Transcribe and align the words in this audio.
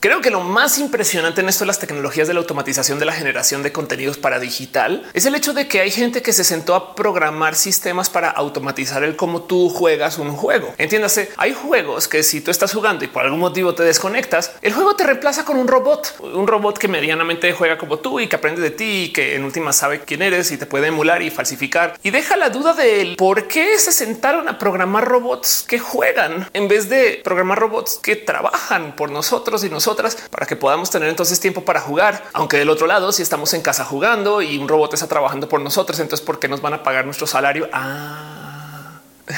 Creo 0.00 0.22
que 0.22 0.30
lo 0.30 0.40
más 0.40 0.78
impresionante 0.78 1.42
en 1.42 1.50
esto 1.50 1.64
de 1.64 1.66
las 1.66 1.78
tecnologías 1.78 2.26
de 2.26 2.32
la 2.32 2.40
automatización 2.40 2.98
de 2.98 3.04
la 3.04 3.12
generación 3.12 3.62
de 3.62 3.70
contenidos 3.70 4.16
para 4.16 4.38
digital 4.38 5.06
es 5.12 5.26
el 5.26 5.34
hecho 5.34 5.52
de 5.52 5.68
que 5.68 5.80
hay 5.80 5.90
gente 5.90 6.22
que 6.22 6.32
se 6.32 6.42
sentó 6.42 6.74
a 6.74 6.94
programar 6.94 7.54
sistemas 7.54 8.08
para 8.08 8.30
automatizar 8.30 9.04
el 9.04 9.14
cómo 9.14 9.42
tú 9.42 9.68
juegas 9.68 10.16
un 10.16 10.32
juego. 10.32 10.72
Entiéndase, 10.78 11.28
hay 11.36 11.52
juegos 11.52 12.08
que 12.08 12.22
si 12.22 12.40
tú 12.40 12.50
estás 12.50 12.72
jugando 12.72 13.04
y 13.04 13.08
por 13.08 13.24
algún 13.24 13.40
motivo 13.40 13.74
te 13.74 13.82
desconectas, 13.82 14.54
el 14.62 14.72
juego 14.72 14.96
te 14.96 15.04
reemplaza 15.04 15.44
con 15.44 15.58
un 15.58 15.68
robot, 15.68 16.18
un 16.32 16.46
robot 16.46 16.78
que 16.78 16.88
medianamente 16.88 17.52
juega 17.52 17.76
como 17.76 17.98
tú 17.98 18.20
y 18.20 18.26
que 18.26 18.36
aprende 18.36 18.62
de 18.62 18.70
ti 18.70 19.02
y 19.02 19.12
que 19.12 19.34
en 19.34 19.44
última 19.44 19.74
sabe 19.74 20.00
quién 20.00 20.22
eres 20.22 20.50
y 20.50 20.56
te 20.56 20.64
puede 20.64 20.86
emular 20.86 21.20
y 21.20 21.28
falsificar 21.28 21.98
y 22.02 22.08
deja 22.08 22.38
la 22.38 22.48
duda 22.48 22.72
de 22.72 23.16
por 23.18 23.48
qué 23.48 23.78
se 23.78 23.92
sentaron 23.92 24.48
a 24.48 24.58
programar 24.58 25.06
robots 25.06 25.62
que 25.68 25.78
juegan 25.78 26.48
en 26.54 26.68
vez 26.68 26.88
de 26.88 27.20
programar 27.22 27.58
robots 27.58 28.00
que 28.02 28.16
trabajan 28.16 28.96
por 28.96 29.10
nosotros 29.10 29.62
y 29.62 29.68
nosotros 29.68 29.89
para 30.30 30.46
que 30.46 30.56
podamos 30.56 30.90
tener 30.90 31.08
entonces 31.08 31.40
tiempo 31.40 31.64
para 31.64 31.80
jugar. 31.80 32.24
Aunque 32.32 32.58
del 32.58 32.70
otro 32.70 32.86
lado, 32.86 33.12
si 33.12 33.22
estamos 33.22 33.52
en 33.54 33.62
casa 33.62 33.84
jugando 33.84 34.42
y 34.42 34.58
un 34.58 34.68
robot 34.68 34.94
está 34.94 35.06
trabajando 35.06 35.48
por 35.48 35.60
nosotros, 35.60 35.98
entonces 36.00 36.24
¿por 36.24 36.38
qué 36.38 36.48
nos 36.48 36.60
van 36.60 36.74
a 36.74 36.82
pagar 36.82 37.04
nuestro 37.04 37.26
salario? 37.26 37.68
Ah. 37.72 39.00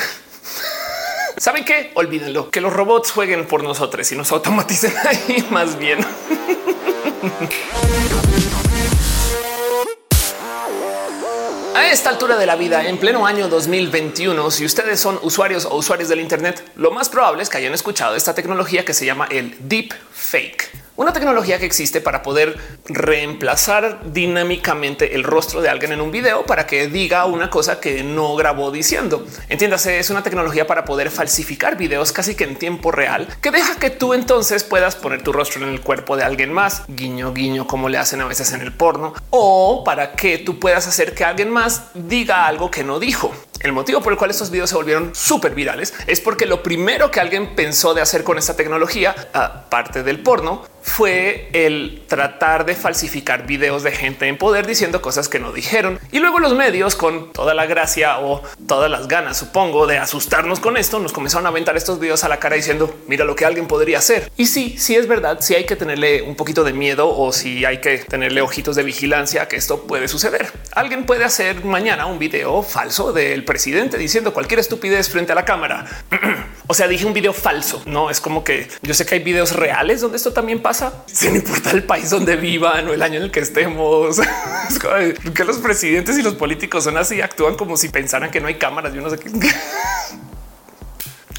¿Saben 1.36 1.64
qué? 1.64 1.90
Olvídenlo, 1.94 2.50
que 2.50 2.60
los 2.60 2.72
robots 2.72 3.10
jueguen 3.10 3.46
por 3.46 3.64
nosotros 3.64 4.10
y 4.12 4.16
nos 4.16 4.30
automaticen 4.32 4.94
ahí 5.04 5.46
más 5.50 5.78
bien. 5.78 5.98
esta 11.92 12.08
altura 12.08 12.38
de 12.38 12.46
la 12.46 12.56
vida, 12.56 12.88
en 12.88 12.96
pleno 12.96 13.26
año 13.26 13.48
2021, 13.48 14.50
si 14.50 14.64
ustedes 14.64 14.98
son 14.98 15.18
usuarios 15.20 15.66
o 15.66 15.76
usuarios 15.76 16.08
del 16.08 16.20
Internet, 16.20 16.64
lo 16.74 16.90
más 16.90 17.10
probable 17.10 17.42
es 17.42 17.50
que 17.50 17.58
hayan 17.58 17.74
escuchado 17.74 18.16
esta 18.16 18.34
tecnología 18.34 18.82
que 18.82 18.94
se 18.94 19.04
llama 19.04 19.28
el 19.30 19.54
deep 19.68 19.92
fake. 20.10 20.70
Una 20.94 21.14
tecnología 21.14 21.58
que 21.58 21.64
existe 21.64 22.02
para 22.02 22.22
poder 22.22 22.58
reemplazar 22.84 24.12
dinámicamente 24.12 25.14
el 25.14 25.24
rostro 25.24 25.62
de 25.62 25.70
alguien 25.70 25.92
en 25.92 26.02
un 26.02 26.10
video 26.10 26.44
para 26.44 26.66
que 26.66 26.86
diga 26.86 27.24
una 27.24 27.48
cosa 27.48 27.80
que 27.80 28.02
no 28.02 28.36
grabó 28.36 28.70
diciendo. 28.70 29.24
Entiéndase, 29.48 29.98
es 29.98 30.10
una 30.10 30.22
tecnología 30.22 30.66
para 30.66 30.84
poder 30.84 31.10
falsificar 31.10 31.78
videos 31.78 32.12
casi 32.12 32.34
que 32.34 32.44
en 32.44 32.56
tiempo 32.56 32.90
real 32.90 33.26
que 33.40 33.50
deja 33.50 33.76
que 33.76 33.88
tú 33.88 34.12
entonces 34.12 34.64
puedas 34.64 34.94
poner 34.94 35.22
tu 35.22 35.32
rostro 35.32 35.62
en 35.62 35.72
el 35.72 35.80
cuerpo 35.80 36.14
de 36.14 36.24
alguien 36.24 36.52
más, 36.52 36.82
guiño, 36.88 37.32
guiño, 37.32 37.66
como 37.66 37.88
le 37.88 37.96
hacen 37.96 38.20
a 38.20 38.26
veces 38.26 38.52
en 38.52 38.60
el 38.60 38.72
porno, 38.72 39.14
o 39.30 39.84
para 39.84 40.12
que 40.12 40.36
tú 40.36 40.58
puedas 40.58 40.86
hacer 40.86 41.14
que 41.14 41.24
alguien 41.24 41.48
más 41.48 41.84
diga 41.94 42.46
algo 42.46 42.70
que 42.70 42.84
no 42.84 43.00
dijo. 43.00 43.32
El 43.60 43.72
motivo 43.72 44.00
por 44.02 44.12
el 44.12 44.18
cual 44.18 44.30
estos 44.32 44.50
videos 44.50 44.70
se 44.70 44.76
volvieron 44.76 45.14
súper 45.14 45.54
virales 45.54 45.94
es 46.08 46.20
porque 46.20 46.46
lo 46.46 46.64
primero 46.64 47.12
que 47.12 47.20
alguien 47.20 47.54
pensó 47.54 47.94
de 47.94 48.00
hacer 48.00 48.24
con 48.24 48.36
esta 48.36 48.56
tecnología, 48.56 49.14
aparte 49.32 50.02
del 50.02 50.20
porno, 50.20 50.62
fue 50.82 51.48
el 51.52 52.02
tratar 52.08 52.66
de 52.66 52.74
falsificar 52.74 53.46
videos 53.46 53.82
de 53.82 53.92
gente 53.92 54.26
en 54.26 54.36
poder 54.36 54.66
diciendo 54.66 55.00
cosas 55.00 55.28
que 55.28 55.38
no 55.38 55.52
dijeron. 55.52 55.98
Y 56.10 56.18
luego 56.18 56.40
los 56.40 56.54
medios, 56.54 56.96
con 56.96 57.32
toda 57.32 57.54
la 57.54 57.66
gracia 57.66 58.18
o 58.18 58.42
todas 58.66 58.90
las 58.90 59.08
ganas, 59.08 59.38
supongo, 59.38 59.86
de 59.86 59.98
asustarnos 59.98 60.60
con 60.60 60.76
esto, 60.76 60.98
nos 60.98 61.12
comenzaron 61.12 61.46
a 61.46 61.50
aventar 61.50 61.76
estos 61.76 62.00
videos 62.00 62.24
a 62.24 62.28
la 62.28 62.38
cara 62.38 62.56
diciendo, 62.56 62.94
mira 63.06 63.24
lo 63.24 63.36
que 63.36 63.44
alguien 63.44 63.66
podría 63.66 63.98
hacer. 63.98 64.30
Y 64.36 64.46
sí, 64.46 64.76
sí 64.78 64.96
es 64.96 65.06
verdad, 65.06 65.38
si 65.40 65.54
hay 65.54 65.64
que 65.64 65.76
tenerle 65.76 66.22
un 66.22 66.34
poquito 66.34 66.64
de 66.64 66.72
miedo 66.72 67.08
o 67.08 67.32
si 67.32 67.64
hay 67.64 67.80
que 67.80 67.98
tenerle 67.98 68.42
ojitos 68.42 68.76
de 68.76 68.82
vigilancia 68.82 69.46
que 69.48 69.56
esto 69.56 69.82
puede 69.86 70.08
suceder. 70.08 70.52
Alguien 70.72 71.06
puede 71.06 71.24
hacer 71.24 71.64
mañana 71.64 72.06
un 72.06 72.18
video 72.18 72.62
falso 72.62 73.12
del 73.12 73.44
presidente 73.44 73.98
diciendo 73.98 74.32
cualquier 74.32 74.60
estupidez 74.60 75.08
frente 75.08 75.32
a 75.32 75.34
la 75.34 75.44
cámara. 75.44 75.86
o 76.66 76.74
sea, 76.74 76.88
dije 76.88 77.06
un 77.06 77.12
video 77.12 77.32
falso. 77.32 77.82
No 77.86 78.10
es 78.10 78.20
como 78.20 78.44
que 78.44 78.68
yo 78.82 78.94
sé 78.94 79.06
que 79.06 79.16
hay 79.16 79.22
videos 79.22 79.54
reales 79.54 80.00
donde 80.00 80.16
esto 80.16 80.32
también 80.32 80.60
pasa 80.60 80.71
sin 81.06 81.36
importar 81.36 81.74
el 81.74 81.84
país 81.84 82.10
donde 82.10 82.36
vivan 82.36 82.88
o 82.88 82.92
el 82.92 83.02
año 83.02 83.16
en 83.16 83.24
el 83.24 83.30
que 83.30 83.40
estemos. 83.40 84.20
que 85.34 85.44
los 85.44 85.58
presidentes 85.58 86.18
y 86.18 86.22
los 86.22 86.34
políticos 86.34 86.84
son 86.84 86.96
así, 86.96 87.20
actúan 87.20 87.56
como 87.56 87.76
si 87.76 87.88
pensaran 87.88 88.30
que 88.30 88.40
no 88.40 88.48
hay 88.48 88.54
cámaras. 88.54 88.94
Yo 88.94 89.00
no 89.00 89.10
sé 89.10 89.18
qué. 89.18 89.30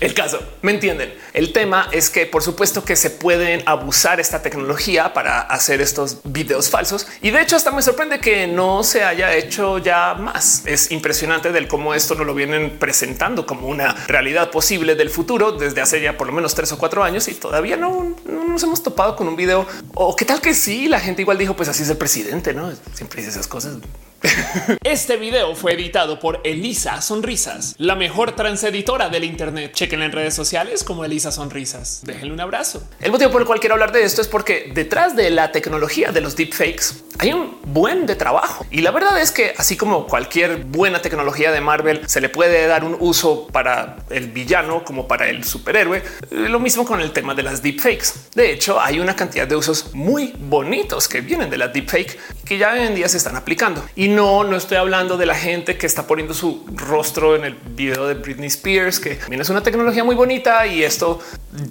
El 0.04 0.14
caso, 0.14 0.38
¿me 0.62 0.74
entienden? 0.74 1.14
El 1.32 1.54
tema 1.54 1.88
es 1.94 2.10
que 2.10 2.26
por 2.26 2.44
supuesto 2.44 2.84
que 2.84 2.98
se 2.98 3.10
pueden 3.10 3.64
abusar 3.66 4.20
esta 4.20 4.42
tecnología 4.42 5.14
para 5.14 5.40
hacer 5.40 5.80
estos 5.80 6.18
videos 6.26 6.70
falsos 6.70 7.08
y 7.22 7.32
de 7.32 7.42
hecho 7.42 7.56
hasta 7.56 7.72
me 7.72 7.82
sorprende 7.82 8.20
que 8.20 8.46
no 8.46 8.84
se 8.84 9.06
haya 9.06 9.34
hecho 9.34 9.78
ya 9.78 10.14
más. 10.16 10.64
Es 10.66 10.92
impresionante 10.92 11.54
del 11.54 11.70
cómo 11.70 11.94
esto 11.94 12.16
no 12.16 12.26
lo 12.26 12.36
vienen 12.36 12.80
presentando 12.80 13.46
como 13.46 13.70
una 13.70 13.94
realidad 14.08 14.52
posible 14.52 14.96
del 14.96 15.10
futuro 15.10 15.54
desde 15.54 15.80
hace 15.80 16.02
ya 16.02 16.18
por 16.18 16.28
lo 16.28 16.34
menos 16.34 16.54
tres 16.54 16.74
o 16.74 16.78
cuatro 16.78 17.02
años 17.02 17.30
y 17.30 17.36
todavía 17.36 17.78
no, 17.78 18.14
nos 18.26 18.62
hemos 18.62 18.84
topado 18.84 19.16
con 19.16 19.30
un 19.30 19.38
video 19.38 19.66
o 19.94 20.18
qué 20.18 20.26
tal 20.26 20.42
que 20.42 20.54
sí, 20.54 20.90
la 20.90 21.00
gente 21.00 21.22
igual 21.22 21.38
dijo 21.38 21.56
pues 21.56 21.70
así 21.70 21.84
es 21.84 21.90
el 21.90 21.98
presidente, 21.98 22.54
no 22.54 22.74
siempre 22.94 23.22
dice 23.22 23.30
esas 23.32 23.48
cosas. 23.48 23.78
Este 24.84 25.18
video 25.18 25.56
fue 25.56 25.74
editado 25.74 26.20
por 26.20 26.40
Elisa 26.44 27.02
Sonrisas, 27.02 27.76
la 27.78 27.96
mejor 27.96 28.36
transeditora 28.36 29.10
del 29.10 29.24
Internet. 29.24 29.74
Chequen 29.74 30.02
en 30.02 30.12
redes 30.12 30.34
sociales 30.34 30.84
como 30.84 31.04
Elisa 31.04 31.32
Sonrisas. 31.32 32.02
Déjenle 32.04 32.34
un 32.34 32.40
abrazo. 32.40 32.84
El 33.02 33.12
motivo 33.12 33.32
por 33.32 33.42
el 33.42 33.48
cual 33.48 33.60
quiero 33.60 33.76
hablar 33.76 33.92
de 33.92 34.04
esto 34.04 34.22
es 34.22 34.28
porque 34.28 34.72
detrás 34.74 35.16
de 35.16 35.30
la 35.30 35.52
tecnología 35.52 36.12
de 36.12 36.22
los 36.22 36.36
deepfakes 36.36 37.04
hay 37.20 37.34
un 37.34 37.58
buen 37.66 38.06
de 38.06 38.16
trabajo. 38.16 38.66
Y 38.72 38.82
la 38.82 38.92
verdad 38.92 39.20
es 39.20 39.32
que 39.32 39.54
así 39.58 39.76
como 39.76 40.08
cualquier 40.08 40.64
buena 40.66 41.02
tecnología 41.02 41.52
de 41.52 41.62
Marvel 41.62 42.02
se 42.08 42.22
le 42.22 42.30
puede 42.30 42.68
dar 42.68 42.84
un 42.84 42.96
uso 43.00 43.48
para 43.48 43.98
el 44.10 44.30
villano 44.30 44.84
como 44.84 45.08
para 45.08 45.30
el 45.30 45.44
superhéroe, 45.44 46.02
lo 46.32 46.60
mismo 46.60 46.86
con 46.86 47.02
el 47.02 47.12
tema 47.12 47.36
de 47.36 47.44
las 47.44 47.62
deepfakes. 47.62 48.14
De 48.36 48.52
hecho, 48.52 48.80
hay 48.80 49.00
una 49.00 49.16
cantidad 49.16 49.48
de 49.48 49.56
usos 49.56 49.94
muy 49.94 50.34
bonitos 50.38 51.08
que 51.08 51.22
vienen 51.22 51.50
de 51.50 51.58
la 51.58 51.68
deepfake 51.68 52.18
que 52.46 52.58
ya 52.58 52.74
hoy 52.74 52.82
en 52.82 52.96
día 52.96 53.10
se 53.10 53.18
están 53.18 53.36
aplicando. 53.36 53.84
No, 54.16 54.44
no 54.44 54.56
estoy 54.56 54.78
hablando 54.78 55.18
de 55.18 55.26
la 55.26 55.36
gente 55.36 55.78
que 55.78 55.86
está 55.86 56.08
poniendo 56.08 56.34
su 56.34 56.66
rostro 56.76 57.36
en 57.36 57.44
el 57.46 57.54
video 57.54 58.08
de 58.08 58.14
Britney 58.14 58.48
Spears, 58.48 59.00
que 59.00 59.16
también 59.16 59.42
es 59.42 59.50
una 59.50 59.62
tecnología 59.62 60.04
muy 60.04 60.16
bonita 60.16 60.66
y 60.68 60.84
esto 60.84 61.20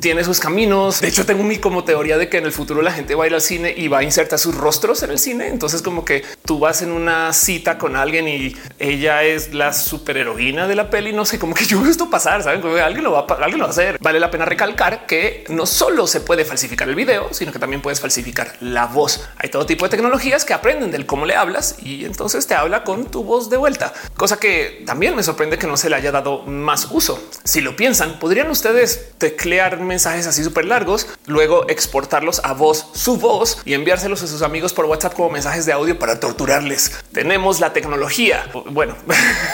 tiene 0.00 0.24
sus 0.24 0.40
caminos. 0.40 1.00
De 1.00 1.08
hecho, 1.08 1.26
tengo 1.26 1.42
mi 1.42 1.58
como 1.58 1.84
teoría 1.84 2.18
de 2.18 2.28
que 2.28 2.38
en 2.38 2.44
el 2.44 2.52
futuro 2.52 2.82
la 2.82 2.92
gente 2.92 3.14
va 3.14 3.24
a 3.24 3.26
ir 3.26 3.34
al 3.34 3.40
cine 3.40 3.74
y 3.76 3.88
va 3.88 3.98
a 3.98 4.02
insertar 4.02 4.38
sus 4.38 4.54
rostros 4.54 5.02
en 5.02 5.10
el 5.10 5.18
cine. 5.18 5.48
Entonces, 5.48 5.82
como 5.82 6.04
que 6.04 6.24
tú 6.44 6.58
vas 6.58 6.82
en 6.82 6.92
una 6.92 7.32
cita 7.32 7.78
con 7.78 7.96
alguien 7.96 8.28
y 8.28 8.56
ella 8.78 9.22
es 9.24 9.54
la 9.54 9.72
superheroína 9.72 10.68
de 10.68 10.76
la 10.76 10.90
peli. 10.90 11.12
No 11.12 11.24
sé, 11.24 11.38
como 11.38 11.54
que 11.54 11.64
yo 11.64 11.80
veo 11.80 11.90
esto 11.90 12.10
pasar, 12.10 12.42
saben 12.42 12.60
que 12.60 12.80
alguien 12.80 13.04
lo 13.04 13.12
va 13.12 13.26
a, 13.28 13.34
alguien 13.42 13.58
lo 13.58 13.64
va 13.64 13.70
a 13.70 13.72
hacer. 13.72 13.98
Vale 14.00 14.20
la 14.20 14.30
pena 14.30 14.44
recalcar 14.44 15.06
que 15.06 15.44
no 15.48 15.66
solo 15.66 16.06
se 16.06 16.20
puede 16.20 16.44
falsificar 16.44 16.88
el 16.88 16.94
video, 16.94 17.28
sino 17.32 17.52
que 17.52 17.58
también 17.58 17.82
puedes 17.82 18.00
falsificar 18.00 18.56
la 18.60 18.86
voz. 18.86 19.28
Hay 19.38 19.50
todo 19.50 19.66
tipo 19.66 19.84
de 19.84 19.90
tecnologías 19.90 20.44
que 20.44 20.54
aprenden 20.54 20.90
del 20.90 21.06
cómo 21.06 21.26
le 21.26 21.36
hablas 21.36 21.76
y 21.82 22.04
entonces 22.04 22.31
te 22.40 22.54
habla 22.54 22.82
con 22.82 23.06
tu 23.06 23.22
voz 23.24 23.50
de 23.50 23.56
vuelta, 23.56 23.92
cosa 24.16 24.38
que 24.38 24.82
también 24.86 25.14
me 25.14 25.22
sorprende 25.22 25.58
que 25.58 25.66
no 25.66 25.76
se 25.76 25.90
le 25.90 25.96
haya 25.96 26.10
dado 26.10 26.42
más 26.42 26.88
uso. 26.90 27.22
Si 27.44 27.60
lo 27.60 27.76
piensan, 27.76 28.18
podrían 28.18 28.50
ustedes 28.50 29.12
teclear 29.18 29.78
mensajes 29.80 30.26
así 30.26 30.42
súper 30.42 30.64
largos, 30.64 31.06
luego 31.26 31.68
exportarlos 31.68 32.40
a 32.44 32.54
voz, 32.54 32.86
su 32.94 33.18
voz 33.18 33.58
y 33.64 33.74
enviárselos 33.74 34.22
a 34.22 34.26
sus 34.26 34.42
amigos 34.42 34.72
por 34.72 34.86
WhatsApp 34.86 35.14
como 35.14 35.30
mensajes 35.30 35.66
de 35.66 35.72
audio 35.72 35.98
para 35.98 36.18
torturarles. 36.18 36.92
Tenemos 37.12 37.60
la 37.60 37.72
tecnología. 37.72 38.50
Bueno, 38.70 38.96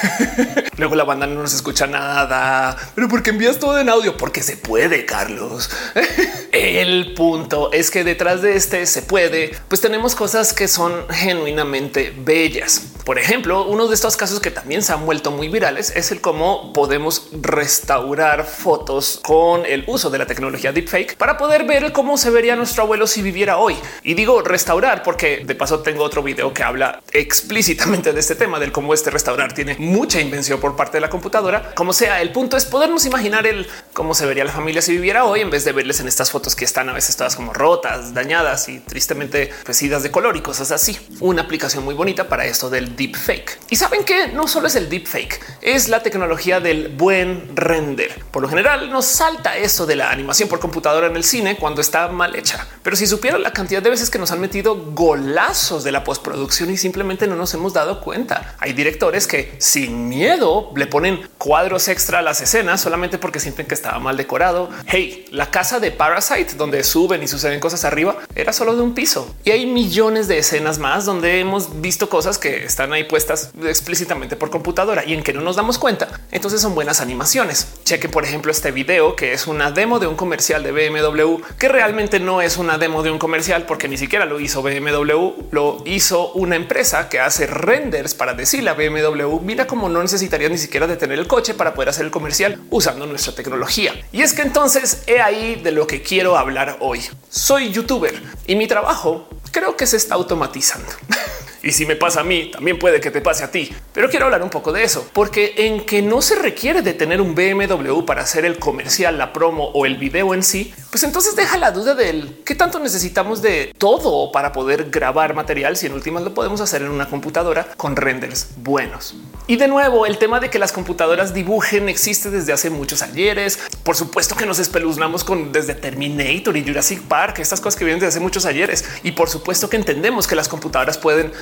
luego 0.77 0.95
la 0.95 1.05
banda 1.05 1.27
no 1.27 1.43
nos 1.43 1.55
escucha 1.55 1.87
nada, 1.87 2.77
pero 2.95 3.09
porque 3.09 3.31
envías 3.31 3.59
todo 3.59 3.79
en 3.81 3.89
audio? 3.89 4.17
Porque 4.17 4.43
se 4.43 4.57
puede, 4.57 5.05
Carlos. 5.05 5.71
El 6.53 7.13
punto 7.13 7.71
es 7.73 7.91
que 7.91 8.05
detrás 8.05 8.41
de 8.41 8.57
este 8.57 8.87
se 8.87 9.03
puede, 9.03 9.53
pues 9.69 9.83
tenemos 9.83 10.15
cosas 10.15 10.55
que 10.55 10.67
son 10.67 11.07
genuinamente 11.11 12.15
bellas. 12.17 12.95
Por 13.05 13.19
ejemplo, 13.19 13.67
uno 13.67 13.87
de 13.87 13.95
estos 13.95 14.17
casos 14.17 14.41
que 14.41 14.51
también 14.51 14.83
se 14.83 14.93
han 14.93 15.05
vuelto 15.05 15.31
muy 15.31 15.49
virales 15.49 15.93
es 15.95 16.11
el 16.11 16.21
cómo 16.21 16.73
podemos 16.73 17.29
restaurar 17.33 18.47
fotos 18.47 19.21
con 19.23 19.65
el 19.67 19.85
uso 19.87 20.11
de 20.11 20.19
la 20.19 20.27
tecnología 20.27 20.73
deepfake 20.73 21.17
para 21.17 21.37
poder 21.37 21.65
ver 21.65 21.93
cómo 21.93 22.17
se 22.17 22.31
vería 22.31 22.57
nuestro 22.57 22.85
abuelo 22.85 23.07
si 23.07 23.21
viviera 23.21 23.59
hoy. 23.59 23.77
Y 24.03 24.15
digo 24.15 24.41
restaurar 24.43 25.03
porque 25.03 25.43
de 25.45 25.55
paso 25.55 25.81
tengo 25.81 26.03
otro 26.03 26.23
video 26.23 26.53
que 26.55 26.63
habla 26.63 27.03
explícitamente 27.13 28.13
de 28.13 28.21
este 28.21 28.35
tema, 28.35 28.59
del 28.59 28.73
cómo 28.73 28.95
este 28.95 29.11
restaurar 29.11 29.53
tiene 29.53 29.77
mucha 29.79 30.21
invención 30.21 30.61
por 30.61 30.77
parte 30.77 30.97
de 30.97 31.03
la 31.03 31.11
computadora. 31.11 31.75
Como 31.75 31.93
sea, 31.93 32.23
el 32.23 32.33
punto 32.33 32.57
es 32.57 32.65
podernos 32.65 33.05
imaginar 33.07 33.47
el 33.47 33.67
cómo 33.93 34.15
se 34.15 34.27
vería 34.27 34.45
la 34.45 34.53
familia 34.53 34.83
si 34.83 34.93
viviera 34.93 35.25
hoy 35.25 35.41
en 35.41 35.51
vez 35.51 35.65
de 35.65 35.73
verles 35.73 36.01
en 36.01 36.09
estas 36.09 36.31
fotos 36.31 36.38
que 36.39 36.65
están 36.65 36.89
a 36.89 36.93
veces 36.93 37.17
todas 37.17 37.37
como 37.37 37.53
rotas, 37.53 38.15
dañadas 38.15 38.69
y 38.69 38.79
tristemente 38.81 39.51
vestidas 39.67 40.03
de 40.03 40.11
color 40.11 40.37
y 40.37 40.41
cosas 40.41 40.71
así. 40.71 40.99
Una 41.21 41.43
aplicación 41.43 41.85
muy 41.85 41.95
bonita 41.95 42.29
para 42.29 42.45
esto 42.45 42.71
del 42.71 42.95
deepfake. 42.95 43.59
Y 43.71 43.77
saben 43.77 44.05
que 44.05 44.29
no 44.29 44.47
solo 44.47 44.69
es 44.69 44.77
el 44.77 44.89
deepfake, 44.89 45.41
es 45.61 45.89
la 45.89 46.03
tecnología 46.03 46.61
del 46.61 46.89
buen 46.89 47.57
render. 47.57 48.25
Por 48.31 48.43
lo 48.43 48.49
general 48.49 48.91
nos 48.91 49.07
salta 49.07 49.57
eso 49.57 49.85
de 49.87 49.97
la 49.97 50.11
animación 50.11 50.49
por 50.49 50.61
computadora 50.61 51.09
en 51.09 51.17
el 51.17 51.25
cine 51.25 51.57
cuando 51.57 51.81
está 51.81 52.09
mal 52.09 52.37
hecha. 52.37 52.67
Pero 52.83 52.97
si 52.97 53.07
supieran 53.07 53.43
la 53.43 53.53
cantidad 53.53 53.83
de 53.83 53.91
veces 53.91 54.11
que 54.11 54.19
nos 54.19 54.31
han 54.31 54.41
metido 54.41 54.77
golazos 54.77 55.85
de 55.85 55.93
la 55.93 56.05
postproducción 56.05 56.71
y 56.71 56.77
simplemente 56.77 57.27
no 57.27 57.37
nos 57.37 57.53
hemos 57.55 57.73
dado 57.73 58.01
cuenta. 58.01 58.55
Hay 58.59 58.73
directores 58.73 59.27
que 59.27 59.57
sin 59.59 60.09
miedo 60.09 60.73
le 60.77 60.87
ponen 60.87 61.29
cuadros 61.39 61.89
extra 61.89 62.21
a 62.21 62.23
las 62.23 62.41
escenas 62.41 62.81
solamente 62.81 63.19
porque 63.19 63.41
sienten 63.41 63.67
que 63.67 63.75
estaba 63.75 63.99
mal 63.99 64.17
decorado. 64.17 64.71
Hey, 64.87 65.27
la 65.31 65.51
casa 65.51 65.81
de 65.81 65.91
Parasite 65.91 66.28
donde 66.59 66.85
suben 66.85 67.23
y 67.23 67.27
suceden 67.27 67.59
cosas 67.59 67.87
arriba 67.87 68.19
era 68.35 68.53
solo 68.53 68.77
de 68.77 68.83
un 68.83 68.93
piso 68.95 69.35
y 69.45 69.51
hay 69.51 69.65
millones 69.65 70.29
de 70.29 70.37
escenas 70.37 70.79
más 70.79 71.07
donde 71.07 71.41
hemos 71.41 71.81
visto 71.81 72.11
cosas 72.11 72.37
que 72.37 72.65
están 72.65 72.93
ahí 72.93 73.05
puestas 73.05 73.51
explícitamente 73.65 74.37
por 74.37 74.51
computadora 74.51 75.07
y 75.07 75.15
en 75.15 75.23
que 75.23 75.33
no 75.33 75.41
nos 75.41 75.57
damos 75.57 75.79
cuenta. 75.79 76.21
Entonces 76.31 76.61
son 76.61 76.75
buenas 76.75 77.01
animaciones. 77.01 77.69
Chequen, 77.85 78.11
por 78.11 78.25
ejemplo, 78.25 78.53
este 78.53 78.73
video 78.73 79.17
que 79.17 79.33
es 79.33 79.47
una 79.47 79.71
demo 79.71 79.99
de 80.01 80.07
un 80.07 80.17
comercial 80.17 80.63
de 80.63 80.71
BMW 80.71 81.43
que 81.59 81.69
realmente 81.69 82.21
no 82.21 82.43
es 82.43 82.59
una 82.59 82.77
demo 82.77 83.03
de 83.03 83.11
un 83.11 83.19
comercial 83.19 83.65
porque 83.65 83.89
ni 83.89 83.97
siquiera 83.97 84.27
lo 84.27 84.39
hizo 84.39 84.63
BMW, 84.63 85.33
lo 85.51 85.83
hizo 85.87 86.33
una 86.33 86.57
empresa 86.57 87.09
que 87.09 87.21
hace 87.21 87.47
renders 87.47 88.13
para 88.13 88.35
decirle 88.35 88.69
a 88.69 88.75
BMW, 88.75 89.41
mira 89.41 89.67
cómo 89.67 89.89
no 89.89 90.03
necesitaría 90.03 90.51
ni 90.51 90.59
siquiera 90.59 90.87
detener 90.87 91.19
el 91.19 91.27
coche 91.27 91.55
para 91.55 91.73
poder 91.73 91.89
hacer 91.89 92.05
el 92.05 92.11
comercial 92.11 92.61
usando 92.69 93.07
nuestra 93.07 93.35
tecnología. 93.35 93.95
Y 94.13 94.21
es 94.21 94.35
que 94.35 94.43
entonces 94.43 95.05
he 95.07 95.23
ahí 95.23 95.57
de 95.57 95.73
lo 95.73 95.87
que 95.87 96.03
quiero 96.03 96.18
hablar 96.27 96.79
hoy. 96.81 97.01
Soy 97.29 97.71
youtuber 97.71 98.21
y 98.47 98.57
mi 98.57 98.67
trabajo 98.67 99.29
creo 99.51 99.77
que 99.77 99.87
se 99.87 99.97
está 99.97 100.15
automatizando. 100.15 100.89
Y 101.69 101.73
si 101.73 101.85
me 101.85 101.97
pasa 101.97 102.21
a 102.21 102.25
mí, 102.25 102.51
también 102.51 102.79
puede 102.79 102.99
que 102.99 103.11
te 103.11 103.21
pase 103.21 103.45
a 103.45 103.51
ti. 103.51 103.71
Pero 103.93 104.09
quiero 104.09 104.25
hablar 104.25 104.43
un 104.43 104.49
poco 104.49 104.73
de 104.73 104.85
eso, 104.85 105.07
porque 105.13 105.53
en 105.59 105.85
que 105.85 106.01
no 106.01 106.23
se 106.23 106.37
requiere 106.37 106.81
de 106.81 106.95
tener 106.95 107.21
un 107.21 107.35
BMW 107.35 108.07
para 108.07 108.23
hacer 108.23 108.47
el 108.47 108.59
comercial, 108.59 109.19
la 109.19 109.35
promo 109.35 109.67
o 109.75 109.85
el 109.85 109.99
video 109.99 110.33
en 110.33 110.43
sí, 110.43 110.73
pues 110.91 111.03
entonces 111.03 111.37
deja 111.37 111.59
la 111.59 111.71
duda 111.71 111.95
del 111.95 112.41
qué 112.43 112.55
tanto 112.55 112.79
necesitamos 112.79 113.43
de 113.43 113.75
todo 113.77 114.33
para 114.33 114.53
poder 114.53 114.89
grabar 114.89 115.35
material 115.35 115.77
si 115.77 115.85
en 115.85 115.93
últimas 115.93 116.23
lo 116.23 116.33
podemos 116.33 116.63
hacer 116.63 116.81
en 116.81 116.89
una 116.89 117.11
computadora 117.11 117.69
con 117.77 117.97
renders 117.97 118.49
buenos. 118.57 119.15
Y 119.47 119.57
de 119.57 119.69
nuevo, 119.69 120.07
el 120.07 120.17
tema 120.17 120.41
de 120.41 120.49
que 120.49 120.59
las 120.59 120.73
computadoras 120.73 121.35
dibujen 121.35 121.91
existe 121.91 122.31
desde 122.31 122.55
hace 122.55 122.71
muchos 122.71 123.03
ayeres. 123.03 123.59
Por 123.83 123.97
supuesto 123.97 124.37
que 124.37 124.45
nos 124.45 124.59
espeluznamos 124.59 125.25
con 125.25 125.53
desde 125.53 125.75
Terminator 125.75 126.57
y 126.57 126.65
Jurassic 126.65 127.03
Park, 127.03 127.39
estas 127.39 127.61
cosas 127.61 127.79
que 127.79 127.85
vienen 127.85 128.01
desde 128.01 128.09
hace 128.17 128.21
muchos 128.21 128.47
ayeres. 128.47 128.85
Y 129.03 129.13
por 129.13 129.29
supuesto 129.31 129.71
que 129.71 129.77
entendemos 129.77 130.27
que 130.27 130.35
las 130.35 130.49
computadoras 130.49 130.99
pueden 130.99 131.33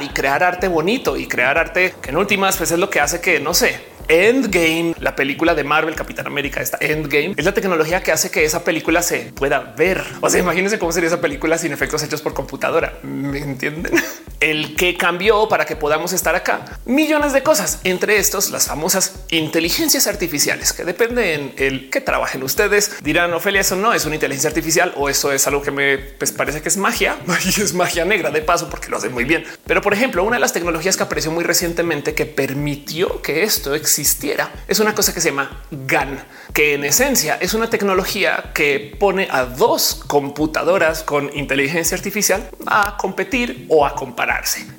y 0.00 0.08
crear 0.08 0.42
arte 0.42 0.68
bonito 0.68 1.16
y 1.16 1.26
crear 1.26 1.58
arte 1.58 1.94
que 2.00 2.10
en 2.10 2.16
últimas 2.16 2.56
pues 2.56 2.70
es 2.72 2.78
lo 2.78 2.90
que 2.90 3.00
hace 3.00 3.20
que 3.20 3.38
no 3.40 3.54
sé, 3.54 3.80
Endgame, 4.08 4.94
la 4.98 5.14
película 5.14 5.54
de 5.54 5.64
Marvel, 5.64 5.94
Capitán 5.94 6.26
América, 6.26 6.60
esta 6.60 6.78
Endgame 6.80 7.34
es 7.36 7.44
la 7.44 7.52
tecnología 7.52 8.02
que 8.02 8.12
hace 8.12 8.30
que 8.30 8.44
esa 8.44 8.64
película 8.64 9.02
se 9.02 9.32
pueda 9.34 9.60
ver. 9.76 10.02
O 10.20 10.28
sea, 10.28 10.40
imagínense 10.40 10.78
cómo 10.78 10.92
sería 10.92 11.08
esa 11.08 11.20
película 11.20 11.58
sin 11.58 11.72
efectos 11.72 12.02
hechos 12.02 12.22
por 12.22 12.34
computadora. 12.34 12.94
¿Me 13.02 13.38
entienden? 13.38 13.92
El 14.42 14.74
que 14.74 14.96
cambió 14.96 15.48
para 15.48 15.64
que 15.64 15.76
podamos 15.76 16.12
estar 16.12 16.34
acá. 16.34 16.80
Millones 16.84 17.32
de 17.32 17.44
cosas, 17.44 17.78
entre 17.84 18.16
estos 18.16 18.50
las 18.50 18.66
famosas 18.66 19.20
inteligencias 19.30 20.08
artificiales, 20.08 20.72
que 20.72 20.84
dependen 20.84 21.54
el 21.58 21.90
que 21.90 22.00
trabajen 22.00 22.42
ustedes. 22.42 22.96
Dirán, 23.04 23.32
Ofelia, 23.34 23.60
eso 23.60 23.76
no 23.76 23.94
es 23.94 24.04
una 24.04 24.16
inteligencia 24.16 24.48
artificial 24.48 24.94
o 24.96 25.08
eso 25.08 25.30
es 25.30 25.46
algo 25.46 25.62
que 25.62 25.70
me 25.70 25.96
pues, 25.96 26.32
parece 26.32 26.60
que 26.60 26.68
es 26.68 26.76
magia 26.76 27.18
y 27.44 27.60
es 27.60 27.72
magia 27.72 28.04
negra 28.04 28.32
de 28.32 28.42
paso 28.42 28.68
porque 28.68 28.88
lo 28.88 28.96
hacen 28.96 29.12
muy 29.12 29.22
bien. 29.22 29.44
Pero 29.64 29.80
por 29.80 29.94
ejemplo, 29.94 30.24
una 30.24 30.36
de 30.36 30.40
las 30.40 30.52
tecnologías 30.52 30.96
que 30.96 31.04
apareció 31.04 31.30
muy 31.30 31.44
recientemente 31.44 32.14
que 32.14 32.26
permitió 32.26 33.22
que 33.22 33.44
esto 33.44 33.76
existiera. 33.76 34.50
Es 34.66 34.80
una 34.80 34.92
cosa 34.92 35.14
que 35.14 35.20
se 35.20 35.28
llama 35.28 35.62
GAN, 35.70 36.24
que 36.52 36.74
en 36.74 36.82
esencia 36.82 37.38
es 37.40 37.54
una 37.54 37.70
tecnología 37.70 38.50
que 38.54 38.96
pone 38.98 39.28
a 39.30 39.44
dos 39.44 40.02
computadoras 40.08 41.04
con 41.04 41.30
inteligencia 41.36 41.96
artificial 41.96 42.50
a 42.66 42.96
competir 42.96 43.66
o 43.68 43.86
a 43.86 43.94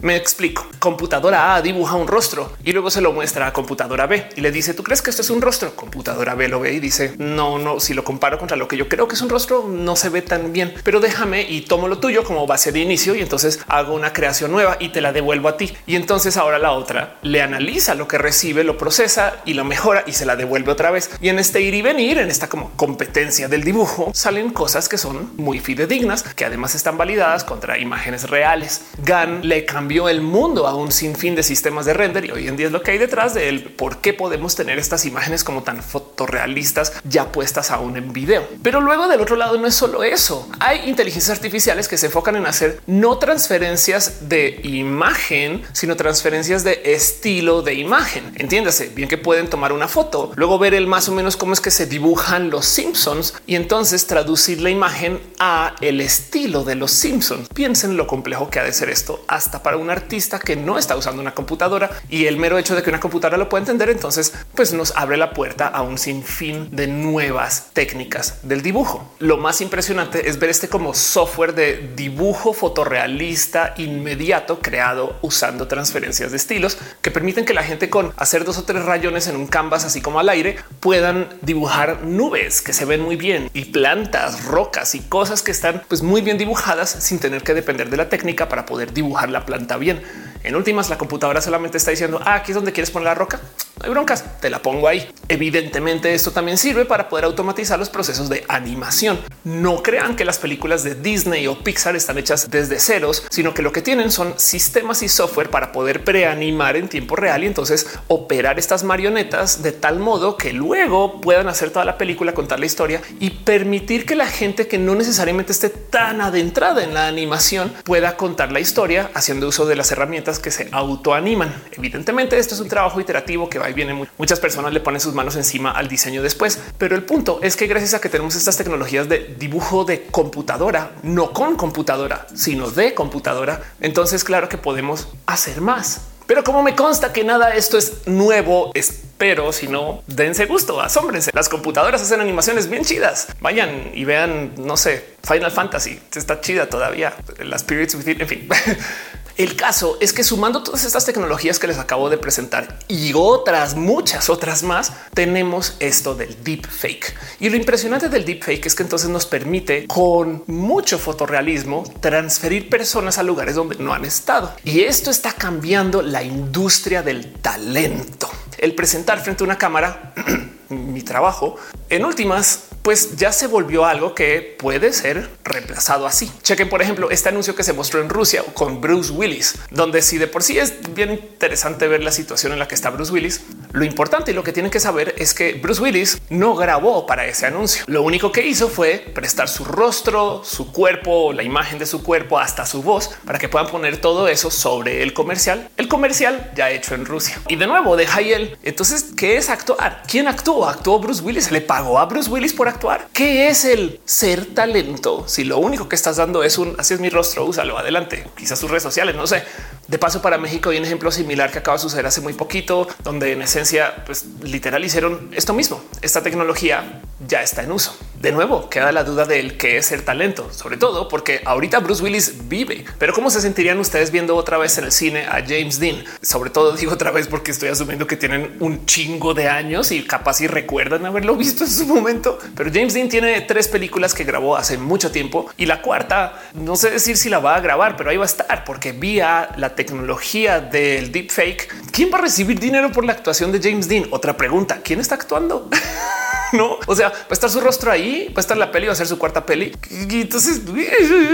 Me 0.01 0.15
explico. 0.15 0.67
Computadora 0.79 1.55
A 1.55 1.61
dibuja 1.61 1.95
un 1.95 2.07
rostro 2.07 2.53
y 2.63 2.71
luego 2.71 2.89
se 2.89 3.01
lo 3.01 3.13
muestra 3.13 3.47
a 3.47 3.53
computadora 3.53 4.07
B 4.07 4.29
y 4.35 4.41
le 4.41 4.51
dice, 4.51 4.73
¿tú 4.73 4.83
crees 4.83 5.01
que 5.01 5.09
esto 5.09 5.21
es 5.21 5.29
un 5.29 5.41
rostro? 5.41 5.75
Computadora 5.75 6.35
B 6.35 6.47
lo 6.47 6.59
ve 6.59 6.73
y 6.73 6.79
dice, 6.79 7.13
no, 7.17 7.57
no, 7.57 7.79
si 7.79 7.93
lo 7.93 8.03
comparo 8.03 8.37
contra 8.37 8.57
lo 8.57 8.67
que 8.67 8.77
yo 8.77 8.89
creo 8.89 9.07
que 9.07 9.15
es 9.15 9.21
un 9.21 9.29
rostro, 9.29 9.67
no 9.67 9.95
se 9.95 10.09
ve 10.09 10.21
tan 10.21 10.53
bien, 10.53 10.73
pero 10.83 10.99
déjame 10.99 11.43
y 11.43 11.61
tomo 11.61 11.87
lo 11.87 11.99
tuyo 11.99 12.23
como 12.23 12.47
base 12.47 12.71
de 12.71 12.79
inicio 12.79 13.15
y 13.15 13.21
entonces 13.21 13.59
hago 13.67 13.93
una 13.93 14.13
creación 14.13 14.51
nueva 14.51 14.77
y 14.79 14.89
te 14.89 15.01
la 15.01 15.13
devuelvo 15.13 15.49
a 15.49 15.57
ti. 15.57 15.75
Y 15.85 15.95
entonces 15.95 16.37
ahora 16.37 16.59
la 16.59 16.71
otra 16.71 17.17
le 17.21 17.41
analiza 17.41 17.95
lo 17.95 18.07
que 18.07 18.17
recibe, 18.17 18.63
lo 18.63 18.77
procesa 18.77 19.35
y 19.45 19.53
lo 19.53 19.63
mejora 19.63 20.03
y 20.05 20.13
se 20.13 20.25
la 20.25 20.35
devuelve 20.35 20.71
otra 20.71 20.91
vez. 20.91 21.11
Y 21.21 21.29
en 21.29 21.39
este 21.39 21.61
ir 21.61 21.73
y 21.73 21.81
venir, 21.81 22.17
en 22.17 22.29
esta 22.29 22.49
como 22.49 22.71
competencia 22.71 23.47
del 23.47 23.63
dibujo, 23.63 24.11
salen 24.13 24.51
cosas 24.51 24.89
que 24.89 24.97
son 24.97 25.31
muy 25.37 25.59
fidedignas, 25.59 26.23
que 26.23 26.45
además 26.45 26.75
están 26.75 26.97
validadas 26.97 27.43
contra 27.43 27.77
imágenes 27.77 28.29
reales. 28.29 28.81
GAN 29.03 29.42
le 29.43 29.65
cambió 29.65 30.09
el 30.09 30.21
mundo 30.21 30.67
a 30.67 30.75
un 30.75 30.91
sinfín 30.91 31.35
de 31.35 31.43
sistemas 31.43 31.85
de 31.85 31.93
render 31.93 32.25
y 32.25 32.31
hoy 32.31 32.47
en 32.47 32.55
día 32.55 32.67
es 32.67 32.71
lo 32.71 32.81
que 32.81 32.91
hay 32.91 32.97
detrás 32.97 33.33
de 33.33 33.49
él. 33.49 33.63
¿Por 33.63 33.97
qué 33.97 34.13
podemos 34.13 34.55
tener 34.55 34.79
estas 34.79 35.05
imágenes 35.05 35.43
como 35.43 35.63
tan 35.63 35.83
fotorrealistas 35.83 36.93
ya 37.03 37.31
puestas 37.31 37.69
aún 37.69 37.97
en 37.97 38.13
video? 38.13 38.47
Pero 38.63 38.79
luego 38.79 39.07
del 39.07 39.21
otro 39.21 39.35
lado 39.35 39.57
no 39.57 39.67
es 39.67 39.75
solo 39.75 40.03
eso. 40.03 40.49
Hay 40.59 40.89
inteligencias 40.89 41.37
artificiales 41.37 41.87
que 41.87 41.97
se 41.97 42.05
enfocan 42.05 42.37
en 42.37 42.45
hacer 42.45 42.81
no 42.87 43.17
transferencias 43.17 44.29
de 44.29 44.61
imagen, 44.63 45.63
sino 45.73 45.97
transferencias 45.97 46.63
de 46.63 46.81
estilo 46.85 47.61
de 47.61 47.73
imagen. 47.73 48.31
Entiéndase 48.35 48.87
bien 48.95 49.09
que 49.09 49.17
pueden 49.17 49.49
tomar 49.49 49.73
una 49.73 49.89
foto, 49.89 50.31
luego 50.35 50.57
ver 50.57 50.73
el 50.73 50.87
más 50.87 51.09
o 51.09 51.11
menos 51.11 51.35
cómo 51.35 51.51
es 51.51 51.59
que 51.59 51.71
se 51.71 51.85
dibujan 51.85 52.49
los 52.49 52.65
Simpsons 52.65 53.33
y 53.45 53.55
entonces 53.55 54.07
traducir 54.07 54.61
la 54.61 54.69
imagen 54.69 55.19
a 55.39 55.75
el 55.81 55.99
estilo 55.99 56.63
de 56.63 56.75
los 56.75 56.91
Simpsons. 56.91 57.49
Piensen 57.53 57.97
lo 57.97 58.07
complejo 58.07 58.49
que 58.49 58.59
ha 58.59 58.63
de 58.63 58.71
ser 58.71 58.89
esto 58.89 59.25
hasta 59.33 59.63
para 59.63 59.77
un 59.77 59.89
artista 59.89 60.37
que 60.37 60.55
no 60.55 60.77
está 60.77 60.95
usando 60.95 61.19
una 61.19 61.33
computadora 61.33 61.89
y 62.07 62.27
el 62.27 62.37
mero 62.37 62.59
hecho 62.59 62.75
de 62.75 62.83
que 62.83 62.91
una 62.91 62.99
computadora 62.99 63.37
lo 63.37 63.49
pueda 63.49 63.63
entender, 63.63 63.89
entonces 63.89 64.31
pues 64.53 64.73
nos 64.73 64.95
abre 64.95 65.17
la 65.17 65.33
puerta 65.33 65.67
a 65.67 65.81
un 65.81 65.97
sinfín 65.97 66.69
de 66.71 66.85
nuevas 66.85 67.71
técnicas 67.73 68.37
del 68.43 68.61
dibujo. 68.61 69.11
Lo 69.17 69.37
más 69.37 69.59
impresionante 69.61 70.29
es 70.29 70.37
ver 70.37 70.51
este 70.51 70.69
como 70.69 70.93
software 70.93 71.55
de 71.55 71.93
dibujo 71.95 72.53
fotorrealista 72.53 73.73
inmediato 73.77 74.59
creado 74.59 75.17
usando 75.23 75.67
transferencias 75.67 76.29
de 76.29 76.37
estilos 76.37 76.77
que 77.01 77.09
permiten 77.09 77.45
que 77.45 77.55
la 77.55 77.63
gente 77.63 77.89
con 77.89 78.13
hacer 78.17 78.45
dos 78.45 78.59
o 78.59 78.65
tres 78.65 78.85
rayones 78.85 79.27
en 79.27 79.35
un 79.35 79.47
canvas, 79.47 79.83
así 79.83 79.99
como 79.99 80.19
al 80.19 80.29
aire, 80.29 80.57
puedan 80.79 81.27
dibujar 81.41 82.03
nubes 82.03 82.61
que 82.61 82.73
se 82.73 82.85
ven 82.85 83.01
muy 83.01 83.15
bien 83.15 83.49
y 83.53 83.65
plantas, 83.65 84.45
rocas 84.45 84.93
y 84.93 84.99
cosas 84.99 85.41
que 85.41 85.51
están 85.51 85.81
pues 85.87 86.03
muy 86.03 86.21
bien 86.21 86.37
dibujadas 86.37 86.91
sin 86.91 87.17
tener 87.17 87.41
que 87.41 87.55
depender 87.55 87.89
de 87.89 87.97
la 87.97 88.09
técnica 88.09 88.47
para 88.47 88.67
poder 88.67 88.93
dibujar 88.93 89.12
la 89.29 89.45
planta 89.45 89.77
bien. 89.77 90.01
En 90.43 90.55
últimas, 90.55 90.89
la 90.89 90.97
computadora 90.97 91.41
solamente 91.41 91.77
está 91.77 91.91
diciendo 91.91 92.19
ah, 92.23 92.35
aquí 92.35 92.51
es 92.51 92.55
donde 92.55 92.73
quieres 92.73 92.91
poner 92.91 93.05
la 93.05 93.15
roca. 93.15 93.39
No 93.77 93.85
hay 93.85 93.89
broncas, 93.91 94.39
te 94.39 94.49
la 94.49 94.61
pongo 94.61 94.87
ahí. 94.87 95.09
Evidentemente, 95.29 96.13
esto 96.13 96.31
también 96.31 96.57
sirve 96.57 96.85
para 96.85 97.09
poder 97.09 97.25
automatizar 97.25 97.79
los 97.79 97.89
procesos 97.89 98.29
de 98.29 98.43
animación. 98.47 99.19
No 99.43 99.81
crean 99.81 100.15
que 100.15 100.25
las 100.25 100.37
películas 100.37 100.83
de 100.83 100.95
Disney 100.95 101.47
o 101.47 101.63
Pixar 101.63 101.95
están 101.95 102.17
hechas 102.17 102.51
desde 102.51 102.79
ceros, 102.79 103.25
sino 103.29 103.53
que 103.53 103.61
lo 103.61 103.71
que 103.71 103.81
tienen 103.81 104.11
son 104.11 104.35
sistemas 104.37 105.01
y 105.01 105.09
software 105.09 105.49
para 105.49 105.71
poder 105.71 106.03
preanimar 106.03 106.75
en 106.75 106.87
tiempo 106.87 107.15
real 107.15 107.43
y 107.43 107.47
entonces 107.47 107.87
operar 108.09 108.59
estas 108.59 108.83
marionetas 108.83 109.63
de 109.63 109.71
tal 109.71 109.99
modo 109.99 110.37
que 110.37 110.53
luego 110.53 111.21
puedan 111.21 111.47
hacer 111.47 111.71
toda 111.71 111.85
la 111.85 111.97
película, 111.97 112.33
contar 112.33 112.59
la 112.59 112.65
historia 112.65 113.01
y 113.19 113.31
permitir 113.31 114.05
que 114.05 114.15
la 114.15 114.27
gente 114.27 114.67
que 114.67 114.77
no 114.77 114.93
necesariamente 114.93 115.51
esté 115.51 115.69
tan 115.69 116.21
adentrada 116.21 116.83
en 116.83 116.93
la 116.93 117.07
animación 117.07 117.73
pueda 117.83 118.17
contar 118.17 118.51
la 118.51 118.59
historia 118.59 119.09
haciendo 119.13 119.47
uso 119.47 119.65
de 119.65 119.75
las 119.75 119.91
herramientas 119.91 120.32
que 120.39 120.51
se 120.51 120.69
autoaniman. 120.71 121.53
Evidentemente, 121.71 122.37
esto 122.37 122.55
es 122.55 122.61
un 122.61 122.67
trabajo 122.67 122.99
iterativo 122.99 123.49
que 123.49 123.59
va 123.59 123.69
y 123.69 123.73
viene. 123.73 124.07
Muchas 124.17 124.39
personas 124.39 124.73
le 124.73 124.79
ponen 124.79 124.99
sus 124.99 125.13
manos 125.13 125.35
encima 125.35 125.71
al 125.71 125.87
diseño 125.87 126.21
después, 126.21 126.59
pero 126.77 126.95
el 126.95 127.03
punto 127.03 127.39
es 127.41 127.55
que 127.55 127.67
gracias 127.67 127.93
a 127.93 128.01
que 128.01 128.09
tenemos 128.09 128.35
estas 128.35 128.57
tecnologías 128.57 129.09
de 129.09 129.35
dibujo 129.37 129.85
de 129.85 130.05
computadora, 130.07 130.91
no 131.03 131.31
con 131.33 131.55
computadora, 131.55 132.27
sino 132.33 132.69
de 132.69 132.93
computadora, 132.93 133.61
entonces 133.81 134.23
claro 134.23 134.49
que 134.49 134.57
podemos 134.57 135.07
hacer 135.25 135.61
más. 135.61 136.01
Pero 136.25 136.43
como 136.43 136.63
me 136.63 136.75
consta 136.75 137.11
que 137.11 137.23
nada 137.23 137.53
esto 137.53 137.77
es 137.77 138.07
nuevo, 138.07 138.71
espero, 138.73 139.51
si 139.51 139.67
no, 139.67 140.03
dense 140.07 140.45
gusto, 140.45 140.79
asómbrense. 140.79 141.31
Las 141.33 141.49
computadoras 141.49 142.01
hacen 142.01 142.21
animaciones 142.21 142.69
bien 142.69 142.85
chidas. 142.85 143.27
Vayan 143.41 143.91
y 143.93 144.05
vean, 144.05 144.53
no 144.57 144.77
sé, 144.77 145.15
Final 145.23 145.51
Fantasy. 145.51 145.99
Está 146.15 146.39
chida 146.39 146.67
todavía. 146.67 147.13
Las 147.39 147.61
Spirits 147.61 147.95
Within, 147.95 148.21
en 148.21 148.27
fin. 148.27 148.49
El 149.35 149.55
caso 149.55 149.97
es 149.99 150.13
que 150.13 150.23
sumando 150.23 150.61
todas 150.61 150.85
estas 150.85 151.05
tecnologías 151.05 151.57
que 151.57 151.65
les 151.65 151.79
acabo 151.79 152.09
de 152.11 152.19
presentar 152.19 152.77
y 152.87 153.13
otras 153.15 153.75
muchas 153.75 154.29
otras 154.29 154.61
más, 154.61 154.93
tenemos 155.15 155.75
esto 155.79 156.13
del 156.13 156.43
deep 156.43 156.67
fake. 156.67 157.15
Y 157.39 157.49
lo 157.49 157.57
impresionante 157.57 158.09
del 158.09 158.25
deep 158.25 158.43
fake 158.43 158.67
es 158.67 158.75
que 158.75 158.83
entonces 158.83 159.09
nos 159.09 159.25
permite 159.25 159.87
con 159.87 160.43
mucho 160.45 160.99
fotorrealismo 160.99 161.83
transferir 161.99 162.69
personas 162.69 163.17
a 163.17 163.23
lugares 163.23 163.55
donde 163.55 163.77
no 163.77 163.91
han 163.91 164.05
estado. 164.05 164.53
Y 164.63 164.81
esto 164.81 165.09
está 165.09 165.33
cambiando 165.33 166.03
la 166.03 166.21
industria 166.21 167.01
del 167.01 167.33
talento. 167.33 168.29
El 168.59 168.75
presentar 168.75 169.19
frente 169.19 169.43
a 169.43 169.45
una 169.45 169.57
cámara 169.57 170.13
mi 170.69 171.01
trabajo 171.01 171.55
en 171.89 172.05
últimas 172.05 172.65
pues 172.83 173.15
ya 173.15 173.31
se 173.31 173.47
volvió 173.47 173.85
algo 173.85 174.13
que 174.13 174.55
puede 174.59 174.91
ser 174.91 175.29
reemplazado 175.43 176.05
así. 176.05 176.31
Chequen, 176.43 176.69
por 176.69 176.81
ejemplo, 176.81 177.09
este 177.09 177.29
anuncio 177.29 177.55
que 177.55 177.63
se 177.63 177.71
mostró 177.71 178.01
en 178.01 178.09
Rusia 178.09 178.43
con 178.53 178.81
Bruce 178.81 179.11
Willis, 179.11 179.55
donde 179.71 180.01
si 180.01 180.17
de 180.17 180.27
por 180.27 180.43
sí 180.43 180.59
es 180.59 180.93
bien 180.93 181.11
interesante 181.11 181.87
ver 181.87 182.03
la 182.03 182.11
situación 182.11 182.51
en 182.51 182.59
la 182.59 182.67
que 182.67 182.75
está 182.75 182.89
Bruce 182.89 183.11
Willis, 183.11 183.41
lo 183.71 183.85
importante 183.85 184.31
y 184.31 184.33
lo 184.33 184.43
que 184.43 184.51
tienen 184.51 184.69
que 184.69 184.81
saber 184.81 185.15
es 185.17 185.33
que 185.33 185.53
Bruce 185.53 185.81
Willis 185.81 186.21
no 186.29 186.55
grabó 186.55 187.05
para 187.05 187.25
ese 187.25 187.45
anuncio. 187.45 187.85
Lo 187.87 188.03
único 188.03 188.31
que 188.33 188.45
hizo 188.45 188.67
fue 188.67 188.99
prestar 189.15 189.47
su 189.47 189.63
rostro, 189.63 190.43
su 190.43 190.71
cuerpo, 190.71 191.31
la 191.31 191.43
imagen 191.43 191.79
de 191.79 191.85
su 191.85 192.03
cuerpo, 192.03 192.37
hasta 192.37 192.65
su 192.65 192.83
voz, 192.83 193.11
para 193.25 193.39
que 193.39 193.47
puedan 193.47 193.69
poner 193.69 193.97
todo 193.97 194.27
eso 194.27 194.51
sobre 194.51 195.03
el 195.03 195.13
comercial. 195.13 195.69
El 195.77 195.87
comercial 195.87 196.51
ya 196.53 196.69
hecho 196.69 196.95
en 196.95 197.05
Rusia. 197.05 197.39
Y 197.47 197.55
de 197.55 197.65
nuevo, 197.65 197.95
deja 197.95 198.19
ahí 198.19 198.33
el. 198.33 198.57
Entonces, 198.63 199.05
¿qué 199.15 199.37
es 199.37 199.49
actuar? 199.49 200.03
¿Quién 200.07 200.27
actuó? 200.27 200.67
Actuó 200.67 200.99
Bruce 200.99 201.21
Willis. 201.21 201.45
¿Se 201.45 201.51
le 201.51 201.61
pagó 201.61 201.97
a 201.97 202.05
Bruce 202.05 202.29
Willis 202.29 202.53
por 202.53 202.67
actuar. 202.73 203.07
¿Qué 203.13 203.47
es 203.47 203.65
el 203.65 203.99
ser 204.05 204.53
talento? 204.53 205.25
Si 205.27 205.43
lo 205.43 205.57
único 205.57 205.87
que 205.87 205.95
estás 205.95 206.17
dando 206.17 206.43
es 206.43 206.57
un 206.57 206.75
así 206.77 206.93
es 206.93 206.99
mi 206.99 207.09
rostro, 207.09 207.45
úsalo 207.45 207.77
adelante. 207.77 208.27
Quizás 208.35 208.59
sus 208.59 208.69
redes 208.69 208.83
sociales, 208.83 209.15
no 209.15 209.27
sé. 209.27 209.43
De 209.87 209.99
paso, 209.99 210.21
para 210.21 210.37
México 210.37 210.69
hay 210.69 210.77
un 210.77 210.85
ejemplo 210.85 211.11
similar 211.11 211.51
que 211.51 211.59
acaba 211.59 211.77
de 211.77 211.83
suceder 211.83 212.05
hace 212.05 212.21
muy 212.21 212.33
poquito, 212.33 212.87
donde 213.03 213.33
en 213.33 213.41
esencia, 213.41 214.03
pues 214.05 214.25
literal 214.41 214.83
hicieron 214.83 215.29
esto 215.33 215.53
mismo. 215.53 215.83
Esta 216.01 216.23
tecnología 216.23 217.01
ya 217.27 217.43
está 217.43 217.63
en 217.63 217.71
uso. 217.71 217.95
De 218.19 218.31
nuevo, 218.31 218.69
queda 218.69 218.93
la 218.93 219.03
duda 219.03 219.25
del 219.25 219.57
qué 219.57 219.77
es 219.77 219.87
ser 219.87 220.03
talento, 220.03 220.49
sobre 220.53 220.77
todo 220.77 221.09
porque 221.09 221.41
ahorita 221.43 221.79
Bruce 221.79 222.01
Willis 222.01 222.47
vive. 222.47 222.85
Pero 222.97 223.13
cómo 223.13 223.29
se 223.29 223.41
sentirían 223.41 223.77
ustedes 223.79 224.11
viendo 224.11 224.35
otra 224.37 224.57
vez 224.57 224.77
en 224.77 224.85
el 224.85 224.91
cine 224.93 225.25
a 225.25 225.43
James 225.45 225.79
Dean? 225.79 226.03
Sobre 226.21 226.49
todo 226.49 226.73
digo 226.75 226.93
otra 226.93 227.11
vez 227.11 227.27
porque 227.27 227.51
estoy 227.51 227.69
asumiendo 227.69 228.07
que 228.07 228.15
tienen 228.15 228.55
un 228.61 228.85
chingo 228.85 229.33
de 229.33 229.49
años 229.49 229.91
y 229.91 230.03
capaz 230.03 230.39
y 230.39 230.47
recuerdan 230.47 231.05
haberlo 231.05 231.35
visto 231.35 231.65
en 231.65 231.69
su 231.69 231.85
momento. 231.85 232.39
Pero 232.55 232.62
James 232.71 232.93
Dean 232.93 233.09
tiene 233.09 233.41
tres 233.41 233.67
películas 233.67 234.13
que 234.13 234.23
grabó 234.23 234.55
hace 234.55 234.77
mucho 234.77 235.11
tiempo 235.11 235.49
y 235.57 235.65
la 235.65 235.81
cuarta 235.81 236.41
no 236.53 236.75
sé 236.75 236.91
decir 236.91 237.17
si 237.17 237.29
la 237.29 237.39
va 237.39 237.55
a 237.55 237.61
grabar, 237.61 237.97
pero 237.97 238.09
ahí 238.09 238.17
va 238.17 238.23
a 238.23 238.27
estar 238.27 238.63
porque 238.63 238.91
vía 238.91 239.49
la 239.57 239.75
tecnología 239.75 240.59
del 240.59 241.11
deepfake. 241.11 241.91
¿Quién 241.91 242.11
va 242.13 242.19
a 242.19 242.21
recibir 242.21 242.59
dinero 242.59 242.91
por 242.91 243.05
la 243.05 243.13
actuación 243.13 243.51
de 243.51 243.59
James 243.61 243.87
Dean? 243.87 244.07
Otra 244.11 244.37
pregunta. 244.37 244.81
¿Quién 244.83 244.99
está 244.99 245.15
actuando? 245.15 245.69
no, 246.53 246.77
o 246.85 246.95
sea, 246.95 247.09
va 247.09 247.15
a 247.29 247.33
estar 247.33 247.49
su 247.49 247.59
rostro 247.59 247.91
ahí, 247.91 248.27
va 248.29 248.37
a 248.37 248.41
estar 248.41 248.57
la 248.57 248.71
peli, 248.71 248.87
va 248.87 248.93
a 248.93 248.95
ser 248.95 249.07
su 249.07 249.17
cuarta 249.17 249.45
peli. 249.45 249.75
Y 249.89 250.21
entonces 250.21 250.61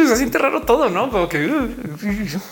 se 0.07 0.17
siente 0.17 0.37
raro 0.37 0.61
todo, 0.63 0.89
no? 0.89 1.11
Como 1.11 1.29
que, 1.29 1.49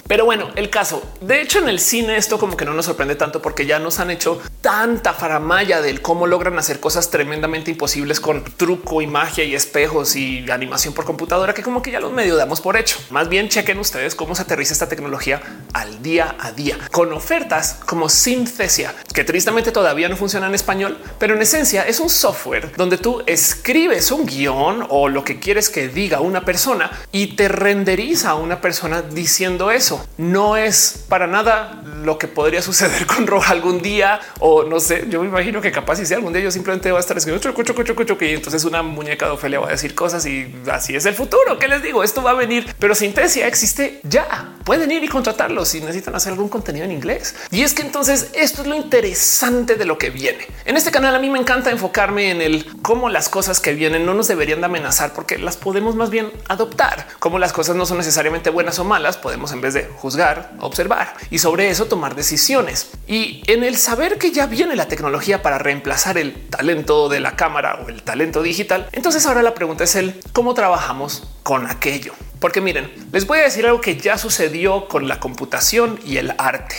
pero 0.07 0.25
bueno, 0.25 0.49
el 0.55 0.69
caso 0.69 1.01
de 1.21 1.41
hecho 1.41 1.59
en 1.59 1.69
el 1.69 1.79
cine 1.79 2.17
esto 2.17 2.37
como 2.37 2.57
que 2.57 2.65
no 2.65 2.73
nos 2.73 2.85
sorprende 2.85 3.15
tanto 3.15 3.41
porque 3.41 3.65
ya 3.65 3.79
nos 3.79 3.99
han 3.99 4.11
hecho 4.11 4.41
tanta 4.61 5.13
faramaya 5.13 5.81
del 5.81 6.01
cómo 6.01 6.27
logran 6.27 6.57
hacer 6.57 6.79
cosas 6.79 7.09
tremendamente 7.09 7.71
imposibles 7.71 8.19
con 8.19 8.43
truco 8.43 9.01
y 9.01 9.07
magia 9.07 9.43
y 9.43 9.55
espejos 9.55 10.15
y 10.15 10.49
animación 10.49 10.93
por 10.93 11.05
computadora 11.05 11.53
que 11.53 11.63
como 11.63 11.81
que 11.81 11.91
ya 11.91 11.99
los 11.99 12.11
medio 12.11 12.35
damos 12.35 12.61
por 12.61 12.77
hecho. 12.77 12.97
Más 13.09 13.29
bien 13.29 13.49
chequen 13.49 13.79
ustedes 13.79 14.15
cómo 14.15 14.35
se 14.35 14.43
aterriza 14.43 14.73
esta 14.73 14.89
tecnología 14.89 15.41
al 15.73 16.01
día 16.01 16.35
a 16.39 16.51
día 16.51 16.77
con 16.91 17.13
ofertas 17.13 17.79
como 17.85 18.09
Synthesia, 18.09 18.93
que 19.13 19.23
tristemente 19.23 19.71
todavía 19.71 20.09
no 20.09 20.15
funciona 20.15 20.47
en 20.47 20.55
español, 20.55 20.97
pero 21.19 21.35
en 21.35 21.41
esencia 21.41 21.83
es 21.83 21.99
un 21.99 22.09
software 22.09 22.56
donde 22.75 22.97
tú 22.97 23.23
escribes 23.25 24.11
un 24.11 24.25
guion 24.25 24.85
o 24.89 25.09
lo 25.09 25.23
que 25.23 25.39
quieres 25.39 25.69
que 25.69 25.87
diga 25.87 26.19
una 26.19 26.45
persona 26.45 26.91
y 27.11 27.35
te 27.35 27.47
renderiza 27.47 28.31
a 28.31 28.35
una 28.35 28.61
persona 28.61 29.01
diciendo 29.01 29.71
eso. 29.71 30.05
No 30.17 30.57
es 30.57 31.05
para 31.09 31.27
nada 31.27 31.83
lo 32.03 32.17
que 32.17 32.27
podría 32.27 32.61
suceder 32.61 33.05
con 33.05 33.27
Roja 33.27 33.53
algún 33.53 33.81
día 33.81 34.19
o 34.39 34.63
no 34.63 34.79
sé. 34.79 35.05
Yo 35.09 35.21
me 35.21 35.27
imagino 35.27 35.61
que 35.61 35.71
capaz 35.71 35.97
si 35.97 36.13
algún 36.13 36.33
día 36.33 36.41
yo 36.41 36.51
simplemente 36.51 36.91
va 36.91 36.97
a 36.97 37.01
estar 37.01 37.17
escribiendo 37.17 37.53
cucho, 37.53 37.75
cucho, 37.75 37.95
cucho, 37.95 38.17
y 38.21 38.33
entonces 38.33 38.63
una 38.65 38.81
muñeca 38.81 39.25
de 39.25 39.31
Ofelia 39.31 39.59
va 39.59 39.67
a 39.67 39.71
decir 39.71 39.95
cosas 39.95 40.25
y 40.25 40.53
así 40.71 40.95
es 40.95 41.05
el 41.05 41.13
futuro. 41.13 41.59
¿Qué 41.59 41.67
les 41.67 41.81
digo? 41.81 42.03
Esto 42.03 42.23
va 42.23 42.31
a 42.31 42.33
venir, 42.33 42.73
pero 42.79 42.95
Sintesia 42.95 43.47
existe 43.47 43.99
ya. 44.03 44.53
Pueden 44.63 44.91
ir 44.91 45.03
y 45.03 45.07
contratarlo 45.07 45.65
si 45.65 45.79
necesitan 45.79 46.15
hacer 46.15 46.33
algún 46.33 46.49
contenido 46.49 46.85
en 46.85 46.91
inglés. 46.91 47.35
Y 47.51 47.61
es 47.61 47.73
que 47.73 47.81
entonces 47.81 48.31
esto 48.33 48.61
es 48.61 48.67
lo 48.67 48.75
interesante 48.75 49.75
de 49.75 49.85
lo 49.85 49.97
que 49.97 50.09
viene. 50.09 50.45
En 50.65 50.77
este 50.77 50.91
canal 50.91 51.15
a 51.15 51.19
mí 51.19 51.29
me 51.29 51.39
encanta 51.39 51.71
enfocarme 51.71 52.31
en 52.31 52.41
el 52.41 52.46
cómo 52.81 53.09
las 53.09 53.29
cosas 53.29 53.59
que 53.59 53.73
vienen 53.73 54.05
no 54.05 54.13
nos 54.13 54.27
deberían 54.27 54.59
de 54.59 54.65
amenazar 54.65 55.13
porque 55.13 55.37
las 55.37 55.57
podemos 55.57 55.95
más 55.95 56.09
bien 56.09 56.31
adoptar, 56.47 57.07
como 57.19 57.39
las 57.39 57.53
cosas 57.53 57.75
no 57.75 57.85
son 57.85 57.97
necesariamente 57.97 58.49
buenas 58.49 58.79
o 58.79 58.83
malas, 58.83 59.17
podemos 59.17 59.51
en 59.51 59.61
vez 59.61 59.73
de 59.73 59.85
juzgar, 59.85 60.53
observar 60.59 61.15
y 61.29 61.39
sobre 61.39 61.69
eso 61.69 61.85
tomar 61.85 62.15
decisiones. 62.15 62.91
Y 63.07 63.43
en 63.47 63.63
el 63.63 63.77
saber 63.77 64.17
que 64.17 64.31
ya 64.31 64.45
viene 64.45 64.75
la 64.75 64.87
tecnología 64.87 65.41
para 65.41 65.57
reemplazar 65.57 66.17
el 66.17 66.33
talento 66.49 67.09
de 67.09 67.19
la 67.19 67.35
cámara 67.35 67.81
o 67.85 67.89
el 67.89 68.03
talento 68.03 68.41
digital, 68.41 68.87
entonces 68.91 69.25
ahora 69.25 69.41
la 69.41 69.53
pregunta 69.53 69.83
es 69.83 69.95
el 69.95 70.19
cómo 70.33 70.53
trabajamos 70.53 71.27
con 71.43 71.67
aquello. 71.67 72.13
Porque 72.39 72.61
miren, 72.61 72.91
les 73.11 73.25
voy 73.25 73.39
a 73.39 73.43
decir 73.43 73.65
algo 73.65 73.81
que 73.81 73.97
ya 73.97 74.17
sucedió 74.17 74.87
con 74.87 75.07
la 75.07 75.19
computación 75.19 75.99
y 76.05 76.17
el 76.17 76.33
arte. 76.37 76.75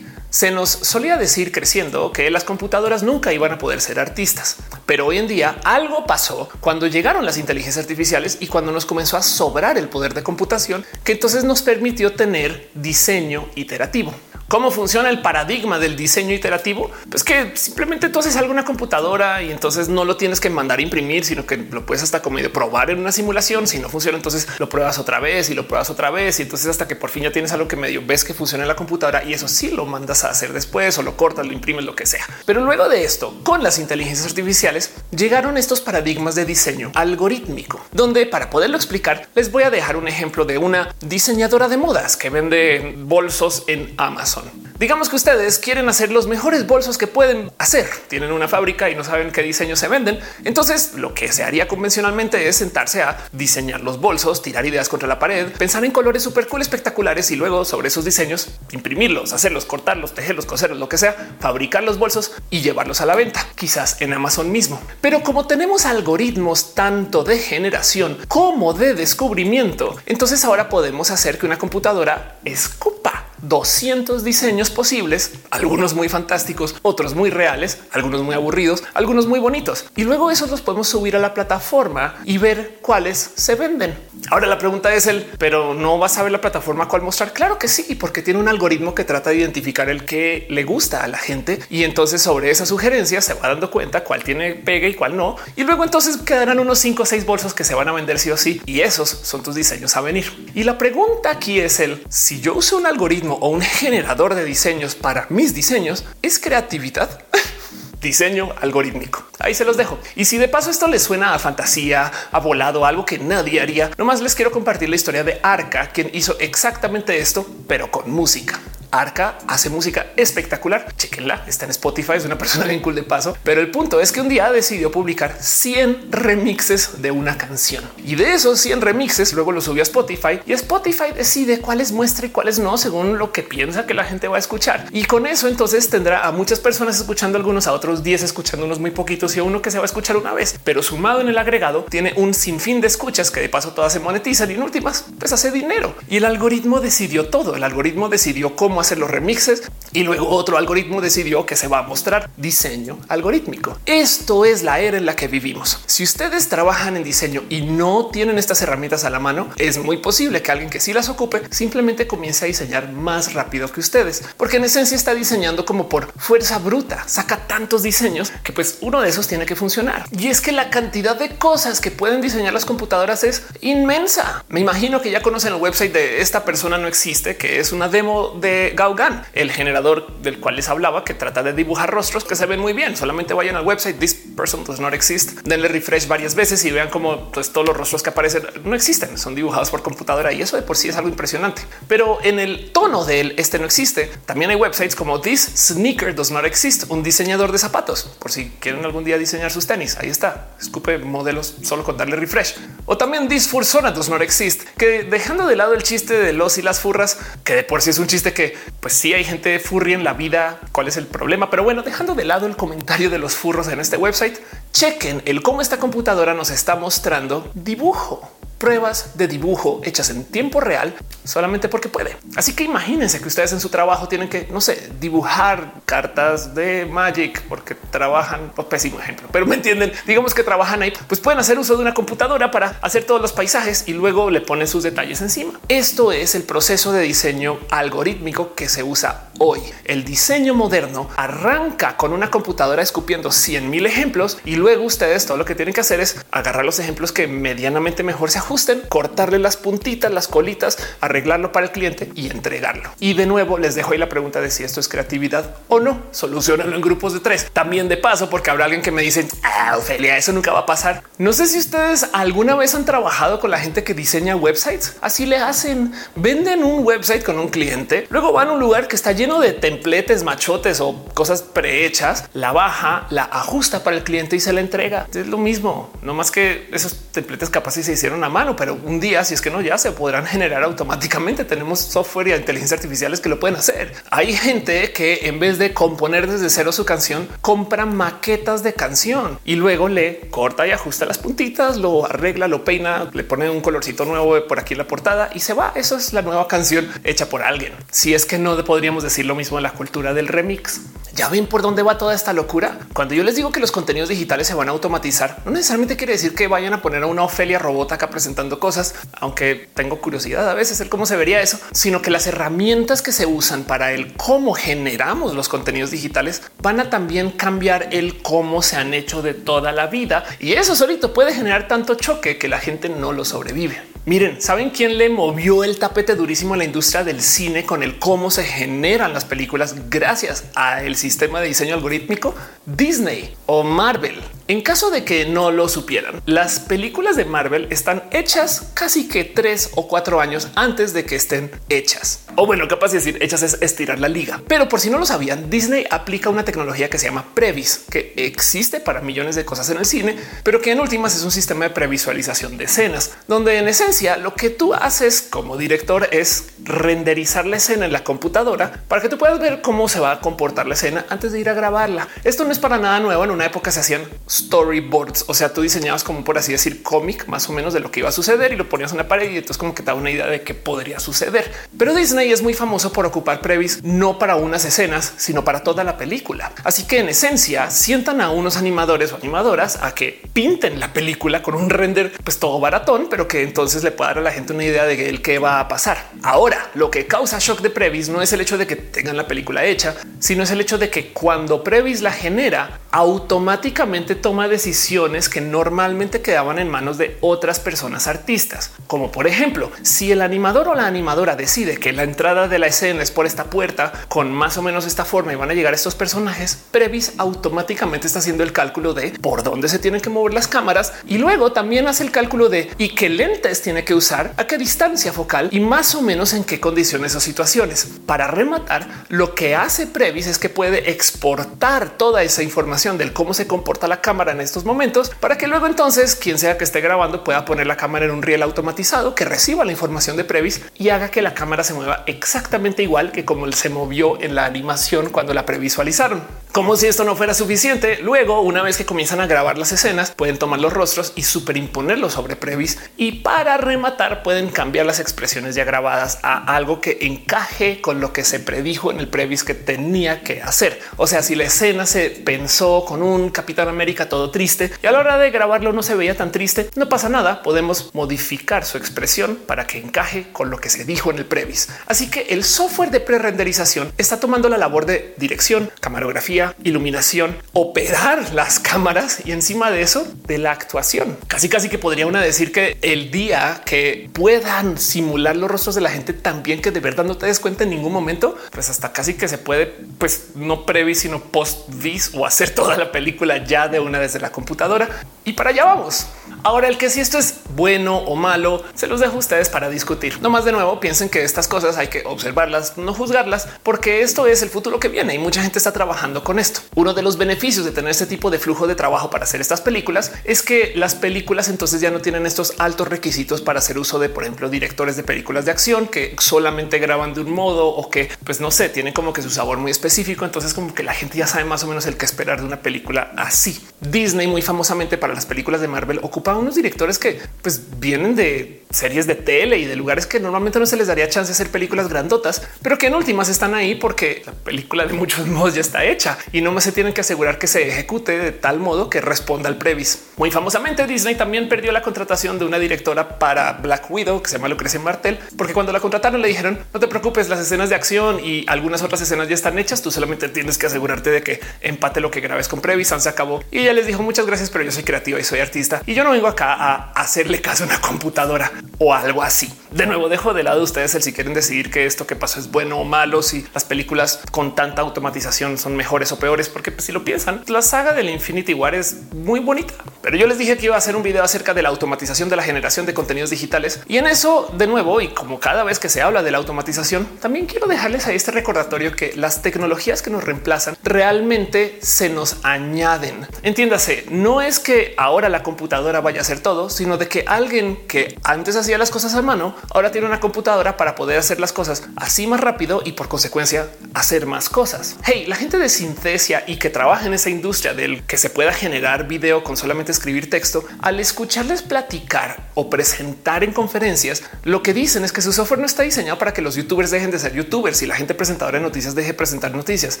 Se 0.36 0.50
nos 0.50 0.68
solía 0.68 1.16
decir 1.16 1.50
creciendo 1.50 2.12
que 2.12 2.30
las 2.30 2.44
computadoras 2.44 3.02
nunca 3.02 3.32
iban 3.32 3.52
a 3.52 3.58
poder 3.58 3.80
ser 3.80 3.98
artistas, 3.98 4.56
pero 4.84 5.06
hoy 5.06 5.16
en 5.16 5.28
día 5.28 5.56
algo 5.64 6.04
pasó 6.04 6.50
cuando 6.60 6.86
llegaron 6.86 7.24
las 7.24 7.38
inteligencias 7.38 7.82
artificiales 7.82 8.36
y 8.38 8.46
cuando 8.46 8.70
nos 8.70 8.84
comenzó 8.84 9.16
a 9.16 9.22
sobrar 9.22 9.78
el 9.78 9.88
poder 9.88 10.12
de 10.12 10.22
computación, 10.22 10.84
que 11.04 11.12
entonces 11.12 11.44
nos 11.44 11.62
permitió 11.62 12.12
tener 12.12 12.68
diseño 12.74 13.48
iterativo. 13.54 14.12
¿Cómo 14.48 14.70
funciona 14.70 15.10
el 15.10 15.22
paradigma 15.22 15.80
del 15.80 15.96
diseño 15.96 16.32
iterativo? 16.32 16.92
Pues 17.10 17.24
que 17.24 17.56
simplemente 17.56 18.08
tú 18.10 18.20
haces 18.20 18.36
alguna 18.36 18.64
computadora 18.64 19.42
y 19.42 19.50
entonces 19.50 19.88
no 19.88 20.04
lo 20.04 20.16
tienes 20.16 20.38
que 20.38 20.50
mandar 20.50 20.78
a 20.78 20.82
imprimir, 20.82 21.24
sino 21.24 21.44
que 21.44 21.56
lo 21.56 21.84
puedes 21.84 22.04
hasta 22.04 22.22
como 22.22 22.38
probar 22.52 22.90
en 22.90 23.00
una 23.00 23.10
simulación. 23.10 23.66
Si 23.66 23.80
no 23.80 23.88
funciona, 23.88 24.16
entonces 24.16 24.46
lo 24.60 24.68
pruebas 24.68 25.00
otra 25.00 25.18
vez 25.18 25.50
y 25.50 25.54
lo 25.54 25.66
pruebas 25.66 25.90
otra 25.90 26.10
vez. 26.10 26.38
Y 26.38 26.42
entonces 26.42 26.68
hasta 26.68 26.86
que 26.86 26.94
por 26.94 27.10
fin 27.10 27.24
ya 27.24 27.32
tienes 27.32 27.50
algo 27.50 27.66
que 27.66 27.74
medio 27.74 28.02
ves 28.06 28.22
que 28.22 28.34
funciona 28.34 28.62
en 28.62 28.68
la 28.68 28.76
computadora 28.76 29.24
y 29.24 29.32
eso 29.32 29.48
sí 29.48 29.72
lo 29.72 29.84
mandas 29.84 30.22
a 30.22 30.30
hacer 30.30 30.52
después 30.52 30.96
o 30.98 31.02
lo 31.02 31.16
cortas, 31.16 31.44
lo 31.44 31.52
imprimes, 31.52 31.84
lo 31.84 31.96
que 31.96 32.06
sea. 32.06 32.24
Pero 32.44 32.64
luego 32.64 32.88
de 32.88 33.02
esto, 33.02 33.40
con 33.42 33.64
las 33.64 33.80
inteligencias 33.80 34.28
artificiales, 34.28 34.92
llegaron 35.10 35.58
estos 35.58 35.80
paradigmas 35.80 36.36
de 36.36 36.44
diseño 36.44 36.92
algorítmico, 36.94 37.84
donde 37.90 38.26
para 38.26 38.48
poderlo 38.48 38.76
explicar, 38.76 39.28
les 39.34 39.50
voy 39.50 39.64
a 39.64 39.70
dejar 39.70 39.96
un 39.96 40.06
ejemplo 40.06 40.44
de 40.44 40.56
una 40.58 40.94
diseñadora 41.00 41.68
de 41.68 41.78
modas 41.78 42.16
que 42.16 42.30
vende 42.30 42.94
bolsos 42.96 43.64
en 43.66 43.92
Amazon. 43.96 44.35
Digamos 44.78 45.08
que 45.08 45.16
ustedes 45.16 45.58
quieren 45.58 45.88
hacer 45.88 46.12
los 46.12 46.26
mejores 46.26 46.66
bolsos 46.66 46.98
que 46.98 47.06
pueden 47.06 47.50
hacer. 47.56 47.88
Tienen 48.08 48.30
una 48.30 48.46
fábrica 48.46 48.90
y 48.90 48.94
no 48.94 49.04
saben 49.04 49.32
qué 49.32 49.42
diseños 49.42 49.78
se 49.78 49.88
venden. 49.88 50.20
Entonces 50.44 50.92
lo 50.94 51.14
que 51.14 51.32
se 51.32 51.44
haría 51.44 51.66
convencionalmente 51.66 52.46
es 52.46 52.56
sentarse 52.56 53.02
a 53.02 53.26
diseñar 53.32 53.80
los 53.80 53.98
bolsos, 53.98 54.42
tirar 54.42 54.66
ideas 54.66 54.90
contra 54.90 55.08
la 55.08 55.18
pared, 55.18 55.50
pensar 55.52 55.82
en 55.86 55.92
colores 55.92 56.22
súper 56.22 56.46
cool, 56.46 56.60
espectaculares 56.60 57.30
y 57.30 57.36
luego 57.36 57.64
sobre 57.64 57.88
esos 57.88 58.04
diseños 58.04 58.48
imprimirlos, 58.70 59.32
hacerlos, 59.32 59.64
cortarlos, 59.64 60.14
tejerlos, 60.14 60.44
coserlos, 60.44 60.78
lo 60.78 60.90
que 60.90 60.98
sea, 60.98 61.36
fabricar 61.40 61.82
los 61.82 61.98
bolsos 61.98 62.32
y 62.50 62.60
llevarlos 62.60 63.00
a 63.00 63.06
la 63.06 63.16
venta, 63.16 63.46
quizás 63.54 64.02
en 64.02 64.12
Amazon 64.12 64.52
mismo. 64.52 64.78
Pero 65.00 65.22
como 65.22 65.46
tenemos 65.46 65.86
algoritmos 65.86 66.74
tanto 66.74 67.24
de 67.24 67.38
generación 67.38 68.18
como 68.28 68.74
de 68.74 68.92
descubrimiento, 68.92 69.96
entonces 70.04 70.44
ahora 70.44 70.68
podemos 70.68 71.10
hacer 71.10 71.38
que 71.38 71.46
una 71.46 71.56
computadora 71.56 72.36
escupa 72.44 73.25
200 73.42 74.24
diseños 74.24 74.70
posibles, 74.70 75.32
algunos 75.50 75.94
muy 75.94 76.08
fantásticos, 76.08 76.76
otros 76.82 77.14
muy 77.14 77.30
reales, 77.30 77.78
algunos 77.92 78.22
muy 78.22 78.34
aburridos, 78.34 78.84
algunos 78.94 79.26
muy 79.26 79.40
bonitos. 79.40 79.86
Y 79.96 80.04
luego 80.04 80.30
esos 80.30 80.50
los 80.50 80.60
podemos 80.60 80.88
subir 80.88 81.16
a 81.16 81.18
la 81.18 81.34
plataforma 81.34 82.16
y 82.24 82.38
ver 82.38 82.78
cuáles 82.82 83.32
se 83.34 83.54
venden. 83.54 83.96
Ahora 84.30 84.46
la 84.46 84.58
pregunta 84.58 84.94
es 84.94 85.06
el, 85.06 85.24
pero 85.38 85.74
no 85.74 85.98
vas 85.98 86.18
a 86.18 86.22
ver 86.22 86.32
la 86.32 86.40
plataforma 86.40 86.88
cuál 86.88 87.02
mostrar. 87.02 87.32
Claro 87.32 87.58
que 87.58 87.68
sí, 87.68 87.94
porque 87.94 88.22
tiene 88.22 88.40
un 88.40 88.48
algoritmo 88.48 88.94
que 88.94 89.04
trata 89.04 89.30
de 89.30 89.36
identificar 89.36 89.88
el 89.88 90.04
que 90.04 90.46
le 90.50 90.64
gusta 90.64 91.04
a 91.04 91.08
la 91.08 91.18
gente 91.18 91.60
y 91.70 91.84
entonces 91.84 92.22
sobre 92.22 92.50
esa 92.50 92.66
sugerencia 92.66 93.20
se 93.20 93.34
va 93.34 93.48
dando 93.48 93.70
cuenta 93.70 94.04
cuál 94.04 94.24
tiene 94.24 94.54
pega 94.54 94.88
y 94.88 94.94
cuál 94.94 95.16
no. 95.16 95.36
Y 95.54 95.64
luego 95.64 95.84
entonces 95.84 96.16
quedarán 96.18 96.58
unos 96.58 96.78
5 96.78 97.02
o 97.02 97.06
6 97.06 97.26
bolsos 97.26 97.54
que 97.54 97.64
se 97.64 97.74
van 97.74 97.88
a 97.88 97.92
vender 97.92 98.18
sí 98.18 98.30
o 98.30 98.36
sí. 98.36 98.60
Y 98.66 98.80
esos 98.80 99.08
son 99.08 99.42
tus 99.42 99.54
diseños 99.54 99.96
a 99.96 100.00
venir. 100.00 100.50
Y 100.54 100.64
la 100.64 100.78
pregunta 100.78 101.30
aquí 101.30 101.60
es 101.60 101.80
el, 101.80 102.04
si 102.08 102.40
yo 102.40 102.54
uso 102.54 102.76
un 102.76 102.86
algoritmo 102.86 103.25
o 103.34 103.48
un 103.48 103.60
generador 103.80 104.34
de 104.34 104.44
diseños 104.44 104.94
para 104.94 105.26
mis 105.28 105.54
diseños, 105.54 106.04
¿es 106.22 106.38
creatividad? 106.38 107.20
diseño 108.00 108.52
algorítmico. 108.60 109.24
Ahí 109.38 109.54
se 109.54 109.64
los 109.64 109.76
dejo. 109.76 109.98
Y 110.14 110.24
si 110.24 110.38
de 110.38 110.48
paso 110.48 110.70
esto 110.70 110.86
les 110.86 111.02
suena 111.02 111.34
a 111.34 111.38
fantasía, 111.38 112.10
a 112.30 112.38
volado, 112.38 112.86
algo 112.86 113.04
que 113.04 113.18
nadie 113.18 113.60
haría, 113.60 113.90
nomás 113.98 114.20
les 114.20 114.34
quiero 114.34 114.50
compartir 114.50 114.88
la 114.88 114.96
historia 114.96 115.24
de 115.24 115.40
Arca, 115.42 115.88
quien 115.88 116.10
hizo 116.12 116.38
exactamente 116.38 117.18
esto, 117.18 117.46
pero 117.66 117.90
con 117.90 118.10
música. 118.10 118.60
Arca 118.90 119.38
hace 119.46 119.70
música 119.70 120.06
espectacular. 120.16 120.86
Chequenla, 120.96 121.44
está 121.46 121.64
en 121.64 121.70
Spotify, 121.72 122.12
es 122.16 122.24
una 122.24 122.38
persona 122.38 122.66
bien 122.66 122.80
cool 122.80 122.94
de 122.94 123.02
paso. 123.02 123.36
Pero 123.42 123.60
el 123.60 123.70
punto 123.70 124.00
es 124.00 124.12
que 124.12 124.20
un 124.20 124.28
día 124.28 124.50
decidió 124.50 124.90
publicar 124.90 125.36
100 125.40 126.12
remixes 126.12 127.02
de 127.02 127.10
una 127.10 127.36
canción 127.36 127.84
y 128.04 128.14
de 128.14 128.34
esos 128.34 128.60
100 128.60 128.80
remixes 128.80 129.32
luego 129.32 129.52
lo 129.52 129.60
subió 129.60 129.82
a 129.82 129.84
Spotify 129.84 130.40
y 130.46 130.52
Spotify 130.52 131.12
decide 131.14 131.60
cuáles 131.60 131.92
muestra 131.92 132.26
y 132.26 132.30
cuáles 132.30 132.58
no 132.58 132.78
según 132.78 133.18
lo 133.18 133.32
que 133.32 133.42
piensa 133.42 133.86
que 133.86 133.94
la 133.94 134.04
gente 134.04 134.28
va 134.28 134.36
a 134.36 134.38
escuchar. 134.38 134.86
Y 134.92 135.04
con 135.04 135.26
eso 135.26 135.48
entonces 135.48 135.88
tendrá 135.88 136.26
a 136.26 136.32
muchas 136.32 136.60
personas 136.60 136.96
escuchando 136.98 137.38
algunos, 137.38 137.66
a 137.66 137.72
otros 137.72 138.02
10 138.02 138.22
escuchando 138.22 138.66
unos 138.66 138.78
muy 138.78 138.90
poquitos 138.90 139.36
y 139.36 139.40
a 139.40 139.42
uno 139.42 139.62
que 139.62 139.70
se 139.70 139.78
va 139.78 139.84
a 139.84 139.86
escuchar 139.86 140.16
una 140.16 140.32
vez. 140.32 140.58
Pero 140.64 140.82
sumado 140.82 141.20
en 141.20 141.28
el 141.28 141.38
agregado 141.38 141.86
tiene 141.88 142.12
un 142.16 142.34
sinfín 142.34 142.80
de 142.80 142.86
escuchas 142.86 143.30
que 143.30 143.40
de 143.40 143.48
paso 143.48 143.72
todas 143.72 143.92
se 143.92 144.00
monetizan 144.00 144.50
y 144.50 144.54
en 144.54 144.62
últimas 144.62 145.04
pues 145.18 145.32
hace 145.32 145.50
dinero. 145.50 145.94
Y 146.08 146.18
el 146.18 146.24
algoritmo 146.24 146.80
decidió 146.80 147.28
todo. 147.28 147.56
El 147.56 147.64
algoritmo 147.64 148.08
decidió 148.08 148.56
cómo 148.56 148.75
hacer 148.80 148.98
los 148.98 149.10
remixes 149.10 149.62
y 149.92 150.02
luego 150.02 150.28
otro 150.28 150.58
algoritmo 150.58 151.00
decidió 151.00 151.46
que 151.46 151.56
se 151.56 151.68
va 151.68 151.78
a 151.78 151.82
mostrar 151.82 152.30
diseño 152.36 152.98
algorítmico. 153.08 153.78
Esto 153.86 154.44
es 154.44 154.62
la 154.62 154.80
era 154.80 154.98
en 154.98 155.06
la 155.06 155.16
que 155.16 155.28
vivimos. 155.28 155.80
Si 155.86 156.02
ustedes 156.02 156.48
trabajan 156.48 156.96
en 156.96 157.04
diseño 157.04 157.44
y 157.48 157.62
no 157.62 158.06
tienen 158.06 158.38
estas 158.38 158.60
herramientas 158.62 159.04
a 159.04 159.10
la 159.10 159.18
mano, 159.18 159.48
es 159.56 159.78
muy 159.78 159.98
posible 159.98 160.42
que 160.42 160.52
alguien 160.52 160.70
que 160.70 160.80
sí 160.80 160.92
las 160.92 161.08
ocupe 161.08 161.42
simplemente 161.50 162.06
comience 162.06 162.44
a 162.44 162.48
diseñar 162.48 162.92
más 162.92 163.34
rápido 163.34 163.70
que 163.70 163.80
ustedes, 163.80 164.22
porque 164.36 164.56
en 164.58 164.64
esencia 164.64 164.96
está 164.96 165.14
diseñando 165.14 165.64
como 165.64 165.88
por 165.88 166.12
fuerza 166.18 166.58
bruta, 166.58 167.08
saca 167.08 167.46
tantos 167.46 167.82
diseños 167.82 168.32
que 168.42 168.52
pues 168.52 168.78
uno 168.80 169.00
de 169.00 169.08
esos 169.08 169.28
tiene 169.28 169.46
que 169.46 169.56
funcionar. 169.56 170.04
Y 170.10 170.28
es 170.28 170.40
que 170.40 170.52
la 170.52 170.70
cantidad 170.70 171.16
de 171.16 171.36
cosas 171.36 171.80
que 171.80 171.90
pueden 171.90 172.20
diseñar 172.20 172.52
las 172.52 172.64
computadoras 172.64 173.24
es 173.24 173.44
inmensa. 173.60 174.44
Me 174.48 174.60
imagino 174.60 175.00
que 175.00 175.10
ya 175.10 175.22
conocen 175.22 175.54
el 175.54 175.60
website 175.60 175.92
de 175.92 176.20
esta 176.20 176.44
persona 176.44 176.78
no 176.78 176.88
existe, 176.88 177.36
que 177.36 177.60
es 177.60 177.72
una 177.72 177.88
demo 177.88 178.36
de 178.40 178.65
Gauguin, 178.74 179.20
el 179.32 179.52
generador 179.52 180.12
del 180.18 180.40
cual 180.40 180.56
les 180.56 180.68
hablaba, 180.68 181.04
que 181.04 181.14
trata 181.14 181.42
de 181.42 181.52
dibujar 181.52 181.90
rostros 181.90 182.24
que 182.24 182.36
se 182.36 182.46
ven 182.46 182.60
muy 182.60 182.72
bien. 182.72 182.96
Solamente 182.96 183.34
vayan 183.34 183.56
al 183.56 183.64
website 183.64 183.98
This 183.98 184.14
person 184.14 184.64
does 184.64 184.80
not 184.80 184.94
exist. 184.94 185.40
Denle 185.44 185.68
refresh 185.68 186.06
varias 186.08 186.34
veces 186.34 186.64
y 186.64 186.70
vean 186.70 186.88
cómo 186.90 187.30
pues, 187.32 187.52
todos 187.52 187.66
los 187.66 187.76
rostros 187.76 188.02
que 188.02 188.10
aparecen 188.10 188.42
no 188.64 188.74
existen, 188.74 189.18
son 189.18 189.34
dibujados 189.34 189.70
por 189.70 189.82
computadora 189.82 190.32
y 190.32 190.42
eso 190.42 190.56
de 190.56 190.62
por 190.62 190.76
sí 190.76 190.88
es 190.88 190.96
algo 190.96 191.08
impresionante. 191.08 191.62
Pero 191.88 192.18
en 192.22 192.38
el 192.38 192.72
tono 192.72 193.04
del 193.04 193.34
este 193.38 193.58
no 193.58 193.66
existe, 193.66 194.10
también 194.26 194.50
hay 194.50 194.56
websites 194.56 194.96
como 194.96 195.20
This 195.20 195.42
Sneaker 195.56 196.14
does 196.14 196.30
not 196.30 196.44
exist, 196.44 196.84
un 196.88 197.02
diseñador 197.02 197.52
de 197.52 197.58
zapatos. 197.58 198.16
Por 198.18 198.32
si 198.32 198.50
quieren 198.60 198.84
algún 198.84 199.04
día 199.04 199.18
diseñar 199.18 199.50
sus 199.50 199.66
tenis, 199.66 199.96
ahí 199.98 200.08
está. 200.08 200.48
Escupe 200.60 200.98
modelos 200.98 201.56
solo 201.62 201.84
con 201.84 201.96
darle 201.96 202.16
refresh. 202.16 202.54
O 202.86 202.96
también 202.96 203.28
This 203.28 203.48
Fursona 203.48 203.90
does 203.92 204.08
not 204.08 204.22
exist, 204.22 204.62
que 204.76 205.04
dejando 205.04 205.46
de 205.46 205.56
lado 205.56 205.74
el 205.74 205.82
chiste 205.82 206.14
de 206.14 206.32
los 206.32 206.58
y 206.58 206.62
las 206.62 206.80
furras, 206.80 207.18
que 207.44 207.54
de 207.54 207.62
por 207.64 207.82
sí 207.82 207.90
es 207.90 207.98
un 207.98 208.06
chiste 208.06 208.32
que 208.32 208.55
pues 208.80 208.94
sí 208.94 209.12
hay 209.12 209.24
gente 209.24 209.58
furry 209.58 209.94
en 209.94 210.04
la 210.04 210.14
vida. 210.14 210.60
¿Cuál 210.72 210.88
es 210.88 210.96
el 210.96 211.06
problema? 211.06 211.50
Pero 211.50 211.64
bueno, 211.64 211.82
dejando 211.82 212.14
de 212.14 212.24
lado 212.24 212.46
el 212.46 212.56
comentario 212.56 213.10
de 213.10 213.18
los 213.18 213.34
furros 213.34 213.68
en 213.68 213.80
este 213.80 213.96
website, 213.96 214.38
chequen 214.72 215.22
el 215.24 215.42
cómo 215.42 215.60
esta 215.60 215.78
computadora 215.78 216.34
nos 216.34 216.50
está 216.50 216.76
mostrando 216.76 217.50
dibujo 217.54 218.30
pruebas 218.58 219.16
de 219.16 219.28
dibujo 219.28 219.80
hechas 219.84 220.10
en 220.10 220.24
tiempo 220.24 220.60
real 220.60 220.94
solamente 221.24 221.68
porque 221.68 221.88
puede. 221.88 222.16
Así 222.36 222.54
que 222.54 222.64
imagínense 222.64 223.20
que 223.20 223.28
ustedes 223.28 223.52
en 223.52 223.60
su 223.60 223.68
trabajo 223.68 224.08
tienen 224.08 224.28
que, 224.28 224.48
no 224.50 224.60
sé, 224.60 224.90
dibujar 225.00 225.74
cartas 225.84 226.54
de 226.54 226.86
Magic 226.86 227.42
porque 227.48 227.74
trabajan, 227.74 228.52
pues, 228.54 228.68
pésimo 228.68 229.00
ejemplo, 229.00 229.28
pero 229.32 229.46
me 229.46 229.56
entienden, 229.56 229.92
digamos 230.06 230.34
que 230.34 230.42
trabajan 230.42 230.82
ahí, 230.82 230.92
pues 231.08 231.20
pueden 231.20 231.40
hacer 231.40 231.58
uso 231.58 231.74
de 231.76 231.82
una 231.82 231.94
computadora 231.94 232.50
para 232.50 232.78
hacer 232.82 233.04
todos 233.04 233.20
los 233.20 233.32
paisajes 233.32 233.84
y 233.86 233.92
luego 233.92 234.30
le 234.30 234.40
ponen 234.40 234.68
sus 234.68 234.82
detalles 234.82 235.20
encima. 235.20 235.58
Esto 235.68 236.12
es 236.12 236.34
el 236.34 236.44
proceso 236.44 236.92
de 236.92 237.02
diseño 237.02 237.58
algorítmico 237.70 238.54
que 238.54 238.68
se 238.68 238.82
usa 238.82 239.28
hoy. 239.38 239.60
El 239.84 240.04
diseño 240.04 240.54
moderno 240.54 241.08
arranca 241.16 241.96
con 241.96 242.12
una 242.12 242.30
computadora 242.30 242.82
escupiendo 242.82 243.30
100 243.30 243.68
mil 243.68 243.86
ejemplos 243.86 244.38
y 244.44 244.56
luego 244.56 244.84
ustedes 244.84 245.26
todo 245.26 245.36
lo 245.36 245.44
que 245.44 245.54
tienen 245.54 245.74
que 245.74 245.80
hacer 245.80 246.00
es 246.00 246.16
agarrar 246.30 246.64
los 246.64 246.78
ejemplos 246.78 247.12
que 247.12 247.26
medianamente 247.26 248.02
mejor 248.02 248.30
se 248.30 248.40
ajusten, 248.46 248.82
cortarle 248.88 249.40
las 249.40 249.56
puntitas, 249.56 250.12
las 250.12 250.28
colitas, 250.28 250.78
arreglarlo 251.00 251.50
para 251.50 251.66
el 251.66 251.72
cliente 251.72 252.12
y 252.14 252.30
entregarlo. 252.30 252.90
Y 253.00 253.14
de 253.14 253.26
nuevo 253.26 253.58
les 253.58 253.74
dejo 253.74 253.92
ahí 253.92 253.98
la 253.98 254.08
pregunta 254.08 254.40
de 254.40 254.52
si 254.52 254.62
esto 254.62 254.78
es 254.78 254.88
creatividad 254.88 255.56
o 255.66 255.80
no. 255.80 256.02
Solucionanlo 256.12 256.76
en 256.76 256.80
grupos 256.80 257.12
de 257.12 257.18
tres. 257.18 257.50
También 257.52 257.88
de 257.88 257.96
paso, 257.96 258.30
porque 258.30 258.50
habrá 258.50 258.66
alguien 258.66 258.82
que 258.82 258.92
me 258.92 259.02
dice, 259.02 259.26
ah, 259.42 259.74
Ofelia, 259.76 260.16
eso 260.16 260.32
nunca 260.32 260.52
va 260.52 260.60
a 260.60 260.66
pasar. 260.66 261.02
No 261.18 261.32
sé 261.32 261.48
si 261.48 261.58
ustedes 261.58 262.06
alguna 262.12 262.54
vez 262.54 262.74
han 262.76 262.84
trabajado 262.84 263.40
con 263.40 263.50
la 263.50 263.58
gente 263.58 263.82
que 263.82 263.94
diseña 263.94 264.36
websites. 264.36 264.96
Así 265.00 265.26
le 265.26 265.38
hacen. 265.38 265.92
Venden 266.14 266.62
un 266.62 266.84
website 266.84 267.24
con 267.24 267.40
un 267.40 267.48
cliente, 267.48 268.06
luego 268.10 268.32
van 268.32 268.48
a 268.48 268.52
un 268.52 268.60
lugar 268.60 268.86
que 268.86 268.94
está 268.94 269.10
lleno 269.10 269.40
de 269.40 269.52
templetes, 269.52 270.22
machotes 270.22 270.80
o 270.80 271.04
cosas 271.14 271.42
prehechas, 271.42 272.28
la 272.32 272.52
baja, 272.52 273.06
la 273.10 273.24
ajusta 273.24 273.82
para 273.82 273.96
el 273.96 274.04
cliente 274.04 274.36
y 274.36 274.40
se 274.40 274.52
la 274.52 274.60
entrega. 274.60 275.08
Es 275.12 275.26
lo 275.26 275.38
mismo, 275.38 275.90
no 276.02 276.14
más 276.14 276.30
que 276.30 276.68
esos 276.72 276.94
templetes 277.10 277.50
capaz 277.50 277.72
si 277.72 277.82
se 277.82 277.92
hicieron 277.92 278.22
a 278.22 278.28
mano, 278.36 278.54
pero 278.54 278.74
un 278.74 279.00
día, 279.00 279.24
si 279.24 279.32
es 279.32 279.40
que 279.40 279.50
no, 279.50 279.62
ya 279.62 279.78
se 279.78 279.92
podrán 279.92 280.26
generar 280.34 280.62
automáticamente. 280.62 281.46
Tenemos 281.46 281.80
software 281.80 282.28
y 282.28 282.32
inteligencia 282.34 282.76
artificiales 282.76 283.18
que 283.20 283.30
lo 283.30 283.40
pueden 283.40 283.56
hacer. 283.56 283.94
Hay 284.10 284.34
gente 284.34 284.92
que 284.92 285.20
en 285.22 285.40
vez 285.40 285.56
de 285.58 285.72
componer 285.72 286.30
desde 286.30 286.50
cero 286.50 286.70
su 286.70 286.84
canción, 286.84 287.28
compra 287.40 287.86
maquetas 287.86 288.62
de 288.62 288.74
canción 288.74 289.38
y 289.42 289.54
luego 289.54 289.88
le 289.88 290.28
corta 290.28 290.66
y 290.66 290.70
ajusta 290.70 291.06
las 291.06 291.16
puntitas, 291.16 291.78
lo 291.78 292.04
arregla, 292.04 292.46
lo 292.46 292.62
peina, 292.62 293.08
le 293.14 293.24
pone 293.24 293.48
un 293.48 293.62
colorcito 293.62 294.04
nuevo 294.04 294.46
por 294.46 294.58
aquí 294.58 294.74
en 294.74 294.78
la 294.78 294.86
portada 294.86 295.30
y 295.32 295.40
se 295.40 295.54
va. 295.54 295.72
Eso 295.74 295.96
es 295.96 296.12
la 296.12 296.20
nueva 296.20 296.46
canción 296.46 296.86
hecha 297.04 297.30
por 297.30 297.42
alguien. 297.42 297.72
Si 297.90 298.12
es 298.12 298.26
que 298.26 298.36
no 298.38 298.62
podríamos 298.64 299.02
decir 299.02 299.24
lo 299.24 299.34
mismo 299.34 299.56
en 299.56 299.62
la 299.62 299.72
cultura 299.72 300.12
del 300.12 300.28
remix. 300.28 300.82
Ya 301.14 301.30
ven 301.30 301.46
por 301.46 301.62
dónde 301.62 301.82
va 301.82 301.96
toda 301.96 302.14
esta 302.14 302.34
locura. 302.34 302.78
Cuando 302.92 303.14
yo 303.14 303.24
les 303.24 303.34
digo 303.34 303.50
que 303.50 303.60
los 303.60 303.72
contenidos 303.72 304.10
digitales 304.10 304.46
se 304.46 304.52
van 304.52 304.68
a 304.68 304.72
automatizar, 304.72 305.38
no 305.46 305.52
necesariamente 305.52 305.96
quiere 305.96 306.12
decir 306.12 306.34
que 306.34 306.46
vayan 306.46 306.74
a 306.74 306.82
poner 306.82 307.02
a 307.02 307.06
una 307.06 307.22
Ofelia 307.22 307.58
robot 307.58 307.92
acá 307.92 308.10
presentando 308.26 308.58
cosas, 308.58 308.96
aunque 309.12 309.68
tengo 309.74 310.00
curiosidad 310.00 310.50
a 310.50 310.54
veces 310.54 310.80
el 310.80 310.88
cómo 310.88 311.06
se 311.06 311.14
vería 311.14 311.42
eso, 311.42 311.60
sino 311.70 312.02
que 312.02 312.10
las 312.10 312.26
herramientas 312.26 313.00
que 313.00 313.12
se 313.12 313.24
usan 313.24 313.62
para 313.62 313.92
el 313.92 314.14
cómo 314.14 314.52
generamos 314.52 315.32
los 315.36 315.48
contenidos 315.48 315.92
digitales 315.92 316.42
van 316.60 316.80
a 316.80 316.90
también 316.90 317.30
cambiar 317.30 317.90
el 317.92 318.20
cómo 318.22 318.62
se 318.62 318.74
han 318.74 318.94
hecho 318.94 319.22
de 319.22 319.32
toda 319.32 319.70
la 319.70 319.86
vida. 319.86 320.24
Y 320.40 320.54
eso 320.54 320.74
solito 320.74 321.14
puede 321.14 321.34
generar 321.34 321.68
tanto 321.68 321.94
choque 321.94 322.36
que 322.36 322.48
la 322.48 322.58
gente 322.58 322.88
no 322.88 323.12
lo 323.12 323.24
sobrevive. 323.24 323.80
Miren, 324.06 324.42
¿saben 324.42 324.70
quién 324.70 324.98
le 324.98 325.08
movió 325.08 325.62
el 325.62 325.78
tapete 325.78 326.16
durísimo 326.16 326.54
a 326.54 326.56
la 326.56 326.64
industria 326.64 327.04
del 327.04 327.20
cine 327.20 327.64
con 327.64 327.84
el 327.84 328.00
cómo 328.00 328.32
se 328.32 328.42
generan 328.42 329.12
las 329.12 329.24
películas 329.24 329.88
gracias 329.88 330.46
a 330.56 330.82
el 330.82 330.96
sistema 330.96 331.40
de 331.40 331.46
diseño 331.46 331.74
algorítmico? 331.74 332.34
Disney 332.66 333.36
o 333.46 333.62
Marvel. 333.62 334.20
En 334.48 334.60
caso 334.60 334.92
de 334.92 335.04
que 335.04 335.26
no 335.26 335.50
lo 335.50 335.68
supieran, 335.68 336.22
las 336.24 336.60
películas 336.60 337.16
de 337.16 337.24
Marvel 337.24 337.66
están 337.70 338.04
hechas 338.12 338.70
casi 338.74 339.08
que 339.08 339.24
tres 339.24 339.70
o 339.74 339.88
cuatro 339.88 340.20
años 340.20 340.50
antes 340.54 340.92
de 340.92 341.04
que 341.04 341.16
estén 341.16 341.50
hechas. 341.68 342.20
O 342.36 342.46
bueno, 342.46 342.68
capaz 342.68 342.92
de 342.92 342.98
decir 342.98 343.18
hechas 343.20 343.42
es 343.42 343.58
estirar 343.60 343.98
la 343.98 344.08
liga. 344.08 344.40
Pero 344.46 344.68
por 344.68 344.78
si 344.78 344.88
no 344.88 345.00
lo 345.00 345.06
sabían, 345.06 345.50
Disney 345.50 345.84
aplica 345.90 346.30
una 346.30 346.44
tecnología 346.44 346.88
que 346.88 346.98
se 346.98 347.06
llama 347.06 347.34
Previs, 347.34 347.86
que 347.90 348.12
existe 348.14 348.78
para 348.78 349.00
millones 349.00 349.34
de 349.34 349.44
cosas 349.44 349.68
en 349.70 349.78
el 349.78 349.84
cine, 349.84 350.16
pero 350.44 350.60
que 350.60 350.70
en 350.70 350.78
últimas 350.78 351.16
es 351.16 351.24
un 351.24 351.32
sistema 351.32 351.64
de 351.64 351.70
previsualización 351.70 352.56
de 352.56 352.66
escenas, 352.66 353.14
donde 353.26 353.58
en 353.58 353.66
esencia 353.66 354.16
lo 354.16 354.34
que 354.34 354.50
tú 354.50 354.74
haces 354.74 355.22
como 355.22 355.56
director 355.56 356.08
es 356.12 356.50
renderizar 356.62 357.46
la 357.46 357.56
escena 357.56 357.86
en 357.86 357.92
la 357.92 358.04
computadora 358.04 358.84
para 358.86 359.02
que 359.02 359.08
tú 359.08 359.18
puedas 359.18 359.40
ver 359.40 359.60
cómo 359.60 359.88
se 359.88 359.98
va 359.98 360.12
a 360.12 360.20
comportar 360.20 360.66
la 360.66 360.74
escena 360.74 361.04
antes 361.08 361.32
de 361.32 361.40
ir 361.40 361.48
a 361.48 361.54
grabarla. 361.54 362.06
Esto 362.22 362.44
no 362.44 362.52
es 362.52 362.58
para 362.60 362.78
nada 362.78 363.00
nuevo. 363.00 363.24
En 363.24 363.30
una 363.30 363.46
época 363.46 363.72
se 363.72 363.80
hacían 363.80 364.02
storyboards, 364.36 365.24
o 365.28 365.34
sea, 365.34 365.52
tú 365.52 365.62
diseñabas 365.62 366.04
como 366.04 366.24
por 366.24 366.38
así 366.38 366.52
decir 366.52 366.82
cómic 366.82 367.26
más 367.26 367.48
o 367.48 367.52
menos 367.52 367.72
de 367.74 367.80
lo 367.80 367.90
que 367.90 368.00
iba 368.00 368.08
a 368.08 368.12
suceder 368.12 368.52
y 368.52 368.56
lo 368.56 368.68
ponías 368.68 368.92
en 368.92 368.98
la 368.98 369.08
pared 369.08 369.30
y 369.30 369.36
entonces 369.36 369.58
como 369.58 369.74
que 369.74 369.82
te 369.82 369.86
da 369.86 369.94
una 369.94 370.10
idea 370.10 370.26
de 370.26 370.42
qué 370.42 370.54
podría 370.54 371.00
suceder. 371.00 371.50
Pero 371.76 371.94
Disney 371.94 372.32
es 372.32 372.42
muy 372.42 372.54
famoso 372.54 372.92
por 372.92 373.06
ocupar 373.06 373.40
previs 373.40 373.82
no 373.82 374.18
para 374.18 374.36
unas 374.36 374.64
escenas, 374.64 375.14
sino 375.16 375.44
para 375.44 375.62
toda 375.62 375.84
la 375.84 375.96
película. 375.96 376.52
Así 376.64 376.84
que 376.86 376.98
en 376.98 377.08
esencia 377.08 377.70
sientan 377.70 378.20
a 378.20 378.30
unos 378.30 378.56
animadores 378.56 379.12
o 379.12 379.16
animadoras 379.16 379.78
a 379.82 379.94
que 379.94 380.22
pinten 380.32 380.80
la 380.80 380.92
película 380.92 381.42
con 381.42 381.54
un 381.54 381.70
render 381.70 382.12
pues 382.24 382.38
todo 382.38 382.60
baratón, 382.60 383.08
pero 383.10 383.28
que 383.28 383.42
entonces 383.42 383.82
le 383.82 383.90
pueda 383.90 384.10
dar 384.10 384.18
a 384.18 384.22
la 384.22 384.32
gente 384.32 384.52
una 384.52 384.64
idea 384.64 384.84
de 384.84 385.08
el 385.08 385.22
qué 385.22 385.38
va 385.38 385.60
a 385.60 385.68
pasar. 385.68 386.10
Ahora, 386.22 386.70
lo 386.74 386.90
que 386.90 387.06
causa 387.06 387.38
shock 387.38 387.60
de 387.60 387.70
previs 387.70 388.08
no 388.08 388.22
es 388.22 388.32
el 388.32 388.40
hecho 388.40 388.58
de 388.58 388.66
que 388.66 388.76
tengan 388.76 389.16
la 389.16 389.26
película 389.26 389.64
hecha, 389.64 389.94
sino 390.18 390.42
es 390.42 390.50
el 390.50 390.60
hecho 390.60 390.78
de 390.78 390.90
que 390.90 391.12
cuando 391.12 391.62
previs 391.62 392.02
la 392.02 392.12
genera, 392.12 392.80
automáticamente 392.90 394.14
toma 394.26 394.48
decisiones 394.48 395.28
que 395.28 395.40
normalmente 395.40 396.20
quedaban 396.20 396.58
en 396.58 396.68
manos 396.68 396.98
de 396.98 397.16
otras 397.20 397.60
personas 397.60 398.08
artistas. 398.08 398.72
Como 398.88 399.12
por 399.12 399.28
ejemplo, 399.28 399.70
si 399.82 400.10
el 400.10 400.20
animador 400.20 400.66
o 400.66 400.74
la 400.74 400.88
animadora 400.88 401.36
decide 401.36 401.76
que 401.76 401.92
la 401.92 402.02
entrada 402.02 402.48
de 402.48 402.58
la 402.58 402.66
escena 402.66 403.04
es 403.04 403.12
por 403.12 403.24
esta 403.24 403.44
puerta 403.44 403.92
con 404.08 404.32
más 404.32 404.58
o 404.58 404.62
menos 404.62 404.84
esta 404.84 405.04
forma 405.04 405.32
y 405.32 405.36
van 405.36 405.50
a 405.50 405.54
llegar 405.54 405.74
estos 405.74 405.94
personajes, 405.94 406.58
Previs 406.72 407.12
automáticamente 407.18 408.08
está 408.08 408.18
haciendo 408.18 408.42
el 408.42 408.52
cálculo 408.52 408.94
de 408.94 409.10
por 409.10 409.44
dónde 409.44 409.68
se 409.68 409.78
tienen 409.78 410.00
que 410.00 410.10
mover 410.10 410.34
las 410.34 410.48
cámaras 410.48 410.92
y 411.06 411.18
luego 411.18 411.52
también 411.52 411.86
hace 411.86 412.02
el 412.02 412.10
cálculo 412.10 412.48
de 412.48 412.68
y 412.78 412.96
qué 412.96 413.08
lentes 413.08 413.62
tiene 413.62 413.84
que 413.84 413.94
usar, 413.94 414.34
a 414.38 414.48
qué 414.48 414.58
distancia 414.58 415.12
focal 415.12 415.50
y 415.52 415.60
más 415.60 415.94
o 415.94 416.02
menos 416.02 416.32
en 416.32 416.42
qué 416.42 416.58
condiciones 416.58 417.14
o 417.14 417.20
situaciones. 417.20 417.86
Para 418.06 418.26
rematar, 418.26 418.88
lo 419.08 419.36
que 419.36 419.54
hace 419.54 419.86
Previs 419.86 420.26
es 420.26 420.40
que 420.40 420.48
puede 420.48 420.90
exportar 420.90 421.90
toda 421.90 422.24
esa 422.24 422.42
información 422.42 422.98
del 422.98 423.12
cómo 423.12 423.32
se 423.32 423.46
comporta 423.46 423.86
la 423.86 424.00
cámara 424.00 424.15
en 424.16 424.40
estos 424.40 424.64
momentos 424.64 425.10
para 425.20 425.36
que 425.36 425.46
luego 425.46 425.66
entonces 425.66 426.16
quien 426.16 426.38
sea 426.38 426.56
que 426.56 426.64
esté 426.64 426.80
grabando 426.80 427.22
pueda 427.22 427.44
poner 427.44 427.66
la 427.66 427.76
cámara 427.76 428.06
en 428.06 428.10
un 428.10 428.22
riel 428.22 428.42
automatizado 428.42 429.14
que 429.14 429.26
reciba 429.26 429.64
la 429.64 429.72
información 429.72 430.16
de 430.16 430.24
Previs 430.24 430.62
y 430.74 430.88
haga 430.88 431.10
que 431.10 431.20
la 431.20 431.34
cámara 431.34 431.62
se 431.62 431.74
mueva 431.74 432.02
exactamente 432.06 432.82
igual 432.82 433.12
que 433.12 433.26
como 433.26 433.50
se 433.52 433.68
movió 433.68 434.20
en 434.20 434.34
la 434.34 434.46
animación 434.46 435.10
cuando 435.10 435.34
la 435.34 435.44
previsualizaron. 435.44 436.22
Como 436.52 436.76
si 436.76 436.86
esto 436.86 437.04
no 437.04 437.16
fuera 437.16 437.34
suficiente, 437.34 437.98
luego 438.00 438.40
una 438.40 438.62
vez 438.62 438.78
que 438.78 438.86
comienzan 438.86 439.20
a 439.20 439.26
grabar 439.26 439.58
las 439.58 439.72
escenas 439.72 440.12
pueden 440.12 440.38
tomar 440.38 440.58
los 440.58 440.72
rostros 440.72 441.12
y 441.14 441.22
superimponerlos 441.22 442.14
sobre 442.14 442.36
Previs 442.36 442.78
y 442.96 443.20
para 443.20 443.58
rematar 443.58 444.22
pueden 444.22 444.48
cambiar 444.48 444.86
las 444.86 444.98
expresiones 444.98 445.54
ya 445.54 445.64
grabadas 445.64 446.18
a 446.22 446.56
algo 446.56 446.80
que 446.80 446.98
encaje 447.02 447.82
con 447.82 448.00
lo 448.00 448.14
que 448.14 448.24
se 448.24 448.40
predijo 448.40 448.90
en 448.90 449.00
el 449.00 449.08
Previs 449.08 449.44
que 449.44 449.52
tenía 449.52 450.22
que 450.22 450.40
hacer. 450.40 450.80
O 450.96 451.06
sea, 451.06 451.22
si 451.22 451.34
la 451.34 451.44
escena 451.44 451.84
se 451.84 452.08
pensó 452.08 452.86
con 452.86 453.02
un 453.02 453.28
Capitán 453.28 453.68
América 453.68 454.05
todo 454.08 454.30
triste 454.30 454.72
y 454.82 454.86
a 454.86 454.92
la 454.92 455.00
hora 455.00 455.18
de 455.18 455.30
grabarlo 455.30 455.72
no 455.72 455.82
se 455.82 455.94
veía 455.94 456.16
tan 456.16 456.32
triste, 456.32 456.70
no 456.74 456.88
pasa 456.88 457.08
nada. 457.08 457.42
Podemos 457.42 457.94
modificar 457.94 458.64
su 458.64 458.78
expresión 458.78 459.36
para 459.46 459.66
que 459.66 459.78
encaje 459.78 460.28
con 460.32 460.50
lo 460.50 460.58
que 460.58 460.70
se 460.70 460.84
dijo 460.84 461.10
en 461.10 461.18
el 461.18 461.26
Previs. 461.26 461.68
Así 461.86 462.10
que 462.10 462.26
el 462.30 462.44
software 462.44 462.90
de 462.90 463.00
pre-renderización 463.00 463.92
está 463.98 464.20
tomando 464.20 464.48
la 464.48 464.58
labor 464.58 464.86
de 464.86 465.14
dirección, 465.16 465.70
camarografía, 465.80 466.54
iluminación, 466.62 467.36
operar 467.52 468.32
las 468.32 468.60
cámaras 468.66 469.20
y 469.24 469.32
encima 469.32 469.70
de 469.70 469.82
eso 469.82 470.06
de 470.26 470.38
la 470.38 470.52
actuación. 470.52 471.16
Casi 471.26 471.48
casi 471.48 471.68
que 471.68 471.78
podría 471.78 472.06
una 472.06 472.20
decir 472.20 472.52
que 472.52 472.78
el 472.82 473.10
día 473.10 473.62
que 473.64 474.10
puedan 474.12 474.78
simular 474.78 475.36
los 475.36 475.50
rostros 475.50 475.74
de 475.74 475.80
la 475.80 475.90
gente 475.90 476.12
también 476.12 476.60
que 476.60 476.70
de 476.70 476.80
verdad 476.80 477.04
no 477.04 477.16
te 477.16 477.26
des 477.26 477.40
cuenta 477.40 477.64
en 477.64 477.70
ningún 477.70 477.92
momento, 477.92 478.36
pues 478.50 478.70
hasta 478.70 478.92
casi 478.92 479.14
que 479.14 479.28
se 479.28 479.38
puede, 479.38 479.66
pues 479.98 480.30
no 480.34 480.66
previs, 480.66 481.00
sino 481.00 481.20
post 481.20 481.68
vis 481.68 482.10
o 482.14 482.26
hacer 482.26 482.50
toda 482.50 482.76
la 482.76 482.92
película 482.92 483.44
ya 483.44 483.68
de 483.68 483.80
una 483.80 483.95
desde 483.98 484.20
la 484.20 484.30
computadora. 484.30 484.88
Y 485.24 485.32
para 485.32 485.50
allá 485.50 485.64
vamos. 485.64 486.06
Ahora, 486.46 486.68
el 486.68 486.78
que 486.78 486.90
si 486.90 487.00
esto 487.00 487.18
es 487.18 487.40
bueno 487.56 487.96
o 487.96 488.14
malo, 488.14 488.62
se 488.76 488.86
los 488.86 489.00
dejo 489.00 489.16
a 489.16 489.18
ustedes 489.18 489.48
para 489.48 489.68
discutir. 489.68 490.22
No 490.22 490.30
más 490.30 490.44
de 490.44 490.52
nuevo, 490.52 490.78
piensen 490.78 491.08
que 491.08 491.24
estas 491.24 491.48
cosas 491.48 491.76
hay 491.76 491.88
que 491.88 492.04
observarlas, 492.06 492.78
no 492.78 492.94
juzgarlas, 492.94 493.48
porque 493.64 494.02
esto 494.02 494.28
es 494.28 494.42
el 494.42 494.48
futuro 494.48 494.78
que 494.78 494.86
viene 494.86 495.12
y 495.12 495.18
mucha 495.18 495.42
gente 495.42 495.58
está 495.58 495.72
trabajando 495.72 496.22
con 496.22 496.38
esto. 496.38 496.60
Uno 496.76 496.94
de 496.94 497.02
los 497.02 497.18
beneficios 497.18 497.64
de 497.64 497.72
tener 497.72 497.90
este 497.90 498.06
tipo 498.06 498.30
de 498.30 498.38
flujo 498.38 498.68
de 498.68 498.76
trabajo 498.76 499.10
para 499.10 499.24
hacer 499.24 499.40
estas 499.40 499.60
películas 499.60 500.12
es 500.22 500.42
que 500.42 500.72
las 500.76 500.94
películas 500.94 501.48
entonces 501.48 501.80
ya 501.80 501.90
no 501.90 502.00
tienen 502.00 502.26
estos 502.26 502.54
altos 502.58 502.86
requisitos 502.86 503.40
para 503.40 503.58
hacer 503.58 503.76
uso 503.76 503.98
de, 503.98 504.08
por 504.08 504.22
ejemplo, 504.22 504.48
directores 504.48 504.96
de 504.96 505.02
películas 505.02 505.46
de 505.46 505.50
acción 505.50 505.88
que 505.88 506.14
solamente 506.20 506.78
graban 506.78 507.12
de 507.12 507.22
un 507.22 507.32
modo 507.32 507.66
o 507.66 507.90
que, 507.90 508.08
pues 508.22 508.40
no 508.40 508.52
sé, 508.52 508.68
tienen 508.68 508.92
como 508.92 509.12
que 509.12 509.20
su 509.20 509.30
sabor 509.30 509.58
muy 509.58 509.72
específico. 509.72 510.24
Entonces, 510.24 510.54
como 510.54 510.72
que 510.72 510.84
la 510.84 510.94
gente 510.94 511.18
ya 511.18 511.26
sabe 511.26 511.44
más 511.44 511.64
o 511.64 511.66
menos 511.66 511.86
el 511.86 511.96
que 511.96 512.04
esperar 512.04 512.38
de 512.38 512.46
una 512.46 512.60
película 512.60 513.12
así. 513.16 513.66
Disney, 513.80 514.28
muy 514.28 514.42
famosamente 514.42 514.96
para 514.96 515.12
las 515.12 515.26
películas 515.26 515.60
de 515.60 515.66
Marvel, 515.66 515.98
ocupa 516.04 516.35
unos 516.36 516.54
directores 516.54 516.98
que 516.98 517.18
pues 517.42 517.62
vienen 517.78 518.16
de 518.16 518.62
series 518.70 519.06
de 519.06 519.14
tele 519.14 519.58
y 519.58 519.64
de 519.64 519.76
lugares 519.76 520.06
que 520.06 520.20
normalmente 520.20 520.58
no 520.58 520.66
se 520.66 520.76
les 520.76 520.86
daría 520.86 521.08
chance 521.08 521.28
de 521.28 521.34
hacer 521.34 521.48
películas 521.48 521.88
grandotas, 521.88 522.42
pero 522.62 522.78
que 522.78 522.88
en 522.88 522.94
últimas 522.94 523.28
están 523.28 523.54
ahí 523.54 523.74
porque 523.74 524.22
la 524.26 524.32
película 524.32 524.86
de 524.86 524.92
muchos 524.92 525.26
modos 525.26 525.54
ya 525.54 525.60
está 525.60 525.84
hecha 525.84 526.18
y 526.32 526.40
no 526.40 526.52
más 526.52 526.64
se 526.64 526.72
tienen 526.72 526.92
que 526.92 527.00
asegurar 527.00 527.38
que 527.38 527.46
se 527.46 527.68
ejecute 527.68 528.18
de 528.18 528.32
tal 528.32 528.58
modo 528.58 528.90
que 528.90 529.00
responda 529.00 529.48
al 529.48 529.58
previs. 529.58 530.05
Muy 530.16 530.30
famosamente 530.30 530.86
Disney 530.86 531.14
también 531.14 531.46
perdió 531.46 531.72
la 531.72 531.82
contratación 531.82 532.38
de 532.38 532.46
una 532.46 532.58
directora 532.58 533.18
para 533.18 533.52
Black 533.52 533.90
Widow 533.90 534.22
que 534.22 534.30
se 534.30 534.38
llama 534.38 534.48
Lucrecia 534.48 534.80
Martel, 534.80 535.18
porque 535.36 535.52
cuando 535.52 535.72
la 535.72 535.80
contrataron 535.80 536.22
le 536.22 536.28
dijeron 536.28 536.58
no 536.72 536.80
te 536.80 536.88
preocupes, 536.88 537.28
las 537.28 537.38
escenas 537.38 537.68
de 537.68 537.74
acción 537.74 538.18
y 538.24 538.46
algunas 538.48 538.82
otras 538.82 539.02
escenas 539.02 539.28
ya 539.28 539.34
están 539.34 539.58
hechas, 539.58 539.82
tú 539.82 539.90
solamente 539.90 540.30
tienes 540.30 540.56
que 540.56 540.66
asegurarte 540.66 541.10
de 541.10 541.22
que 541.22 541.40
empate 541.60 542.00
lo 542.00 542.10
que 542.10 542.20
grabes 542.20 542.48
con 542.48 542.62
previs, 542.62 542.88
se 542.96 543.08
acabó. 543.10 543.44
Y 543.50 543.58
ella 543.58 543.74
les 543.74 543.86
dijo 543.86 544.02
muchas 544.02 544.24
gracias, 544.24 544.48
pero 544.48 544.64
yo 544.64 544.72
soy 544.72 544.84
creativa 544.84 545.20
y 545.20 545.24
soy 545.24 545.40
artista 545.40 545.82
y 545.84 545.92
yo 545.92 546.02
no 546.02 546.12
vengo 546.12 546.28
acá 546.28 546.54
a 546.54 546.92
hacerle 546.92 547.42
caso 547.42 547.64
a 547.64 547.66
una 547.66 547.80
computadora 547.82 548.50
o 548.78 548.94
algo 548.94 549.22
así. 549.22 549.52
De 549.70 549.84
nuevo, 549.84 550.08
dejo 550.08 550.32
de 550.32 550.42
lado 550.42 550.62
ustedes 550.62 550.94
el 550.94 551.02
si 551.02 551.12
quieren 551.12 551.34
decidir 551.34 551.70
que 551.70 551.84
esto 551.84 552.06
que 552.06 552.16
pasó 552.16 552.40
es 552.40 552.50
bueno 552.50 552.78
o 552.78 552.84
malo, 552.84 553.22
si 553.22 553.46
las 553.52 553.64
películas 553.64 554.20
con 554.30 554.54
tanta 554.54 554.80
automatización 554.80 555.58
son 555.58 555.76
mejores 555.76 556.10
o 556.12 556.18
peores, 556.18 556.48
porque 556.48 556.72
pues, 556.72 556.84
si 556.84 556.92
lo 556.92 557.04
piensan, 557.04 557.42
la 557.48 557.60
saga 557.60 557.92
del 557.92 558.08
Infinity 558.08 558.54
War 558.54 558.74
es 558.74 559.12
muy 559.12 559.40
bonita. 559.40 559.74
Pero 560.06 560.18
yo 560.18 560.28
les 560.28 560.38
dije 560.38 560.56
que 560.56 560.66
iba 560.66 560.76
a 560.76 560.78
hacer 560.78 560.94
un 560.94 561.02
video 561.02 561.24
acerca 561.24 561.52
de 561.52 561.62
la 561.62 561.68
automatización 561.68 562.28
de 562.28 562.36
la 562.36 562.44
generación 562.44 562.86
de 562.86 562.94
contenidos 562.94 563.30
digitales 563.30 563.80
y 563.88 563.96
en 563.96 564.06
eso, 564.06 564.48
de 564.56 564.68
nuevo, 564.68 565.00
y 565.00 565.08
como 565.08 565.40
cada 565.40 565.64
vez 565.64 565.80
que 565.80 565.88
se 565.88 566.00
habla 566.00 566.22
de 566.22 566.30
la 566.30 566.38
automatización, 566.38 567.06
también 567.20 567.46
quiero 567.46 567.66
dejarles 567.66 568.06
ahí 568.06 568.14
este 568.14 568.30
recordatorio 568.30 568.94
que 568.94 569.14
las 569.16 569.42
tecnologías 569.42 570.02
que 570.02 570.10
nos 570.10 570.22
reemplazan 570.22 570.76
realmente 570.84 571.76
se 571.82 572.08
nos 572.08 572.36
añaden. 572.44 573.26
Entiéndase, 573.42 574.06
no 574.08 574.42
es 574.42 574.60
que 574.60 574.94
ahora 574.96 575.28
la 575.28 575.42
computadora 575.42 576.00
vaya 576.00 576.20
a 576.20 576.22
hacer 576.22 576.38
todo, 576.38 576.70
sino 576.70 576.98
de 576.98 577.08
que 577.08 577.24
alguien 577.26 577.76
que 577.88 578.16
antes 578.22 578.54
hacía 578.54 578.78
las 578.78 578.92
cosas 578.92 579.12
a 579.16 579.22
mano, 579.22 579.56
ahora 579.70 579.90
tiene 579.90 580.06
una 580.06 580.20
computadora 580.20 580.76
para 580.76 580.94
poder 580.94 581.18
hacer 581.18 581.40
las 581.40 581.52
cosas 581.52 581.82
así 581.96 582.28
más 582.28 582.38
rápido 582.38 582.80
y 582.84 582.92
por 582.92 583.08
consecuencia 583.08 583.66
hacer 583.92 584.26
más 584.26 584.50
cosas. 584.50 584.98
Hey, 585.02 585.24
la 585.26 585.34
gente 585.34 585.58
de 585.58 585.68
Sintesia 585.68 586.44
y 586.46 586.60
que 586.60 586.70
trabaja 586.70 587.06
en 587.06 587.14
esa 587.14 587.28
industria 587.28 587.74
del 587.74 588.04
que 588.04 588.18
se 588.18 588.30
pueda 588.30 588.52
generar 588.52 589.08
video 589.08 589.42
con 589.42 589.56
solamente 589.56 589.95
escribir 589.96 590.30
texto, 590.30 590.64
al 590.80 591.00
escucharles 591.00 591.62
platicar 591.62 592.50
o 592.54 592.70
presentar 592.70 593.44
en 593.44 593.52
conferencias, 593.52 594.22
lo 594.44 594.62
que 594.62 594.72
dicen 594.74 595.04
es 595.04 595.12
que 595.12 595.22
su 595.22 595.32
software 595.32 595.60
no 595.60 595.66
está 595.66 595.82
diseñado 595.82 596.18
para 596.18 596.32
que 596.32 596.42
los 596.42 596.54
youtubers 596.54 596.90
dejen 596.90 597.10
de 597.10 597.18
ser 597.18 597.34
youtubers 597.34 597.82
y 597.82 597.86
la 597.86 597.96
gente 597.96 598.14
presentadora 598.14 598.58
de 598.58 598.64
noticias 598.64 598.94
deje 598.94 599.08
de 599.08 599.14
presentar 599.14 599.54
noticias, 599.54 600.00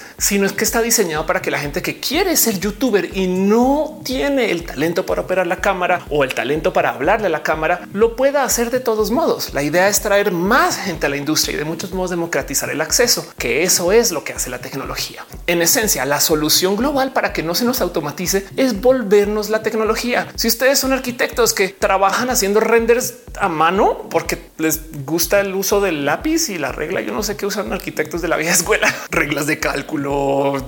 sino 0.18 0.46
es 0.46 0.52
que 0.52 0.64
está 0.64 0.82
diseñado 0.82 1.26
para 1.26 1.42
que 1.42 1.50
la 1.50 1.58
gente 1.58 1.82
que 1.82 1.98
quiere 2.00 2.36
ser 2.36 2.60
youtuber 2.60 3.10
y 3.16 3.26
no 3.26 4.00
tiene 4.04 4.50
el 4.50 4.64
talento 4.64 5.06
para 5.06 5.22
operar 5.22 5.46
la 5.46 5.60
cámara 5.60 6.00
o 6.10 6.24
el 6.24 6.34
talento 6.34 6.72
para 6.72 6.90
hablarle 6.90 7.26
a 7.26 7.30
la 7.30 7.42
cámara, 7.42 7.88
lo 7.92 8.16
pueda 8.16 8.44
hacer 8.44 8.70
de 8.70 8.80
todos 8.80 9.10
modos. 9.10 9.54
La 9.54 9.62
idea 9.62 9.88
es 9.88 10.00
traer 10.00 10.32
más 10.32 10.76
gente 10.78 11.06
a 11.06 11.08
la 11.08 11.16
industria 11.16 11.54
y 11.54 11.58
de 11.58 11.64
muchos 11.64 11.92
modos 11.92 12.10
democratizar 12.10 12.70
el 12.70 12.80
acceso, 12.80 13.26
que 13.38 13.62
eso 13.62 13.92
es 13.92 14.12
lo 14.12 14.24
que 14.24 14.32
hace 14.32 14.50
la 14.50 14.58
tecnología. 14.58 15.24
En 15.46 15.62
esencia, 15.62 16.04
la 16.04 16.20
solución 16.20 16.76
global 16.76 17.12
para 17.12 17.32
que 17.32 17.42
no 17.42 17.54
se 17.54 17.64
nos 17.64 17.80
automatice 17.80 18.46
es 18.56 18.80
volvernos 18.80 19.50
la 19.50 19.62
tecnología. 19.62 19.85
Si 20.34 20.48
ustedes 20.48 20.78
son 20.78 20.92
arquitectos 20.92 21.54
que 21.54 21.68
trabajan 21.68 22.30
haciendo 22.30 22.60
renders 22.60 23.14
a 23.38 23.48
mano 23.48 24.08
porque 24.10 24.38
les 24.58 25.04
gusta 25.04 25.40
el 25.40 25.54
uso 25.54 25.80
del 25.80 26.04
lápiz 26.04 26.48
y 26.48 26.58
la 26.58 26.72
regla, 26.72 27.00
yo 27.00 27.12
no 27.12 27.22
sé 27.22 27.36
qué 27.36 27.46
usan 27.46 27.72
arquitectos 27.72 28.22
de 28.22 28.28
la 28.28 28.36
vieja 28.36 28.54
escuela, 28.54 28.92
reglas 29.10 29.46
de 29.46 29.58
cálculo, 29.58 30.66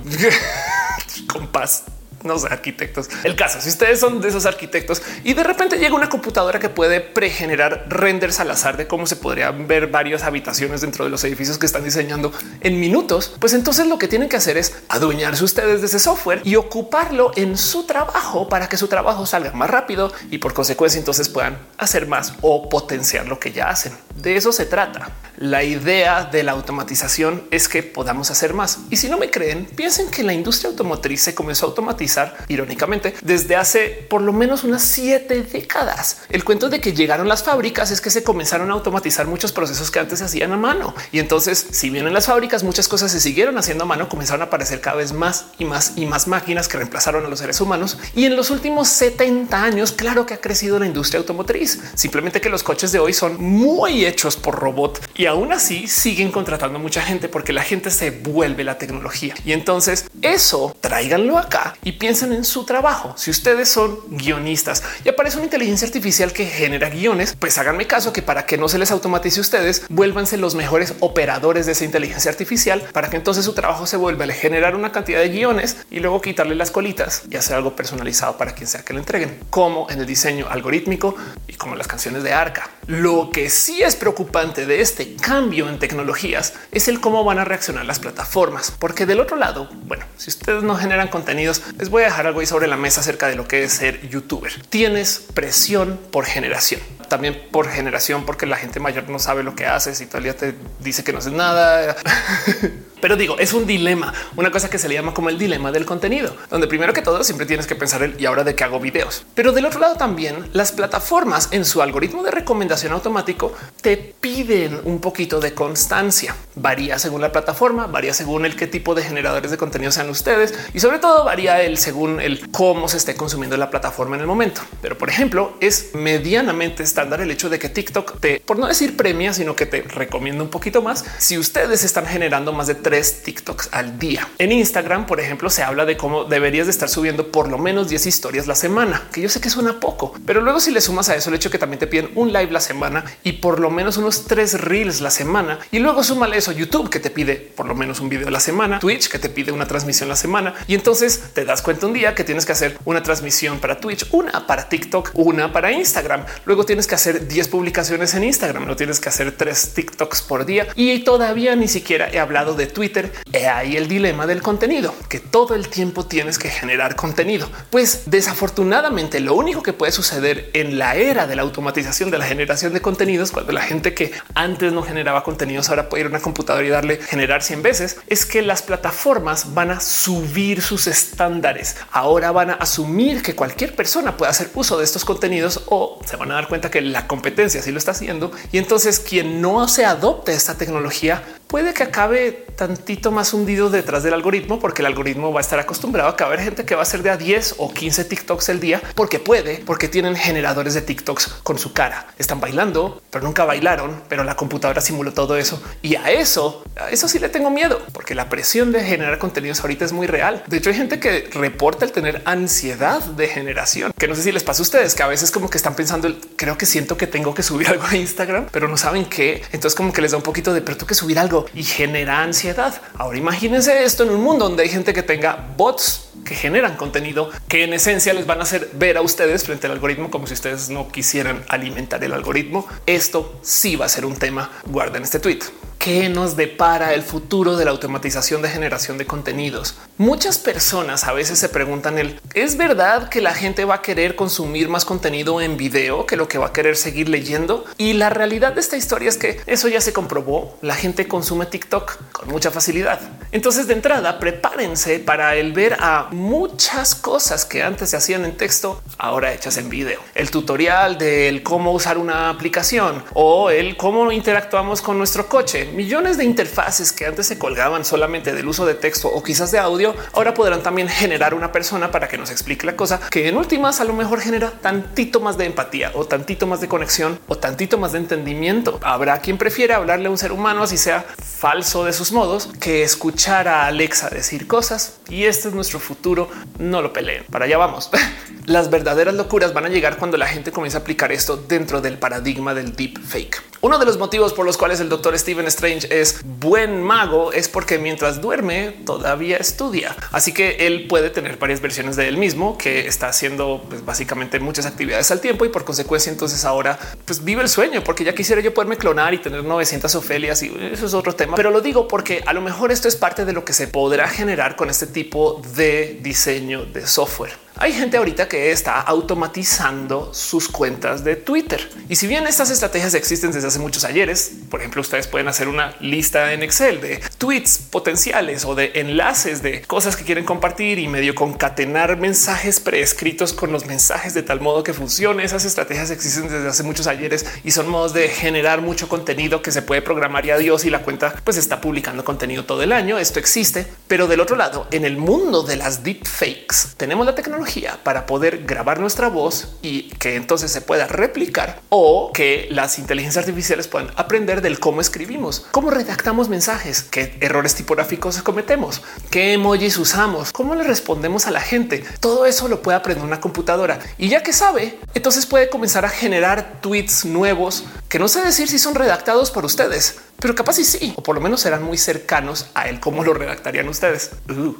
compás 1.27 1.83
no 2.23 2.37
sé, 2.37 2.47
arquitectos. 2.47 3.09
El 3.23 3.35
caso, 3.35 3.61
si 3.61 3.69
ustedes 3.69 3.99
son 3.99 4.21
de 4.21 4.29
esos 4.29 4.45
arquitectos 4.45 5.01
y 5.23 5.33
de 5.33 5.43
repente 5.43 5.77
llega 5.77 5.95
una 5.95 6.09
computadora 6.09 6.59
que 6.59 6.69
puede 6.69 7.01
pregenerar 7.01 7.85
renders 7.89 8.39
al 8.39 8.51
azar 8.51 8.77
de 8.77 8.87
cómo 8.87 9.07
se 9.07 9.15
podrían 9.15 9.67
ver 9.67 9.87
varias 9.87 10.23
habitaciones 10.23 10.81
dentro 10.81 11.05
de 11.05 11.11
los 11.11 11.23
edificios 11.23 11.57
que 11.57 11.65
están 11.65 11.83
diseñando 11.83 12.31
en 12.61 12.79
minutos, 12.79 13.35
pues 13.39 13.53
entonces 13.53 13.87
lo 13.87 13.97
que 13.97 14.07
tienen 14.07 14.29
que 14.29 14.37
hacer 14.37 14.57
es 14.57 14.75
adueñarse 14.89 15.43
ustedes 15.43 15.81
de 15.81 15.87
ese 15.87 15.99
software 15.99 16.41
y 16.43 16.55
ocuparlo 16.55 17.31
en 17.35 17.57
su 17.57 17.85
trabajo 17.85 18.49
para 18.49 18.67
que 18.67 18.77
su 18.77 18.87
trabajo 18.87 19.25
salga 19.25 19.51
más 19.51 19.69
rápido 19.69 20.11
y 20.29 20.39
por 20.39 20.53
consecuencia 20.53 20.99
entonces 20.99 21.29
puedan 21.29 21.57
hacer 21.77 22.07
más 22.07 22.33
o 22.41 22.69
potenciar 22.69 23.27
lo 23.27 23.39
que 23.39 23.51
ya 23.51 23.69
hacen. 23.69 23.93
De 24.15 24.35
eso 24.35 24.51
se 24.51 24.65
trata. 24.65 25.11
La 25.37 25.63
idea 25.63 26.25
de 26.25 26.43
la 26.43 26.51
automatización 26.51 27.43
es 27.51 27.69
que 27.69 27.81
podamos 27.81 28.29
hacer 28.29 28.53
más. 28.53 28.79
Y 28.89 28.97
si 28.97 29.07
no 29.07 29.17
me 29.17 29.31
creen, 29.31 29.65
piensen 29.65 30.11
que 30.11 30.23
la 30.23 30.33
industria 30.33 30.69
automotriz 30.69 31.21
se 31.21 31.33
comenzó 31.33 31.65
a 31.65 31.69
automatizar 31.69 32.08
irónicamente 32.47 33.13
desde 33.21 33.55
hace 33.55 34.05
por 34.09 34.21
lo 34.21 34.33
menos 34.33 34.63
unas 34.63 34.83
siete 34.83 35.41
décadas. 35.43 36.21
El 36.29 36.43
cuento 36.43 36.69
de 36.69 36.81
que 36.81 36.93
llegaron 36.93 37.27
las 37.27 37.43
fábricas 37.43 37.91
es 37.91 38.01
que 38.01 38.09
se 38.09 38.23
comenzaron 38.23 38.69
a 38.71 38.73
automatizar 38.73 39.27
muchos 39.27 39.51
procesos 39.51 39.91
que 39.91 39.99
antes 39.99 40.19
se 40.19 40.25
hacían 40.25 40.51
a 40.51 40.57
mano. 40.57 40.93
Y 41.11 41.19
entonces, 41.19 41.67
si 41.71 41.89
bien 41.89 42.07
en 42.07 42.13
las 42.13 42.25
fábricas 42.25 42.63
muchas 42.63 42.87
cosas 42.87 43.11
se 43.11 43.19
siguieron 43.19 43.57
haciendo 43.57 43.83
a 43.83 43.87
mano, 43.87 44.09
comenzaron 44.09 44.41
a 44.41 44.45
aparecer 44.45 44.81
cada 44.81 44.97
vez 44.97 45.13
más 45.13 45.45
y 45.57 45.65
más 45.65 45.93
y 45.95 46.05
más 46.05 46.27
máquinas 46.27 46.67
que 46.67 46.77
reemplazaron 46.77 47.25
a 47.25 47.29
los 47.29 47.39
seres 47.39 47.61
humanos. 47.61 47.97
Y 48.15 48.25
en 48.25 48.35
los 48.35 48.49
últimos 48.49 48.89
70 48.89 49.63
años, 49.63 49.91
claro 49.91 50.25
que 50.25 50.33
ha 50.33 50.41
crecido 50.41 50.79
la 50.79 50.85
industria 50.85 51.19
automotriz. 51.19 51.79
Simplemente 51.95 52.41
que 52.41 52.49
los 52.49 52.63
coches 52.63 52.91
de 52.91 52.99
hoy 52.99 53.13
son 53.13 53.41
muy 53.41 54.05
hechos 54.05 54.35
por 54.37 54.55
robot 54.55 55.01
y 55.15 55.25
aún 55.25 55.51
así 55.51 55.87
siguen 55.87 56.31
contratando 56.31 56.79
mucha 56.79 57.01
gente 57.01 57.29
porque 57.29 57.53
la 57.53 57.63
gente 57.63 57.91
se 57.91 58.11
vuelve 58.11 58.63
la 58.63 58.77
tecnología. 58.77 59.35
Y 59.45 59.53
entonces 59.53 60.05
Eso 60.21 60.75
tráiganlo 60.81 61.37
acá 61.37 61.75
y 61.83 61.93
piensen 61.99 62.33
en 62.33 62.45
su 62.45 62.63
trabajo. 62.63 63.13
Si 63.17 63.29
ustedes 63.29 63.69
son 63.69 63.99
guionistas 64.09 64.83
y 65.03 65.09
aparece 65.09 65.37
una 65.37 65.45
inteligencia 65.45 65.85
artificial 65.85 66.33
que 66.33 66.45
genera 66.45 66.89
guiones, 66.89 67.35
pues 67.37 67.57
háganme 67.57 67.85
caso 67.85 68.13
que 68.13 68.21
para 68.21 68.45
que 68.45 68.57
no 68.57 68.69
se 68.69 68.79
les 68.79 68.91
automatice 68.91 69.41
ustedes, 69.41 69.83
vuélvanse 69.89 70.37
los 70.37 70.55
mejores 70.55 70.93
operadores 71.01 71.65
de 71.65 71.73
esa 71.73 71.85
inteligencia 71.85 72.31
artificial 72.31 72.81
para 72.93 73.09
que 73.09 73.17
entonces 73.17 73.45
su 73.45 73.53
trabajo 73.53 73.85
se 73.85 73.97
vuelva 73.97 74.25
a 74.25 74.29
generar 74.29 74.75
una 74.75 74.91
cantidad 74.91 75.19
de 75.19 75.29
guiones 75.29 75.77
y 75.91 75.99
luego 75.99 76.21
quitarle 76.21 76.55
las 76.55 76.71
colitas 76.71 77.23
y 77.29 77.35
hacer 77.35 77.55
algo 77.55 77.75
personalizado 77.75 78.37
para 78.37 78.53
quien 78.53 78.67
sea 78.67 78.83
que 78.83 78.93
lo 78.93 78.99
entreguen, 78.99 79.39
como 79.49 79.89
en 79.89 79.99
el 79.99 80.05
diseño 80.05 80.47
algorítmico 80.49 81.15
y 81.47 81.53
como 81.53 81.75
las 81.75 81.87
canciones 81.87 82.23
de 82.23 82.33
Arca. 82.33 82.69
Lo 82.87 83.29
que 83.31 83.49
sí 83.49 83.81
es 83.81 83.95
preocupante 83.95 84.65
de 84.65 84.81
este 84.81 85.15
cambio 85.15 85.69
en 85.69 85.79
tecnologías 85.79 86.53
es 86.71 86.87
el 86.87 86.99
cómo 87.01 87.23
van 87.23 87.39
a 87.39 87.45
reaccionar 87.45 87.85
las 87.85 87.99
plataformas, 87.99 88.71
porque 88.71 89.05
del 89.05 89.19
otro 89.19 89.35
lado, 89.35 89.69
bueno, 89.85 90.05
si 90.17 90.29
ustedes 90.29 90.63
no 90.63 90.75
generan 90.75 91.09
contenidos, 91.09 91.61
les 91.89 91.91
voy 91.91 92.03
a 92.03 92.05
dejar 92.05 92.27
algo 92.27 92.39
ahí 92.39 92.45
sobre 92.45 92.67
la 92.67 92.77
mesa 92.77 93.01
acerca 93.01 93.27
de 93.27 93.35
lo 93.35 93.47
que 93.47 93.63
es 93.63 93.73
ser 93.73 94.07
youtuber. 94.07 94.53
Tienes 94.69 95.25
presión 95.33 95.99
por 96.11 96.25
generación, 96.25 96.79
también 97.07 97.47
por 97.51 97.67
generación, 97.67 98.27
porque 98.27 98.45
la 98.45 98.57
gente 98.57 98.79
mayor 98.79 99.09
no 99.09 99.17
sabe 99.17 99.41
lo 99.41 99.55
que 99.55 99.65
haces 99.65 99.99
y 99.99 100.05
todavía 100.05 100.37
te 100.37 100.53
dice 100.81 101.03
que 101.03 101.13
no 101.13 101.17
haces 101.17 101.33
nada. 101.33 101.95
Pero 103.01 103.15
digo, 103.15 103.39
es 103.39 103.53
un 103.53 103.65
dilema, 103.65 104.13
una 104.35 104.51
cosa 104.51 104.69
que 104.69 104.77
se 104.77 104.87
le 104.87 104.93
llama 104.93 105.13
como 105.15 105.29
el 105.29 105.39
dilema 105.39 105.71
del 105.71 105.85
contenido, 105.85 106.35
donde 106.51 106.67
primero 106.67 106.93
que 106.93 107.01
todo 107.01 107.23
siempre 107.23 107.47
tienes 107.47 107.65
que 107.65 107.75
pensar 107.75 108.03
el 108.03 108.19
y 108.19 108.25
ahora 108.25 108.43
de 108.43 108.53
qué 108.53 108.65
hago 108.65 108.79
videos. 108.79 109.25
Pero 109.33 109.51
del 109.51 109.65
otro 109.65 109.79
lado 109.79 109.95
también 109.95 110.49
las 110.53 110.71
plataformas 110.71 111.47
en 111.51 111.65
su 111.65 111.81
algoritmo 111.81 112.21
de 112.21 112.31
recomendación 112.31 112.93
automático 112.93 113.53
te 113.81 113.97
piden 113.97 114.81
un 114.83 114.99
poquito 114.99 115.39
de 115.39 115.55
constancia. 115.55 116.35
Varía 116.61 116.99
según 116.99 117.21
la 117.21 117.31
plataforma, 117.31 117.87
varía 117.87 118.13
según 118.13 118.45
el 118.45 118.55
qué 118.55 118.67
tipo 118.67 118.95
de 118.95 119.03
generadores 119.03 119.49
de 119.49 119.57
contenido 119.57 119.91
sean 119.91 120.09
ustedes 120.09 120.53
y 120.73 120.79
sobre 120.81 120.99
todo 120.99 121.23
varía 121.23 121.61
el 121.61 121.77
según 121.77 122.19
el 122.19 122.49
cómo 122.51 122.89
se 122.89 122.97
esté 122.97 123.15
consumiendo 123.15 123.55
la 123.55 123.69
plataforma 123.69 124.15
en 124.15 124.21
el 124.21 124.27
momento. 124.27 124.61
Pero 124.81 124.97
por 124.97 125.09
ejemplo, 125.09 125.53
es 125.61 125.91
medianamente 125.93 126.83
estándar 126.83 127.21
el 127.21 127.31
hecho 127.31 127.49
de 127.49 127.59
que 127.59 127.69
TikTok 127.69 128.19
te, 128.19 128.41
por 128.41 128.59
no 128.59 128.67
decir 128.67 128.97
premia, 128.97 129.33
sino 129.33 129.55
que 129.55 129.65
te 129.65 129.81
recomienda 129.83 130.43
un 130.43 130.49
poquito 130.49 130.81
más 130.81 131.05
si 131.17 131.37
ustedes 131.37 131.83
están 131.83 132.05
generando 132.05 132.51
más 132.51 132.67
de 132.67 132.75
tres 132.75 133.23
TikToks 133.23 133.69
al 133.71 133.97
día. 133.97 134.27
En 134.37 134.51
Instagram, 134.51 135.05
por 135.05 135.19
ejemplo, 135.19 135.49
se 135.49 135.63
habla 135.63 135.85
de 135.85 135.95
cómo 135.95 136.25
deberías 136.25 136.67
de 136.67 136.71
estar 136.71 136.89
subiendo 136.89 137.31
por 137.31 137.47
lo 137.47 137.57
menos 137.57 137.87
10 137.87 138.05
historias 138.05 138.47
la 138.47 138.55
semana, 138.55 139.07
que 139.13 139.21
yo 139.21 139.29
sé 139.29 139.39
que 139.39 139.49
suena 139.49 139.79
poco, 139.79 140.13
pero 140.25 140.41
luego 140.41 140.59
si 140.59 140.71
le 140.71 140.81
sumas 140.81 141.07
a 141.09 141.15
eso 141.15 141.29
el 141.29 141.35
hecho 141.35 141.49
que 141.49 141.57
también 141.57 141.79
te 141.79 141.87
piden 141.87 142.11
un 142.15 142.33
live 142.33 142.51
la 142.51 142.59
semana 142.59 143.05
y 143.23 143.33
por 143.33 143.59
lo 143.59 143.69
menos 143.69 143.97
unos 143.97 144.25
tres 144.25 144.59
reels 144.59 145.01
la 145.01 145.11
semana 145.11 145.59
y 145.71 145.79
luego 145.79 146.03
súmale 146.03 146.37
eso 146.37 146.48
YouTube 146.51 146.89
que 146.89 146.99
te 146.99 147.09
pide 147.09 147.35
por 147.35 147.65
lo 147.65 147.75
menos 147.75 147.99
un 147.99 148.09
video 148.09 148.27
a 148.27 148.31
la 148.31 148.39
semana, 148.39 148.79
Twitch 148.79 149.09
que 149.09 149.19
te 149.19 149.29
pide 149.29 149.51
una 149.51 149.67
transmisión 149.67 150.09
la 150.09 150.15
semana 150.15 150.53
y 150.67 150.75
entonces 150.75 151.21
te 151.33 151.45
das 151.45 151.61
cuenta 151.61 151.87
un 151.87 151.93
día 151.93 152.15
que 152.15 152.23
tienes 152.23 152.45
que 152.45 152.51
hacer 152.51 152.77
una 152.85 153.03
transmisión 153.03 153.59
para 153.59 153.79
Twitch, 153.79 154.07
una 154.11 154.47
para 154.47 154.69
TikTok, 154.69 155.11
una 155.13 155.51
para 155.51 155.71
Instagram. 155.71 156.25
Luego 156.45 156.65
tienes 156.65 156.87
que 156.87 156.95
hacer 156.95 157.27
10 157.27 157.47
publicaciones 157.47 158.13
en 158.13 158.23
Instagram, 158.23 158.65
no 158.65 158.75
tienes 158.75 158.99
que 158.99 159.09
hacer 159.09 159.31
tres 159.31 159.73
TikToks 159.73 160.21
por 160.21 160.45
día 160.45 160.67
y 160.75 160.99
todavía 160.99 161.55
ni 161.55 161.67
siquiera 161.67 162.09
he 162.11 162.19
hablado 162.19 162.53
de 162.53 162.67
Twitter. 162.67 163.11
He 163.33 163.47
ahí 163.47 163.77
el 163.77 163.87
dilema 163.87 164.27
del 164.27 164.41
contenido, 164.41 164.93
que 165.07 165.19
todo 165.19 165.55
el 165.55 165.67
tiempo 165.69 166.05
tienes 166.05 166.37
que 166.37 166.49
generar 166.49 166.95
contenido. 166.95 167.49
Pues 167.69 168.03
desafortunadamente 168.05 169.19
lo 169.19 169.33
único 169.33 169.63
que 169.63 169.73
puede 169.73 169.91
suceder 169.91 170.49
en 170.53 170.77
la 170.77 170.95
era 170.95 171.27
de 171.27 171.35
la 171.35 171.41
automatización 171.41 172.11
de 172.11 172.17
la 172.17 172.25
generación 172.25 172.73
de 172.73 172.81
contenidos, 172.81 173.31
cuando 173.31 173.51
la 173.51 173.61
gente 173.61 173.93
que 173.93 174.11
antes 174.35 174.71
no 174.73 174.81
generaba 174.83 175.23
contenidos 175.23 175.69
ahora 175.69 175.89
puede 175.89 176.01
ir 176.01 176.07
a 176.07 176.09
una 176.09 176.19
y 176.39 176.69
darle 176.69 176.97
generar 176.97 177.43
100 177.43 177.61
veces, 177.61 177.97
es 178.07 178.25
que 178.25 178.41
las 178.41 178.61
plataformas 178.61 179.53
van 179.53 179.71
a 179.71 179.79
subir 179.79 180.61
sus 180.61 180.87
estándares. 180.87 181.75
Ahora 181.91 182.31
van 182.31 182.49
a 182.51 182.53
asumir 182.53 183.21
que 183.21 183.35
cualquier 183.35 183.75
persona 183.75 184.17
puede 184.17 184.31
hacer 184.31 184.49
uso 184.55 184.77
de 184.77 184.83
estos 184.83 185.05
contenidos 185.05 185.63
o 185.67 185.99
se 186.05 186.15
van 186.15 186.31
a 186.31 186.35
dar 186.35 186.47
cuenta 186.47 186.71
que 186.71 186.81
la 186.81 187.07
competencia 187.07 187.61
sí 187.61 187.71
lo 187.71 187.77
está 187.77 187.91
haciendo. 187.91 188.31
Y 188.51 188.57
entonces 188.57 188.99
quien 188.99 189.41
no 189.41 189.67
se 189.67 189.85
adopte 189.85 190.33
esta 190.33 190.55
tecnología 190.55 191.23
puede 191.47 191.73
que 191.73 191.83
acabe 191.83 192.45
tantito 192.59 193.09
más 193.09 193.33
hundido 193.33 193.69
detrás 193.69 194.03
del 194.03 194.13
algoritmo, 194.13 194.59
porque 194.59 194.81
el 194.81 194.87
algoritmo 194.87 195.31
va 195.31 195.39
a 195.39 195.41
estar 195.41 195.59
acostumbrado 195.59 196.09
a 196.09 196.17
que 196.17 196.25
haber 196.25 196.41
gente 196.41 196.65
que 196.65 196.75
va 196.75 196.81
a 196.81 196.85
ser 196.85 197.03
de 197.03 197.09
a 197.09 197.15
10 197.15 197.55
o 197.57 197.73
15 197.73 198.03
TikToks 198.03 198.49
el 198.49 198.59
día, 198.59 198.81
porque 198.95 199.17
puede, 199.17 199.63
porque 199.65 199.87
tienen 199.87 200.17
generadores 200.17 200.73
de 200.73 200.81
TikToks 200.81 201.27
con 201.41 201.57
su 201.57 201.71
cara. 201.71 202.07
Están 202.17 202.41
bailando, 202.41 203.01
pero 203.11 203.23
nunca 203.23 203.45
bailaron, 203.45 204.03
pero 204.09 204.25
la 204.25 204.35
computadora 204.35 204.81
simuló 204.81 205.13
todo 205.13 205.37
eso. 205.37 205.63
Y 205.81 205.95
a 205.95 206.11
eso, 206.11 206.61
a 206.75 206.89
eso 206.89 207.07
sí 207.07 207.17
le 207.17 207.29
tengo 207.29 207.49
miedo, 207.49 207.81
porque 207.93 208.13
la 208.13 208.27
presión 208.27 208.73
de 208.73 208.83
generar 208.83 209.19
contenidos 209.19 209.61
ahorita 209.61 209.85
es 209.85 209.93
muy 209.93 210.07
real. 210.07 210.43
De 210.47 210.57
hecho, 210.57 210.69
hay 210.69 210.75
gente 210.75 210.99
que 210.99 211.29
reporta 211.31 211.85
el 211.85 211.93
tener 211.93 212.21
ansiedad 212.25 213.01
de 213.01 213.29
generación, 213.29 213.93
que 213.97 214.09
no 214.09 214.15
sé 214.15 214.23
si 214.23 214.33
les 214.33 214.43
pasa 214.43 214.61
a 214.61 214.63
ustedes, 214.63 214.95
que 214.95 215.03
a 215.03 215.07
veces 215.07 215.31
como 215.31 215.49
que 215.49 215.55
están 215.55 215.75
pensando, 215.75 216.13
creo 216.35 216.57
que 216.57 216.65
siento 216.65 216.97
que 216.97 217.07
tengo 217.07 217.33
que 217.33 217.41
subir 217.41 217.67
algo 217.69 217.85
a 217.85 217.95
Instagram, 217.95 218.47
pero 218.51 218.67
no 218.67 218.75
saben 218.75 219.05
qué. 219.05 219.43
Entonces 219.53 219.75
como 219.75 219.93
que 219.93 220.01
les 220.01 220.11
da 220.11 220.17
un 220.17 220.23
poquito 220.23 220.53
de, 220.53 220.61
pero 220.61 220.75
tú 220.75 220.85
que 220.85 220.93
subir 220.93 221.19
algo 221.19 221.45
y 221.53 221.63
genera 221.63 222.21
ansiedad. 222.21 222.48
Ahora 222.97 223.17
imagínense 223.17 223.83
esto 223.83 224.03
en 224.03 224.11
un 224.11 224.23
mundo 224.23 224.45
donde 224.45 224.63
hay 224.63 224.69
gente 224.69 224.93
que 224.93 225.03
tenga 225.03 225.47
bots 225.57 226.09
que 226.25 226.35
generan 226.35 226.75
contenido 226.75 227.29
que 227.47 227.63
en 227.63 227.73
esencia 227.73 228.13
les 228.13 228.25
van 228.25 228.39
a 228.39 228.43
hacer 228.43 228.69
ver 228.73 228.97
a 228.97 229.01
ustedes 229.01 229.45
frente 229.45 229.67
al 229.67 229.73
algoritmo 229.73 230.11
como 230.11 230.27
si 230.27 230.33
ustedes 230.33 230.69
no 230.69 230.87
quisieran 230.89 231.43
alimentar 231.47 232.03
el 232.03 232.13
algoritmo. 232.13 232.67
Esto 232.85 233.39
sí 233.41 233.75
va 233.75 233.85
a 233.85 233.89
ser 233.89 234.05
un 234.05 234.15
tema. 234.15 234.51
Guarden 234.65 235.03
este 235.03 235.19
tweet 235.19 235.39
qué 235.79 236.09
nos 236.09 236.35
depara 236.35 236.93
el 236.93 237.03
futuro 237.03 237.55
de 237.55 237.63
la 237.63 237.71
automatización 237.71 238.41
de 238.41 238.49
generación 238.49 238.97
de 238.97 239.05
contenidos. 239.05 239.75
Muchas 239.97 240.37
personas 240.37 241.05
a 241.05 241.13
veces 241.13 241.39
se 241.39 241.47
preguntan 241.47 241.97
el 241.97 242.19
es 242.33 242.57
verdad 242.57 243.07
que 243.07 243.21
la 243.21 243.33
gente 243.33 243.63
va 243.63 243.75
a 243.75 243.81
querer 243.81 244.17
consumir 244.17 244.67
más 244.67 244.83
contenido 244.83 245.39
en 245.39 245.55
video 245.55 246.05
que 246.05 246.17
lo 246.17 246.27
que 246.27 246.37
va 246.37 246.47
a 246.47 246.53
querer 246.53 246.75
seguir 246.75 247.07
leyendo. 247.07 247.63
Y 247.77 247.93
la 247.93 248.09
realidad 248.09 248.53
de 248.53 248.59
esta 248.59 248.75
historia 248.75 249.07
es 249.07 249.17
que 249.17 249.39
eso 249.45 249.69
ya 249.69 249.79
se 249.79 249.93
comprobó. 249.93 250.57
La 250.61 250.75
gente 250.75 251.07
consume 251.07 251.45
TikTok 251.45 252.11
con 252.11 252.27
mucha 252.27 252.51
facilidad. 252.51 252.99
Entonces 253.31 253.67
de 253.67 253.73
entrada 253.73 254.19
prepárense 254.19 254.99
para 254.99 255.37
el 255.37 255.53
ver 255.53 255.77
a 255.79 256.09
muchas 256.11 256.93
cosas 256.93 257.45
que 257.45 257.63
antes 257.63 257.91
se 257.91 257.97
hacían 257.97 258.25
en 258.25 258.35
texto, 258.35 258.81
ahora 258.97 259.33
hechas 259.33 259.55
en 259.55 259.69
video. 259.69 260.01
El 260.13 260.29
tutorial 260.29 260.97
del 260.97 261.41
cómo 261.41 261.71
usar 261.71 261.97
una 261.97 262.29
aplicación 262.29 263.01
o 263.13 263.49
el 263.49 263.77
cómo 263.77 264.11
interactuamos 264.11 264.81
con 264.81 264.97
nuestro 264.97 265.29
coche 265.29 265.68
millones 265.69 266.17
de 266.17 266.25
interfaces 266.25 266.91
que 266.91 267.05
antes 267.05 267.27
se 267.27 267.37
colgaban 267.37 267.85
solamente 267.85 268.33
del 268.33 268.47
uso 268.47 268.65
de 268.65 268.75
texto 268.75 269.07
o 269.07 269.23
quizás 269.23 269.51
de 269.51 269.59
audio, 269.59 269.95
ahora 270.13 270.33
podrán 270.33 270.63
también 270.63 270.87
generar 270.87 271.33
una 271.33 271.51
persona 271.51 271.91
para 271.91 272.07
que 272.07 272.17
nos 272.17 272.31
explique 272.31 272.65
la 272.65 272.75
cosa 272.75 272.99
que 273.09 273.27
en 273.27 273.37
últimas 273.37 273.79
a 273.79 273.85
lo 273.85 273.93
mejor 273.93 274.21
genera 274.21 274.51
tantito 274.51 275.19
más 275.19 275.37
de 275.37 275.45
empatía 275.45 275.91
o 275.93 276.05
tantito 276.05 276.47
más 276.47 276.61
de 276.61 276.67
conexión 276.67 277.19
o 277.27 277.37
tantito 277.37 277.77
más 277.77 277.91
de 277.91 277.99
entendimiento. 277.99 278.79
Habrá 278.83 279.19
quien 279.19 279.37
prefiera 279.37 279.77
hablarle 279.77 280.07
a 280.07 280.11
un 280.11 280.17
ser 280.17 280.31
humano 280.31 280.63
así 280.63 280.77
sea 280.77 281.05
falso 281.19 281.85
de 281.85 281.93
sus 281.93 282.11
modos 282.11 282.49
que 282.59 282.83
escuchar 282.83 283.47
a 283.47 283.65
Alexa 283.67 284.09
decir 284.09 284.47
cosas 284.47 284.99
y 285.09 285.25
este 285.25 285.49
es 285.49 285.53
nuestro 285.53 285.79
futuro. 285.79 286.29
No 286.57 286.81
lo 286.81 286.93
peleen. 286.93 287.23
Para 287.31 287.45
allá 287.45 287.57
vamos. 287.57 287.89
Las 288.45 288.69
verdaderas 288.69 289.13
locuras 289.13 289.53
van 289.53 289.65
a 289.65 289.69
llegar 289.69 289.97
cuando 289.97 290.17
la 290.17 290.27
gente 290.27 290.51
comienza 290.51 290.79
a 290.79 290.81
aplicar 290.81 291.11
esto 291.11 291.37
dentro 291.37 291.81
del 291.81 291.97
paradigma 291.97 292.53
del 292.53 292.75
deep 292.75 292.99
fake. 292.99 293.48
Uno 293.61 293.77
de 293.77 293.85
los 293.85 293.97
motivos 293.97 294.31
por 294.31 294.45
los 294.45 294.55
cuales 294.55 294.79
el 294.79 294.87
doctor 294.87 295.19
Steven 295.19 295.45
Strange 295.47 295.87
es 295.91 296.21
buen 296.23 296.81
mago 296.81 297.33
es 297.33 297.49
porque 297.49 297.77
mientras 297.77 298.21
duerme 298.21 298.73
todavía 298.85 299.35
estudia. 299.35 299.97
Así 300.13 300.33
que 300.33 300.65
él 300.65 300.87
puede 300.87 301.09
tener 301.09 301.35
varias 301.35 301.59
versiones 301.59 301.97
de 301.97 302.07
él 302.07 302.15
mismo 302.15 302.57
que 302.57 302.87
está 302.87 303.09
haciendo 303.09 303.65
pues, 303.67 303.83
básicamente 303.83 304.39
muchas 304.39 304.65
actividades 304.65 305.11
al 305.11 305.19
tiempo 305.19 305.43
y 305.43 305.49
por 305.49 305.65
consecuencia 305.65 306.09
entonces 306.09 306.45
ahora 306.45 306.79
pues 307.03 307.25
vive 307.25 307.41
el 307.41 307.49
sueño 307.49 307.83
porque 307.83 308.05
ya 308.05 308.15
quisiera 308.15 308.41
yo 308.41 308.53
poderme 308.53 308.77
clonar 308.77 309.13
y 309.13 309.17
tener 309.17 309.43
900 309.43 309.93
Ofelias 309.93 310.41
y 310.41 310.55
eso 310.71 310.85
es 310.85 310.93
otro 310.93 311.13
tema. 311.13 311.35
Pero 311.35 311.51
lo 311.51 311.59
digo 311.59 311.85
porque 311.85 312.23
a 312.25 312.31
lo 312.31 312.39
mejor 312.39 312.71
esto 312.71 312.87
es 312.87 312.95
parte 312.95 313.25
de 313.25 313.33
lo 313.33 313.43
que 313.43 313.51
se 313.51 313.67
podrá 313.67 314.07
generar 314.07 314.55
con 314.55 314.69
este 314.69 314.87
tipo 314.87 315.41
de 315.55 315.99
diseño 316.01 316.63
de 316.63 316.87
software. 316.87 317.48
Hay 317.61 317.73
gente 317.73 317.97
ahorita 317.97 318.29
que 318.29 318.53
está 318.53 318.79
automatizando 318.79 320.13
sus 320.13 320.47
cuentas 320.47 321.03
de 321.03 321.17
Twitter. 321.17 321.69
Y 321.89 321.97
si 321.97 322.07
bien 322.07 322.25
estas 322.25 322.49
estrategias 322.51 322.93
existen 322.93 323.33
desde 323.33 323.49
hace 323.49 323.59
muchos 323.59 323.83
ayeres, 323.83 324.31
por 324.49 324.61
ejemplo, 324.61 324.79
ustedes 324.79 325.07
pueden 325.07 325.27
hacer 325.27 325.49
una 325.49 325.75
lista 325.81 326.31
en 326.31 326.41
Excel 326.41 326.79
de 326.79 327.01
tweets 327.17 327.57
potenciales 327.57 328.45
o 328.45 328.55
de 328.55 328.71
enlaces 328.75 329.43
de 329.43 329.61
cosas 329.63 329.97
que 329.97 330.05
quieren 330.05 330.23
compartir 330.23 330.79
y 330.79 330.87
medio 330.87 331.15
concatenar 331.15 331.97
mensajes 331.97 332.61
preescritos 332.61 333.33
con 333.33 333.51
los 333.51 333.65
mensajes 333.65 334.13
de 334.13 334.23
tal 334.23 334.39
modo 334.39 334.63
que 334.63 334.73
funcione. 334.73 335.25
Esas 335.25 335.43
estrategias 335.43 335.91
existen 335.91 336.29
desde 336.29 336.47
hace 336.47 336.63
muchos 336.63 336.87
ayeres 336.87 337.25
y 337.43 337.51
son 337.51 337.67
modos 337.67 337.91
de 337.93 338.07
generar 338.07 338.61
mucho 338.61 338.87
contenido 338.87 339.41
que 339.41 339.51
se 339.51 339.63
puede 339.63 339.81
programar 339.81 340.25
y 340.25 340.31
adiós 340.31 340.63
y 340.63 340.69
la 340.69 340.83
cuenta 340.83 341.13
pues 341.25 341.35
está 341.35 341.59
publicando 341.59 342.05
contenido 342.05 342.45
todo 342.45 342.63
el 342.63 342.71
año. 342.71 342.97
Esto 342.97 343.19
existe, 343.19 343.67
pero 343.89 344.07
del 344.07 344.21
otro 344.21 344.37
lado, 344.37 344.65
en 344.71 344.85
el 344.85 344.95
mundo 344.95 345.43
de 345.43 345.57
las 345.57 345.83
deepfakes 345.83 346.75
tenemos 346.77 347.05
la 347.05 347.15
tecnología 347.15 347.48
para 347.83 348.05
poder 348.05 348.45
grabar 348.45 348.79
nuestra 348.79 349.09
voz 349.09 349.55
y 349.61 349.89
que 349.95 350.15
entonces 350.15 350.51
se 350.51 350.61
pueda 350.61 350.87
replicar 350.87 351.61
o 351.69 352.11
que 352.13 352.47
las 352.51 352.77
inteligencias 352.77 353.25
artificiales 353.25 353.67
puedan 353.67 353.91
aprender 353.95 354.41
del 354.41 354.59
cómo 354.59 354.81
escribimos, 354.81 355.47
cómo 355.51 355.71
redactamos 355.71 356.29
mensajes, 356.29 356.83
qué 356.83 357.17
errores 357.21 357.55
tipográficos 357.55 358.21
cometemos, 358.21 358.81
qué 359.09 359.33
emojis 359.33 359.77
usamos, 359.77 360.31
cómo 360.31 360.53
le 360.53 360.63
respondemos 360.63 361.25
a 361.25 361.31
la 361.31 361.41
gente. 361.41 361.83
Todo 361.99 362.25
eso 362.25 362.47
lo 362.47 362.61
puede 362.61 362.77
aprender 362.77 363.03
una 363.03 363.19
computadora 363.19 363.79
y 363.97 364.09
ya 364.09 364.21
que 364.21 364.33
sabe, 364.33 364.77
entonces 364.93 365.25
puede 365.25 365.49
comenzar 365.49 365.85
a 365.85 365.89
generar 365.89 366.59
tweets 366.61 367.05
nuevos 367.05 367.63
que 367.87 367.99
no 367.99 368.07
sé 368.07 368.21
decir 368.21 368.47
si 368.47 368.59
son 368.59 368.75
redactados 368.75 369.31
por 369.31 369.45
ustedes, 369.45 369.95
pero 370.19 370.35
capaz 370.35 370.59
y 370.59 370.63
sí, 370.63 370.93
o 370.95 371.03
por 371.03 371.15
lo 371.15 371.21
menos 371.21 371.41
serán 371.41 371.63
muy 371.63 371.77
cercanos 371.77 372.47
a 372.53 372.67
él, 372.67 372.79
cómo 372.79 373.03
lo 373.03 373.13
redactarían 373.13 373.67
ustedes. 373.67 374.11
Uh. 374.29 374.53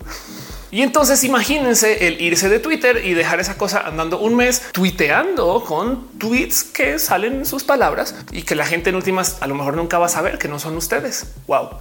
Y 0.72 0.84
entonces 0.84 1.24
imagínense 1.24 2.08
el 2.08 2.22
irse 2.22 2.48
de 2.48 2.60
Twitter 2.60 3.02
y 3.04 3.16
dejar 3.16 3.40
esa 3.40 3.58
cosa 3.58 3.82
andando 3.88 4.20
un 4.20 4.36
mes 4.36 4.62
tuiteando 4.72 5.64
con 5.64 6.08
tweets 6.20 6.64
que 6.64 7.00
salen 7.00 7.38
en 7.38 7.46
sus 7.46 7.64
palabras 7.64 8.16
y 8.32 8.44
que 8.44 8.56
la 8.56 8.66
gente 8.66 8.92
en 8.92 8.96
últimas 8.96 9.42
a 9.42 9.48
lo 9.48 9.56
mejor 9.56 9.76
nunca 9.76 9.98
va 9.98 10.06
a 10.06 10.10
saber 10.10 10.38
que 10.38 10.48
no 10.48 10.60
son 10.60 10.78
ustedes. 10.78 11.26
Wow. 11.48 11.70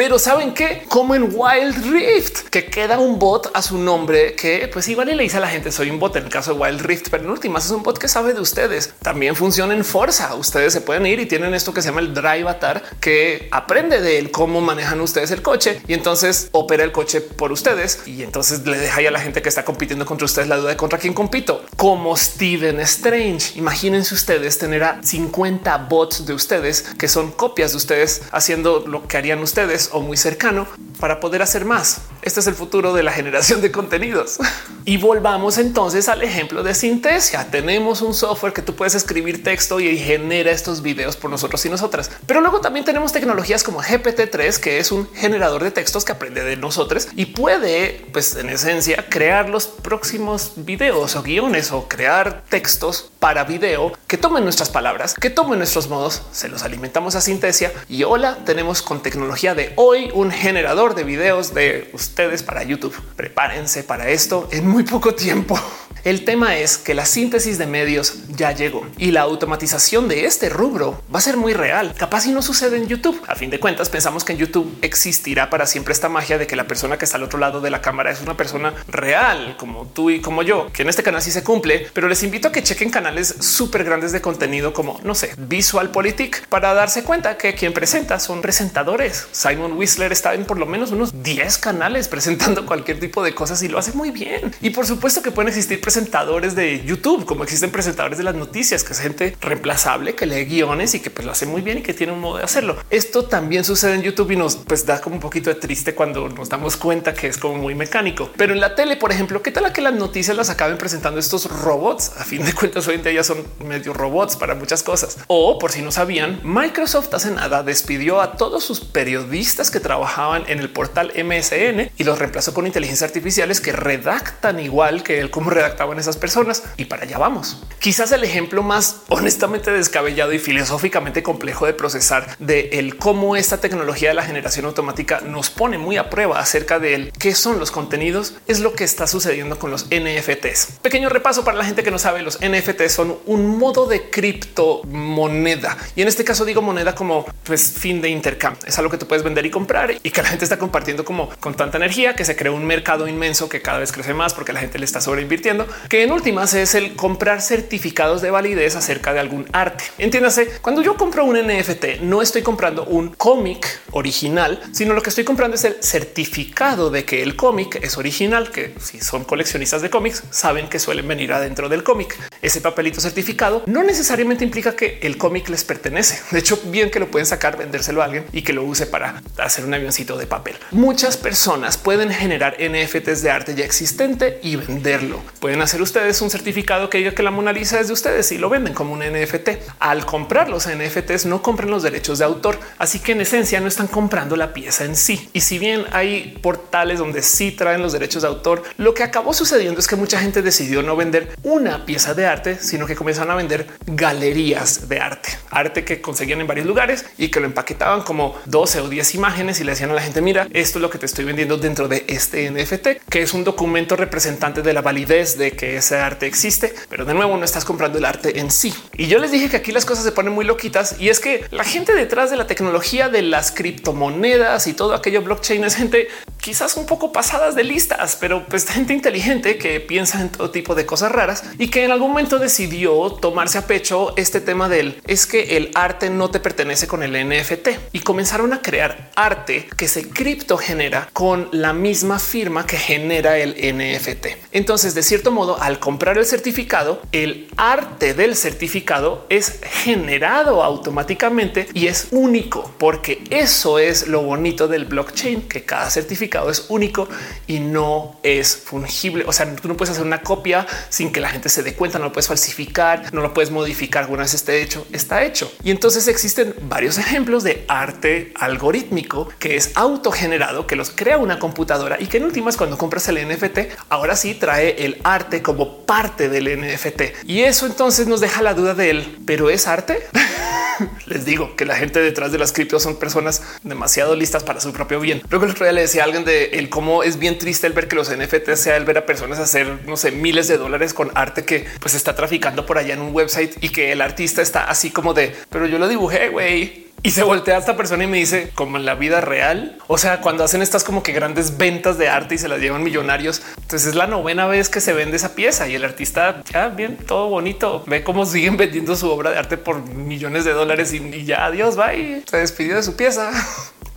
Pero 0.00 0.18
saben 0.18 0.54
que 0.54 0.84
como 0.88 1.14
en 1.14 1.24
Wild 1.30 1.92
Rift, 1.92 2.48
que 2.48 2.64
queda 2.64 2.98
un 2.98 3.18
bot 3.18 3.50
a 3.52 3.60
su 3.60 3.76
nombre 3.76 4.34
que 4.34 4.66
pues 4.72 4.88
igual 4.88 5.14
le 5.14 5.22
dice 5.22 5.36
a 5.36 5.40
la 5.40 5.48
gente 5.48 5.70
soy 5.70 5.90
un 5.90 5.98
bot 5.98 6.16
en 6.16 6.24
el 6.24 6.30
caso 6.30 6.54
de 6.54 6.58
Wild 6.58 6.80
Rift, 6.80 7.08
pero 7.10 7.24
en 7.24 7.28
últimas 7.28 7.66
es 7.66 7.70
un 7.70 7.82
bot 7.82 7.98
que 7.98 8.08
sabe 8.08 8.32
de 8.32 8.40
ustedes. 8.40 8.94
También 9.02 9.36
funciona 9.36 9.74
en 9.74 9.84
Forza. 9.84 10.34
Ustedes 10.36 10.72
se 10.72 10.80
pueden 10.80 11.04
ir 11.04 11.20
y 11.20 11.26
tienen 11.26 11.52
esto 11.52 11.74
que 11.74 11.82
se 11.82 11.88
llama 11.88 12.00
el 12.00 12.14
Drive 12.14 12.48
Atar 12.48 12.82
que 12.98 13.48
aprende 13.50 14.00
de 14.00 14.18
él 14.18 14.30
cómo 14.30 14.62
manejan 14.62 15.02
ustedes 15.02 15.32
el 15.32 15.42
coche 15.42 15.82
y 15.86 15.92
entonces 15.92 16.48
opera 16.52 16.82
el 16.82 16.92
coche 16.92 17.20
por 17.20 17.52
ustedes 17.52 18.00
y 18.06 18.22
entonces 18.22 18.66
le 18.66 18.78
deja 18.78 19.06
a 19.06 19.10
la 19.10 19.20
gente 19.20 19.42
que 19.42 19.50
está 19.50 19.66
compitiendo 19.66 20.06
contra 20.06 20.24
ustedes 20.24 20.48
la 20.48 20.56
duda 20.56 20.70
de 20.70 20.76
contra 20.78 20.98
quién 20.98 21.12
compito. 21.12 21.62
Como 21.76 22.16
Steven 22.16 22.80
Strange. 22.80 23.58
Imagínense 23.58 24.14
ustedes 24.14 24.56
tener 24.56 24.82
a 24.82 25.02
50 25.02 25.76
bots 25.90 26.24
de 26.24 26.32
ustedes 26.32 26.86
que 26.98 27.06
son 27.06 27.32
copias 27.32 27.72
de 27.72 27.76
ustedes 27.76 28.22
haciendo 28.32 28.86
lo 28.86 29.06
que 29.06 29.18
harían 29.18 29.40
ustedes 29.40 29.89
o 29.92 30.00
muy 30.00 30.16
cercano 30.16 30.66
para 30.98 31.20
poder 31.20 31.42
hacer 31.42 31.64
más. 31.64 32.02
Este 32.22 32.40
es 32.40 32.46
el 32.46 32.54
futuro 32.54 32.92
de 32.92 33.02
la 33.02 33.12
generación 33.12 33.62
de 33.62 33.72
contenidos. 33.72 34.38
Y 34.84 34.98
volvamos 34.98 35.56
entonces 35.56 36.06
al 36.08 36.22
ejemplo 36.22 36.62
de 36.62 36.74
Sintesia. 36.74 37.50
Tenemos 37.50 38.02
un 38.02 38.12
software 38.12 38.52
que 38.52 38.60
tú 38.60 38.76
puedes 38.76 38.94
escribir 38.94 39.42
texto 39.42 39.80
y 39.80 39.96
genera 39.96 40.50
estos 40.50 40.82
videos 40.82 41.16
por 41.16 41.30
nosotros 41.30 41.64
y 41.64 41.70
nosotras. 41.70 42.10
Pero 42.26 42.42
luego 42.42 42.60
también 42.60 42.84
tenemos 42.84 43.12
tecnologías 43.12 43.62
como 43.62 43.82
GPT-3, 43.82 44.58
que 44.58 44.78
es 44.78 44.92
un 44.92 45.08
generador 45.14 45.64
de 45.64 45.70
textos 45.70 46.04
que 46.04 46.12
aprende 46.12 46.44
de 46.44 46.56
nosotros 46.56 47.08
y 47.16 47.26
puede, 47.26 48.04
pues 48.12 48.36
en 48.36 48.50
esencia, 48.50 49.06
crear 49.08 49.48
los 49.48 49.66
próximos 49.66 50.52
videos 50.56 51.16
o 51.16 51.22
guiones 51.22 51.72
o 51.72 51.88
crear 51.88 52.44
textos 52.50 53.10
para 53.18 53.44
video 53.44 53.92
que 54.06 54.18
tomen 54.18 54.44
nuestras 54.44 54.68
palabras, 54.68 55.14
que 55.14 55.30
tomen 55.30 55.58
nuestros 55.58 55.88
modos, 55.88 56.22
se 56.32 56.48
los 56.48 56.64
alimentamos 56.64 57.14
a 57.14 57.22
Sintesia 57.22 57.72
y 57.88 58.02
hola, 58.02 58.38
tenemos 58.44 58.82
con 58.82 59.02
tecnología 59.02 59.54
de 59.54 59.72
hoy 59.76 60.10
un 60.12 60.30
generador 60.30 60.94
de 60.94 61.04
videos 61.04 61.54
de 61.54 61.88
ustedes 61.94 62.09
para 62.42 62.62
YouTube. 62.62 62.94
Prepárense 63.16 63.82
para 63.82 64.08
esto 64.10 64.48
en 64.52 64.68
muy 64.68 64.82
poco 64.82 65.14
tiempo. 65.14 65.58
El 66.02 66.24
tema 66.24 66.56
es 66.56 66.78
que 66.78 66.94
la 66.94 67.04
síntesis 67.04 67.58
de 67.58 67.66
medios 67.66 68.14
ya 68.28 68.52
llegó 68.52 68.86
y 68.96 69.10
la 69.10 69.20
automatización 69.20 70.08
de 70.08 70.24
este 70.24 70.48
rubro 70.48 71.02
va 71.14 71.18
a 71.18 71.22
ser 71.22 71.36
muy 71.36 71.52
real. 71.52 71.94
Capaz 71.96 72.22
si 72.22 72.32
no 72.32 72.40
sucede 72.40 72.78
en 72.78 72.88
YouTube. 72.88 73.22
A 73.26 73.34
fin 73.34 73.50
de 73.50 73.60
cuentas, 73.60 73.90
pensamos 73.90 74.24
que 74.24 74.32
en 74.32 74.38
YouTube 74.38 74.78
existirá 74.80 75.50
para 75.50 75.66
siempre 75.66 75.92
esta 75.92 76.08
magia 76.08 76.38
de 76.38 76.46
que 76.46 76.56
la 76.56 76.66
persona 76.66 76.96
que 76.96 77.04
está 77.04 77.18
al 77.18 77.24
otro 77.24 77.38
lado 77.38 77.60
de 77.60 77.68
la 77.68 77.82
cámara 77.82 78.10
es 78.10 78.22
una 78.22 78.36
persona 78.36 78.72
real, 78.88 79.56
como 79.58 79.86
tú 79.86 80.08
y 80.08 80.20
como 80.20 80.42
yo, 80.42 80.72
que 80.72 80.82
en 80.82 80.88
este 80.88 81.02
canal 81.02 81.20
sí 81.20 81.30
se 81.30 81.44
cumple, 81.44 81.88
pero 81.92 82.08
les 82.08 82.22
invito 82.22 82.48
a 82.48 82.52
que 82.52 82.62
chequen 82.62 82.88
canales 82.88 83.34
súper 83.40 83.84
grandes 83.84 84.12
de 84.12 84.22
contenido 84.22 84.72
como, 84.72 85.00
no 85.04 85.14
sé, 85.14 85.34
Visual 85.36 85.90
Politic 85.90 86.46
para 86.48 86.72
darse 86.72 87.04
cuenta 87.04 87.36
que 87.36 87.54
quien 87.54 87.74
presenta 87.74 88.18
son 88.20 88.40
presentadores. 88.40 89.26
Simon 89.32 89.74
Whistler 89.74 90.12
está 90.12 90.32
en 90.32 90.46
por 90.46 90.58
lo 90.58 90.64
menos 90.64 90.92
unos 90.92 91.22
10 91.22 91.58
canales 91.58 92.08
presentando 92.08 92.64
cualquier 92.64 92.98
tipo 92.98 93.22
de 93.22 93.34
cosas 93.34 93.62
y 93.62 93.68
lo 93.68 93.78
hace 93.78 93.92
muy 93.92 94.10
bien. 94.10 94.54
Y 94.62 94.70
por 94.70 94.86
supuesto 94.86 95.22
que 95.22 95.30
pueden 95.30 95.48
existir 95.48 95.80
presentadores 95.90 96.54
de 96.54 96.84
YouTube, 96.84 97.26
como 97.26 97.42
existen 97.42 97.72
presentadores 97.72 98.16
de 98.16 98.22
las 98.22 98.36
noticias, 98.36 98.84
que 98.84 98.92
es 98.92 99.00
gente 99.00 99.36
reemplazable, 99.40 100.14
que 100.14 100.24
lee 100.24 100.44
guiones 100.44 100.94
y 100.94 101.00
que 101.00 101.10
pues, 101.10 101.26
lo 101.26 101.32
hace 101.32 101.46
muy 101.46 101.62
bien 101.62 101.78
y 101.78 101.82
que 101.82 101.92
tiene 101.92 102.12
un 102.12 102.20
modo 102.20 102.38
de 102.38 102.44
hacerlo. 102.44 102.76
Esto 102.90 103.24
también 103.24 103.64
sucede 103.64 103.94
en 103.94 104.02
YouTube 104.02 104.30
y 104.30 104.36
nos 104.36 104.54
pues, 104.54 104.86
da 104.86 105.00
como 105.00 105.16
un 105.16 105.20
poquito 105.20 105.50
de 105.50 105.56
triste 105.56 105.96
cuando 105.96 106.28
nos 106.28 106.48
damos 106.48 106.76
cuenta 106.76 107.12
que 107.12 107.26
es 107.26 107.38
como 107.38 107.56
muy 107.56 107.74
mecánico. 107.74 108.30
Pero 108.36 108.52
en 108.52 108.60
la 108.60 108.76
tele, 108.76 108.98
por 108.98 109.10
ejemplo, 109.10 109.42
¿qué 109.42 109.50
tal 109.50 109.64
a 109.64 109.72
que 109.72 109.80
las 109.80 109.92
noticias 109.92 110.36
las 110.36 110.48
acaben 110.48 110.78
presentando 110.78 111.18
estos 111.18 111.50
robots? 111.50 112.12
A 112.16 112.24
fin 112.24 112.44
de 112.44 112.52
cuentas, 112.52 112.86
hoy 112.86 112.94
en 112.94 113.02
día 113.02 113.10
ya 113.14 113.24
son 113.24 113.44
medio 113.64 113.92
robots 113.92 114.36
para 114.36 114.54
muchas 114.54 114.84
cosas. 114.84 115.18
O 115.26 115.58
por 115.58 115.72
si 115.72 115.82
no 115.82 115.90
sabían, 115.90 116.40
Microsoft 116.44 117.12
hace 117.14 117.32
nada 117.32 117.64
despidió 117.64 118.20
a 118.20 118.36
todos 118.36 118.62
sus 118.62 118.78
periodistas 118.78 119.72
que 119.72 119.80
trabajaban 119.80 120.44
en 120.46 120.60
el 120.60 120.70
portal 120.70 121.12
MSN 121.16 121.90
y 121.98 122.04
los 122.04 122.20
reemplazó 122.20 122.54
con 122.54 122.68
inteligencias 122.68 123.10
artificiales 123.10 123.60
que 123.60 123.72
redactan 123.72 124.60
igual 124.60 125.02
que 125.02 125.18
él 125.18 125.32
como 125.32 125.50
redacta 125.50 125.79
en 125.80 125.98
esas 125.98 126.16
personas 126.16 126.62
y 126.76 126.84
para 126.84 127.04
allá 127.04 127.18
vamos. 127.18 127.62
Quizás 127.78 128.12
el 128.12 128.22
ejemplo 128.22 128.62
más 128.62 129.02
honestamente 129.08 129.70
descabellado 129.72 130.32
y 130.32 130.38
filosóficamente 130.38 131.22
complejo 131.22 131.66
de 131.66 131.72
procesar 131.72 132.36
de 132.38 132.70
el 132.74 132.96
cómo 132.96 133.36
esta 133.36 133.58
tecnología 133.58 134.10
de 134.10 134.14
la 134.14 134.22
generación 134.22 134.66
automática 134.66 135.20
nos 135.20 135.50
pone 135.50 135.78
muy 135.78 135.96
a 135.96 136.10
prueba 136.10 136.38
acerca 136.38 136.78
de 136.78 136.94
él, 136.94 137.12
qué 137.18 137.34
son 137.34 137.58
los 137.58 137.70
contenidos, 137.70 138.34
es 138.46 138.60
lo 138.60 138.74
que 138.74 138.84
está 138.84 139.06
sucediendo 139.06 139.58
con 139.58 139.70
los 139.70 139.86
NFTs. 139.86 140.78
Pequeño 140.82 141.08
repaso 141.08 141.44
para 141.44 141.56
la 141.56 141.64
gente 141.64 141.82
que 141.82 141.90
no 141.90 141.98
sabe, 141.98 142.22
los 142.22 142.38
NFTs 142.40 142.92
son 142.92 143.18
un 143.26 143.58
modo 143.58 143.86
de 143.86 144.10
criptomoneda 144.10 145.76
y 145.96 146.02
en 146.02 146.08
este 146.08 146.24
caso 146.24 146.44
digo 146.44 146.60
moneda 146.62 146.94
como 146.94 147.26
pues 147.44 147.72
fin 147.72 148.02
de 148.02 148.10
intercambio. 148.10 148.62
Es 148.66 148.78
algo 148.78 148.90
que 148.90 148.98
tú 148.98 149.06
puedes 149.06 149.24
vender 149.24 149.46
y 149.46 149.50
comprar 149.50 149.92
y 150.02 150.10
que 150.10 150.22
la 150.22 150.28
gente 150.28 150.44
está 150.44 150.58
compartiendo 150.58 151.04
como 151.04 151.30
con 151.40 151.54
tanta 151.54 151.78
energía 151.78 152.14
que 152.14 152.24
se 152.24 152.36
crea 152.36 152.52
un 152.52 152.66
mercado 152.66 153.08
inmenso 153.08 153.48
que 153.48 153.62
cada 153.62 153.78
vez 153.78 153.92
crece 153.92 154.14
más 154.14 154.34
porque 154.34 154.52
la 154.52 154.60
gente 154.60 154.78
le 154.78 154.84
está 154.84 155.00
sobreinvirtiendo 155.00 155.66
que 155.88 156.02
en 156.02 156.12
últimas 156.12 156.54
es 156.54 156.74
el 156.74 156.96
comprar 156.96 157.42
certificados 157.42 158.22
de 158.22 158.30
validez 158.30 158.76
acerca 158.76 159.12
de 159.12 159.20
algún 159.20 159.46
arte. 159.52 159.84
Entiéndase, 159.98 160.48
cuando 160.60 160.82
yo 160.82 160.96
compro 160.96 161.24
un 161.24 161.36
NFT, 161.36 162.00
no 162.02 162.22
estoy 162.22 162.42
comprando 162.42 162.84
un 162.84 163.10
cómic 163.14 163.80
original, 163.92 164.60
sino 164.72 164.94
lo 164.94 165.02
que 165.02 165.10
estoy 165.10 165.24
comprando 165.24 165.56
es 165.56 165.64
el 165.64 165.76
certificado 165.82 166.90
de 166.90 167.04
que 167.04 167.22
el 167.22 167.36
cómic 167.36 167.78
es 167.82 167.96
original, 167.96 168.50
que 168.50 168.74
si 168.80 169.00
son 169.00 169.24
coleccionistas 169.24 169.82
de 169.82 169.90
cómics, 169.90 170.22
saben 170.30 170.68
que 170.68 170.78
suelen 170.78 171.06
venir 171.06 171.32
adentro 171.32 171.68
del 171.68 171.82
cómic. 171.82 172.16
Ese 172.42 172.60
papelito 172.60 173.00
certificado 173.00 173.62
no 173.66 173.82
necesariamente 173.82 174.44
implica 174.44 174.76
que 174.76 174.98
el 175.02 175.16
cómic 175.16 175.48
les 175.48 175.64
pertenece. 175.64 176.20
De 176.30 176.38
hecho, 176.38 176.60
bien 176.66 176.90
que 176.90 177.00
lo 177.00 177.10
pueden 177.10 177.26
sacar, 177.26 177.56
vendérselo 177.56 178.02
a 178.02 178.06
alguien 178.06 178.24
y 178.32 178.42
que 178.42 178.52
lo 178.52 178.64
use 178.64 178.86
para 178.86 179.22
hacer 179.38 179.64
un 179.64 179.74
avioncito 179.74 180.16
de 180.16 180.26
papel. 180.26 180.56
Muchas 180.70 181.16
personas 181.16 181.76
pueden 181.76 182.10
generar 182.10 182.56
NFTs 182.60 183.22
de 183.22 183.30
arte 183.30 183.54
ya 183.54 183.64
existente 183.64 184.38
y 184.42 184.56
venderlo. 184.56 185.20
Pueden 185.40 185.59
hacer 185.62 185.82
ustedes 185.82 186.20
un 186.22 186.30
certificado 186.30 186.90
que 186.90 186.98
diga 186.98 187.12
que 187.12 187.22
la 187.22 187.30
Mona 187.30 187.52
Lisa 187.52 187.80
es 187.80 187.88
de 187.88 187.92
ustedes 187.92 188.30
y 188.32 188.38
lo 188.38 188.48
venden 188.48 188.74
como 188.74 188.92
un 188.92 189.00
NFT. 189.00 189.50
Al 189.78 190.06
comprar 190.06 190.48
los 190.48 190.68
NFTs 190.68 191.26
no 191.26 191.42
compren 191.42 191.70
los 191.70 191.82
derechos 191.82 192.18
de 192.18 192.24
autor, 192.24 192.58
así 192.78 192.98
que 193.00 193.12
en 193.12 193.20
esencia 193.20 193.60
no 193.60 193.68
están 193.68 193.86
comprando 193.86 194.36
la 194.36 194.52
pieza 194.52 194.84
en 194.84 194.96
sí. 194.96 195.28
Y 195.32 195.40
si 195.40 195.58
bien 195.58 195.84
hay 195.92 196.38
portales 196.42 196.98
donde 196.98 197.22
sí 197.22 197.52
traen 197.52 197.82
los 197.82 197.92
derechos 197.92 198.22
de 198.22 198.28
autor, 198.28 198.62
lo 198.76 198.94
que 198.94 199.02
acabó 199.02 199.32
sucediendo 199.32 199.80
es 199.80 199.86
que 199.86 199.96
mucha 199.96 200.20
gente 200.20 200.42
decidió 200.42 200.82
no 200.82 200.96
vender 200.96 201.34
una 201.42 201.86
pieza 201.86 202.14
de 202.14 202.26
arte, 202.26 202.58
sino 202.60 202.86
que 202.86 202.96
comenzaron 202.96 203.30
a 203.30 203.36
vender 203.36 203.66
galerías 203.86 204.88
de 204.88 205.00
arte, 205.00 205.30
arte 205.50 205.84
que 205.84 206.00
conseguían 206.00 206.40
en 206.40 206.46
varios 206.46 206.66
lugares 206.66 207.04
y 207.18 207.28
que 207.28 207.40
lo 207.40 207.46
empaquetaban 207.46 208.02
como 208.02 208.36
12 208.46 208.80
o 208.80 208.88
10 208.88 209.14
imágenes 209.14 209.60
y 209.60 209.64
le 209.64 209.72
decían 209.72 209.90
a 209.90 209.94
la 209.94 210.02
gente, 210.02 210.22
mira, 210.22 210.48
esto 210.52 210.78
es 210.78 210.82
lo 210.82 210.90
que 210.90 210.98
te 210.98 211.06
estoy 211.06 211.24
vendiendo 211.24 211.56
dentro 211.56 211.88
de 211.88 212.04
este 212.08 212.50
NFT, 212.50 213.08
que 213.08 213.22
es 213.22 213.34
un 213.34 213.44
documento 213.44 213.96
representante 213.96 214.62
de 214.62 214.72
la 214.72 214.82
validez 214.82 215.38
de 215.38 215.49
que 215.52 215.76
ese 215.76 215.96
arte 215.96 216.26
existe, 216.26 216.74
pero 216.88 217.04
de 217.04 217.14
nuevo 217.14 217.36
no 217.36 217.44
estás 217.44 217.64
comprando 217.64 217.98
el 217.98 218.04
arte 218.04 218.40
en 218.40 218.50
sí. 218.50 218.74
Y 218.96 219.06
yo 219.06 219.18
les 219.18 219.30
dije 219.30 219.48
que 219.48 219.56
aquí 219.56 219.72
las 219.72 219.84
cosas 219.84 220.04
se 220.04 220.12
ponen 220.12 220.32
muy 220.32 220.44
loquitas 220.44 220.96
y 220.98 221.08
es 221.08 221.20
que 221.20 221.44
la 221.50 221.64
gente 221.64 221.94
detrás 221.94 222.30
de 222.30 222.36
la 222.36 222.46
tecnología 222.46 223.08
de 223.08 223.22
las 223.22 223.52
criptomonedas 223.52 224.66
y 224.66 224.74
todo 224.74 224.94
aquello 224.94 225.22
blockchain 225.22 225.64
es 225.64 225.76
gente 225.76 226.08
quizás 226.40 226.76
un 226.76 226.86
poco 226.86 227.12
pasadas 227.12 227.54
de 227.54 227.64
listas, 227.64 228.16
pero 228.18 228.46
pues 228.46 228.66
gente 228.66 228.92
inteligente 228.92 229.58
que 229.58 229.80
piensa 229.80 230.20
en 230.20 230.30
todo 230.30 230.50
tipo 230.50 230.74
de 230.74 230.86
cosas 230.86 231.12
raras 231.12 231.44
y 231.58 231.68
que 231.68 231.84
en 231.84 231.90
algún 231.90 232.10
momento 232.10 232.38
decidió 232.38 233.10
tomarse 233.20 233.58
a 233.58 233.66
pecho 233.66 234.14
este 234.16 234.40
tema 234.40 234.68
del 234.68 235.00
es 235.06 235.26
que 235.26 235.56
el 235.56 235.70
arte 235.74 236.10
no 236.10 236.30
te 236.30 236.40
pertenece 236.40 236.86
con 236.86 237.02
el 237.02 237.12
NFT 237.12 237.68
y 237.92 238.00
comenzaron 238.00 238.52
a 238.52 238.62
crear 238.62 239.10
arte 239.14 239.68
que 239.76 239.88
se 239.88 240.08
cripto 240.08 240.56
genera 240.56 241.08
con 241.12 241.48
la 241.52 241.72
misma 241.72 242.18
firma 242.18 242.66
que 242.66 242.76
genera 242.76 243.38
el 243.38 243.50
NFT. 243.54 244.26
Entonces, 244.52 244.94
de 244.94 245.02
cierto 245.02 245.30
modo, 245.30 245.39
al 245.40 245.78
comprar 245.78 246.18
el 246.18 246.26
certificado, 246.26 247.00
el 247.12 247.48
arte 247.56 248.14
del 248.14 248.36
certificado 248.36 249.26
es 249.28 249.60
generado 249.62 250.62
automáticamente 250.62 251.68
y 251.72 251.86
es 251.86 252.08
único 252.10 252.72
porque 252.78 253.24
eso 253.30 253.78
es 253.78 254.08
lo 254.08 254.22
bonito 254.22 254.68
del 254.68 254.84
blockchain, 254.84 255.42
que 255.48 255.64
cada 255.64 255.88
certificado 255.90 256.50
es 256.50 256.66
único 256.68 257.08
y 257.46 257.60
no 257.60 258.18
es 258.22 258.56
fungible. 258.56 259.24
O 259.26 259.32
sea, 259.32 259.54
tú 259.56 259.68
no 259.68 259.76
puedes 259.76 259.92
hacer 259.92 260.04
una 260.04 260.22
copia 260.22 260.66
sin 260.88 261.12
que 261.12 261.20
la 261.20 261.28
gente 261.28 261.48
se 261.48 261.62
dé 261.62 261.74
cuenta, 261.74 261.98
no 261.98 262.06
lo 262.06 262.12
puedes 262.12 262.28
falsificar, 262.28 263.12
no 263.12 263.22
lo 263.22 263.32
puedes 263.32 263.50
modificar 263.50 264.02
alguna 264.02 264.22
vez 264.22 264.34
esté 264.34 264.62
hecho, 264.62 264.86
está 264.92 265.24
hecho. 265.24 265.50
Y 265.64 265.70
entonces 265.70 266.08
existen 266.08 266.54
varios 266.62 266.98
ejemplos 266.98 267.44
de 267.44 267.64
arte 267.68 268.32
algorítmico 268.34 269.28
que 269.38 269.56
es 269.56 269.72
autogenerado, 269.74 270.66
que 270.66 270.76
los 270.76 270.90
crea 270.90 271.18
una 271.18 271.38
computadora 271.38 271.96
y 272.00 272.06
que 272.06 272.18
en 272.18 272.24
últimas 272.24 272.56
cuando 272.56 272.76
compras 272.76 273.08
el 273.08 273.26
NFT, 273.26 273.58
ahora 273.88 274.16
sí 274.16 274.34
trae 274.34 274.84
el 274.84 275.00
arte 275.04 275.29
como 275.42 275.86
parte 275.86 276.28
del 276.28 276.60
NFT. 276.60 277.26
Y 277.26 277.40
eso 277.42 277.66
entonces 277.66 278.06
nos 278.06 278.20
deja 278.20 278.42
la 278.42 278.54
duda 278.54 278.74
de 278.74 278.90
él, 278.90 279.18
pero 279.26 279.50
es 279.50 279.66
arte. 279.66 279.98
Les 281.06 281.24
digo 281.24 281.56
que 281.56 281.64
la 281.64 281.76
gente 281.76 282.00
detrás 282.00 282.32
de 282.32 282.38
las 282.38 282.52
criptos 282.52 282.82
son 282.82 282.96
personas 282.96 283.42
demasiado 283.62 284.14
listas 284.16 284.44
para 284.44 284.60
su 284.60 284.72
propio 284.72 285.00
bien. 285.00 285.22
Luego 285.30 285.44
el 285.44 285.52
otro 285.52 285.64
día 285.64 285.72
le 285.72 285.82
decía 285.82 286.02
a 286.02 286.04
alguien 286.06 286.24
de 286.24 286.44
el 286.54 286.68
cómo 286.68 287.02
es 287.02 287.18
bien 287.18 287.38
triste 287.38 287.66
el 287.66 287.72
ver 287.72 287.88
que 287.88 287.96
los 287.96 288.10
NFT 288.10 288.54
sea 288.54 288.76
el 288.76 288.84
ver 288.84 288.98
a 288.98 289.06
personas 289.06 289.38
hacer 289.38 289.80
no 289.86 289.96
sé 289.96 290.10
miles 290.10 290.48
de 290.48 290.56
dólares 290.56 290.94
con 290.94 291.10
arte 291.14 291.44
que 291.44 291.66
pues 291.80 291.94
está 291.94 292.14
traficando 292.14 292.66
por 292.66 292.78
allá 292.78 292.94
en 292.94 293.00
un 293.00 293.14
website 293.14 293.56
y 293.60 293.68
que 293.68 293.92
el 293.92 294.00
artista 294.00 294.42
está 294.42 294.64
así 294.64 294.90
como 294.90 295.14
de 295.14 295.34
pero 295.50 295.66
yo 295.66 295.78
lo 295.78 295.88
dibujé 295.88 296.28
güey 296.28 296.89
y 297.02 297.10
se 297.10 297.22
voltea 297.22 297.56
a 297.56 297.58
esta 297.58 297.76
persona 297.76 298.04
y 298.04 298.06
me 298.06 298.18
dice 298.18 298.50
como 298.54 298.76
en 298.76 298.84
la 298.84 298.94
vida 298.94 299.20
real. 299.20 299.78
O 299.86 299.96
sea, 299.96 300.20
cuando 300.20 300.44
hacen 300.44 300.62
estas 300.62 300.84
como 300.84 301.02
que 301.02 301.12
grandes 301.12 301.56
ventas 301.56 301.96
de 301.98 302.08
arte 302.08 302.34
y 302.34 302.38
se 302.38 302.48
las 302.48 302.60
llevan 302.60 302.82
millonarios. 302.82 303.42
Entonces 303.62 303.88
es 303.88 303.94
la 303.94 304.06
novena 304.06 304.46
vez 304.46 304.68
que 304.68 304.80
se 304.80 304.92
vende 304.92 305.16
esa 305.16 305.34
pieza 305.34 305.68
y 305.68 305.74
el 305.74 305.84
artista 305.84 306.42
ya 306.52 306.68
bien, 306.68 306.96
todo 306.98 307.28
bonito. 307.28 307.84
Ve 307.86 308.04
cómo 308.04 308.26
siguen 308.26 308.56
vendiendo 308.56 308.96
su 308.96 309.10
obra 309.10 309.30
de 309.30 309.38
arte 309.38 309.56
por 309.56 309.82
millones 309.88 310.44
de 310.44 310.52
dólares 310.52 310.92
y, 310.92 311.24
ya 311.24 311.46
adiós, 311.46 311.76
bye. 311.76 312.22
Se 312.28 312.36
despidió 312.36 312.76
de 312.76 312.82
su 312.82 312.96
pieza. 312.96 313.30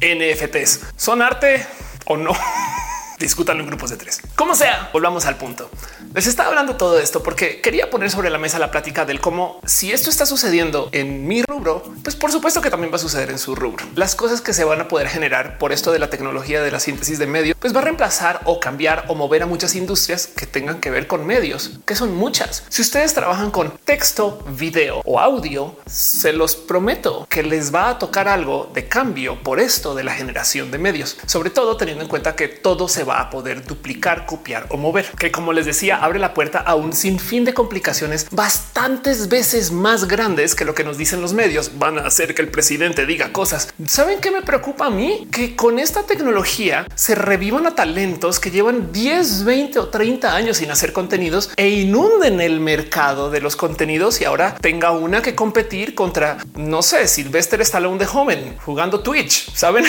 NFTs 0.02 0.82
son 0.98 1.22
arte 1.22 1.66
o 2.06 2.18
no. 2.18 2.32
discútanlo 3.20 3.64
en 3.64 3.70
grupos 3.70 3.90
de 3.90 3.98
tres. 3.98 4.22
Como 4.36 4.56
sea, 4.56 4.90
volvamos 4.94 5.26
al 5.26 5.38
punto. 5.38 5.70
Les 6.14 6.28
estaba 6.28 6.50
hablando 6.50 6.76
todo 6.76 7.00
esto 7.00 7.24
porque 7.24 7.62
quería 7.62 7.90
poner 7.90 8.12
sobre 8.12 8.30
la 8.30 8.38
mesa 8.38 8.60
la 8.60 8.72
plática 8.72 9.06
del 9.06 9.20
cómo 9.20 9.60
si 9.66 9.92
esto 9.92 10.10
está 10.10 10.26
sucediendo 10.26 10.90
en 10.92 11.28
mi 11.28 11.44
rubro, 11.44 11.84
pues 12.04 12.16
por 12.16 12.32
supuesto 12.32 12.62
que 12.62 12.70
también 12.70 12.92
va 12.92 12.98
a 12.98 13.00
suceder 13.00 13.30
en 13.30 13.40
su 13.40 13.56
rubro. 13.56 13.86
Las 13.96 14.16
cosas 14.16 14.42
que 14.42 14.54
se 14.54 14.64
van 14.64 14.82
a 14.82 14.88
poder 14.88 15.08
generar 15.08 15.58
por 15.58 15.72
esto 15.72 15.92
de 15.92 16.00
la 16.00 16.10
tecnología 16.10 16.62
de 16.62 16.72
la 16.72 16.80
síntesis 16.80 17.20
de 17.20 17.28
medios, 17.28 17.58
pues 17.60 17.76
va 17.76 17.80
a 17.80 17.84
reemplazar 17.84 18.42
o 18.46 18.60
cambiar 18.60 19.06
o 19.08 19.16
mover 19.16 19.44
a 19.44 19.46
muchas 19.46 19.76
industrias 19.76 20.28
que 20.28 20.46
tengan 20.46 20.80
que 20.80 20.90
ver 20.90 21.08
con 21.08 21.26
medios, 21.26 21.72
que 21.86 21.96
son 21.96 22.16
muchas. 22.16 22.64
Si 22.70 22.82
ustedes 22.82 23.14
trabajan 23.14 23.52
con 23.52 23.72
texto, 23.86 24.44
video 24.50 25.02
o 25.06 25.20
audio, 25.20 25.76
se 25.86 26.34
los 26.34 26.56
prometo 26.56 27.28
que 27.30 27.44
les 27.44 27.74
va 27.74 27.90
a 27.90 28.00
tocar 28.00 28.28
algo 28.28 28.70
de 28.74 28.88
cambio 28.88 29.42
por 29.42 29.60
esto 29.60 29.96
de 29.96 30.04
la 30.04 30.14
generación 30.14 30.72
de 30.72 30.78
medios, 30.78 31.18
sobre 31.26 31.50
todo 31.50 31.78
teniendo 31.78 32.04
en 32.04 32.10
cuenta 32.10 32.36
que 32.36 32.48
todo 32.48 32.88
se 32.88 33.03
va 33.04 33.20
a 33.20 33.30
poder 33.30 33.66
duplicar, 33.66 34.26
copiar 34.26 34.68
o 34.70 34.78
mover, 34.78 35.06
que 35.18 35.32
como 35.32 35.54
les 35.54 35.66
decía, 35.66 35.98
abre 35.98 36.20
la 36.20 36.34
puerta 36.34 36.60
a 36.60 36.76
un 36.76 36.94
sinfín 36.94 37.46
de 37.46 37.54
complicaciones 37.54 38.28
bastantes 38.32 39.30
veces 39.30 39.72
más 39.72 40.08
grandes 40.08 40.56
que 40.56 40.66
lo 40.66 40.74
que 40.74 40.84
nos 40.84 40.98
dicen 40.98 41.22
los 41.22 41.34
medios. 41.34 41.78
Van 41.78 42.00
a 42.00 42.08
hacer 42.08 42.36
que 42.36 42.42
el 42.42 42.50
presidente 42.50 43.06
diga 43.06 43.32
cosas. 43.32 43.74
¿Saben 43.86 44.20
qué 44.20 44.32
me 44.32 44.42
preocupa 44.42 44.88
a 44.88 44.90
mí? 44.90 45.28
Que 45.32 45.56
con 45.56 45.80
esta 45.80 46.04
tecnología 46.04 46.88
se 46.96 47.16
revivan 47.16 47.68
a 47.68 47.76
talentos 47.76 48.40
que 48.40 48.52
llevan 48.52 48.92
10, 48.92 49.44
20 49.44 49.80
o 49.80 49.90
30 49.90 50.36
años 50.36 50.58
sin 50.58 50.72
hacer 50.72 50.94
contenidos 50.94 51.52
e 51.56 51.70
inunden 51.70 52.42
el 52.42 52.60
mercado 52.60 53.30
de 53.30 53.42
los 53.42 53.56
contenidos 53.56 54.22
y 54.22 54.26
ahora 54.26 54.56
tenga 54.56 54.92
una 54.92 55.22
que 55.22 55.36
competir 55.36 55.96
contra, 55.96 56.38
no 56.56 56.82
sé, 56.82 57.08
Sylvester 57.08 57.62
Stallone 57.62 57.98
de 57.98 58.06
joven 58.06 58.58
jugando 58.66 59.02
Twitch, 59.02 59.54
¿saben? 59.54 59.86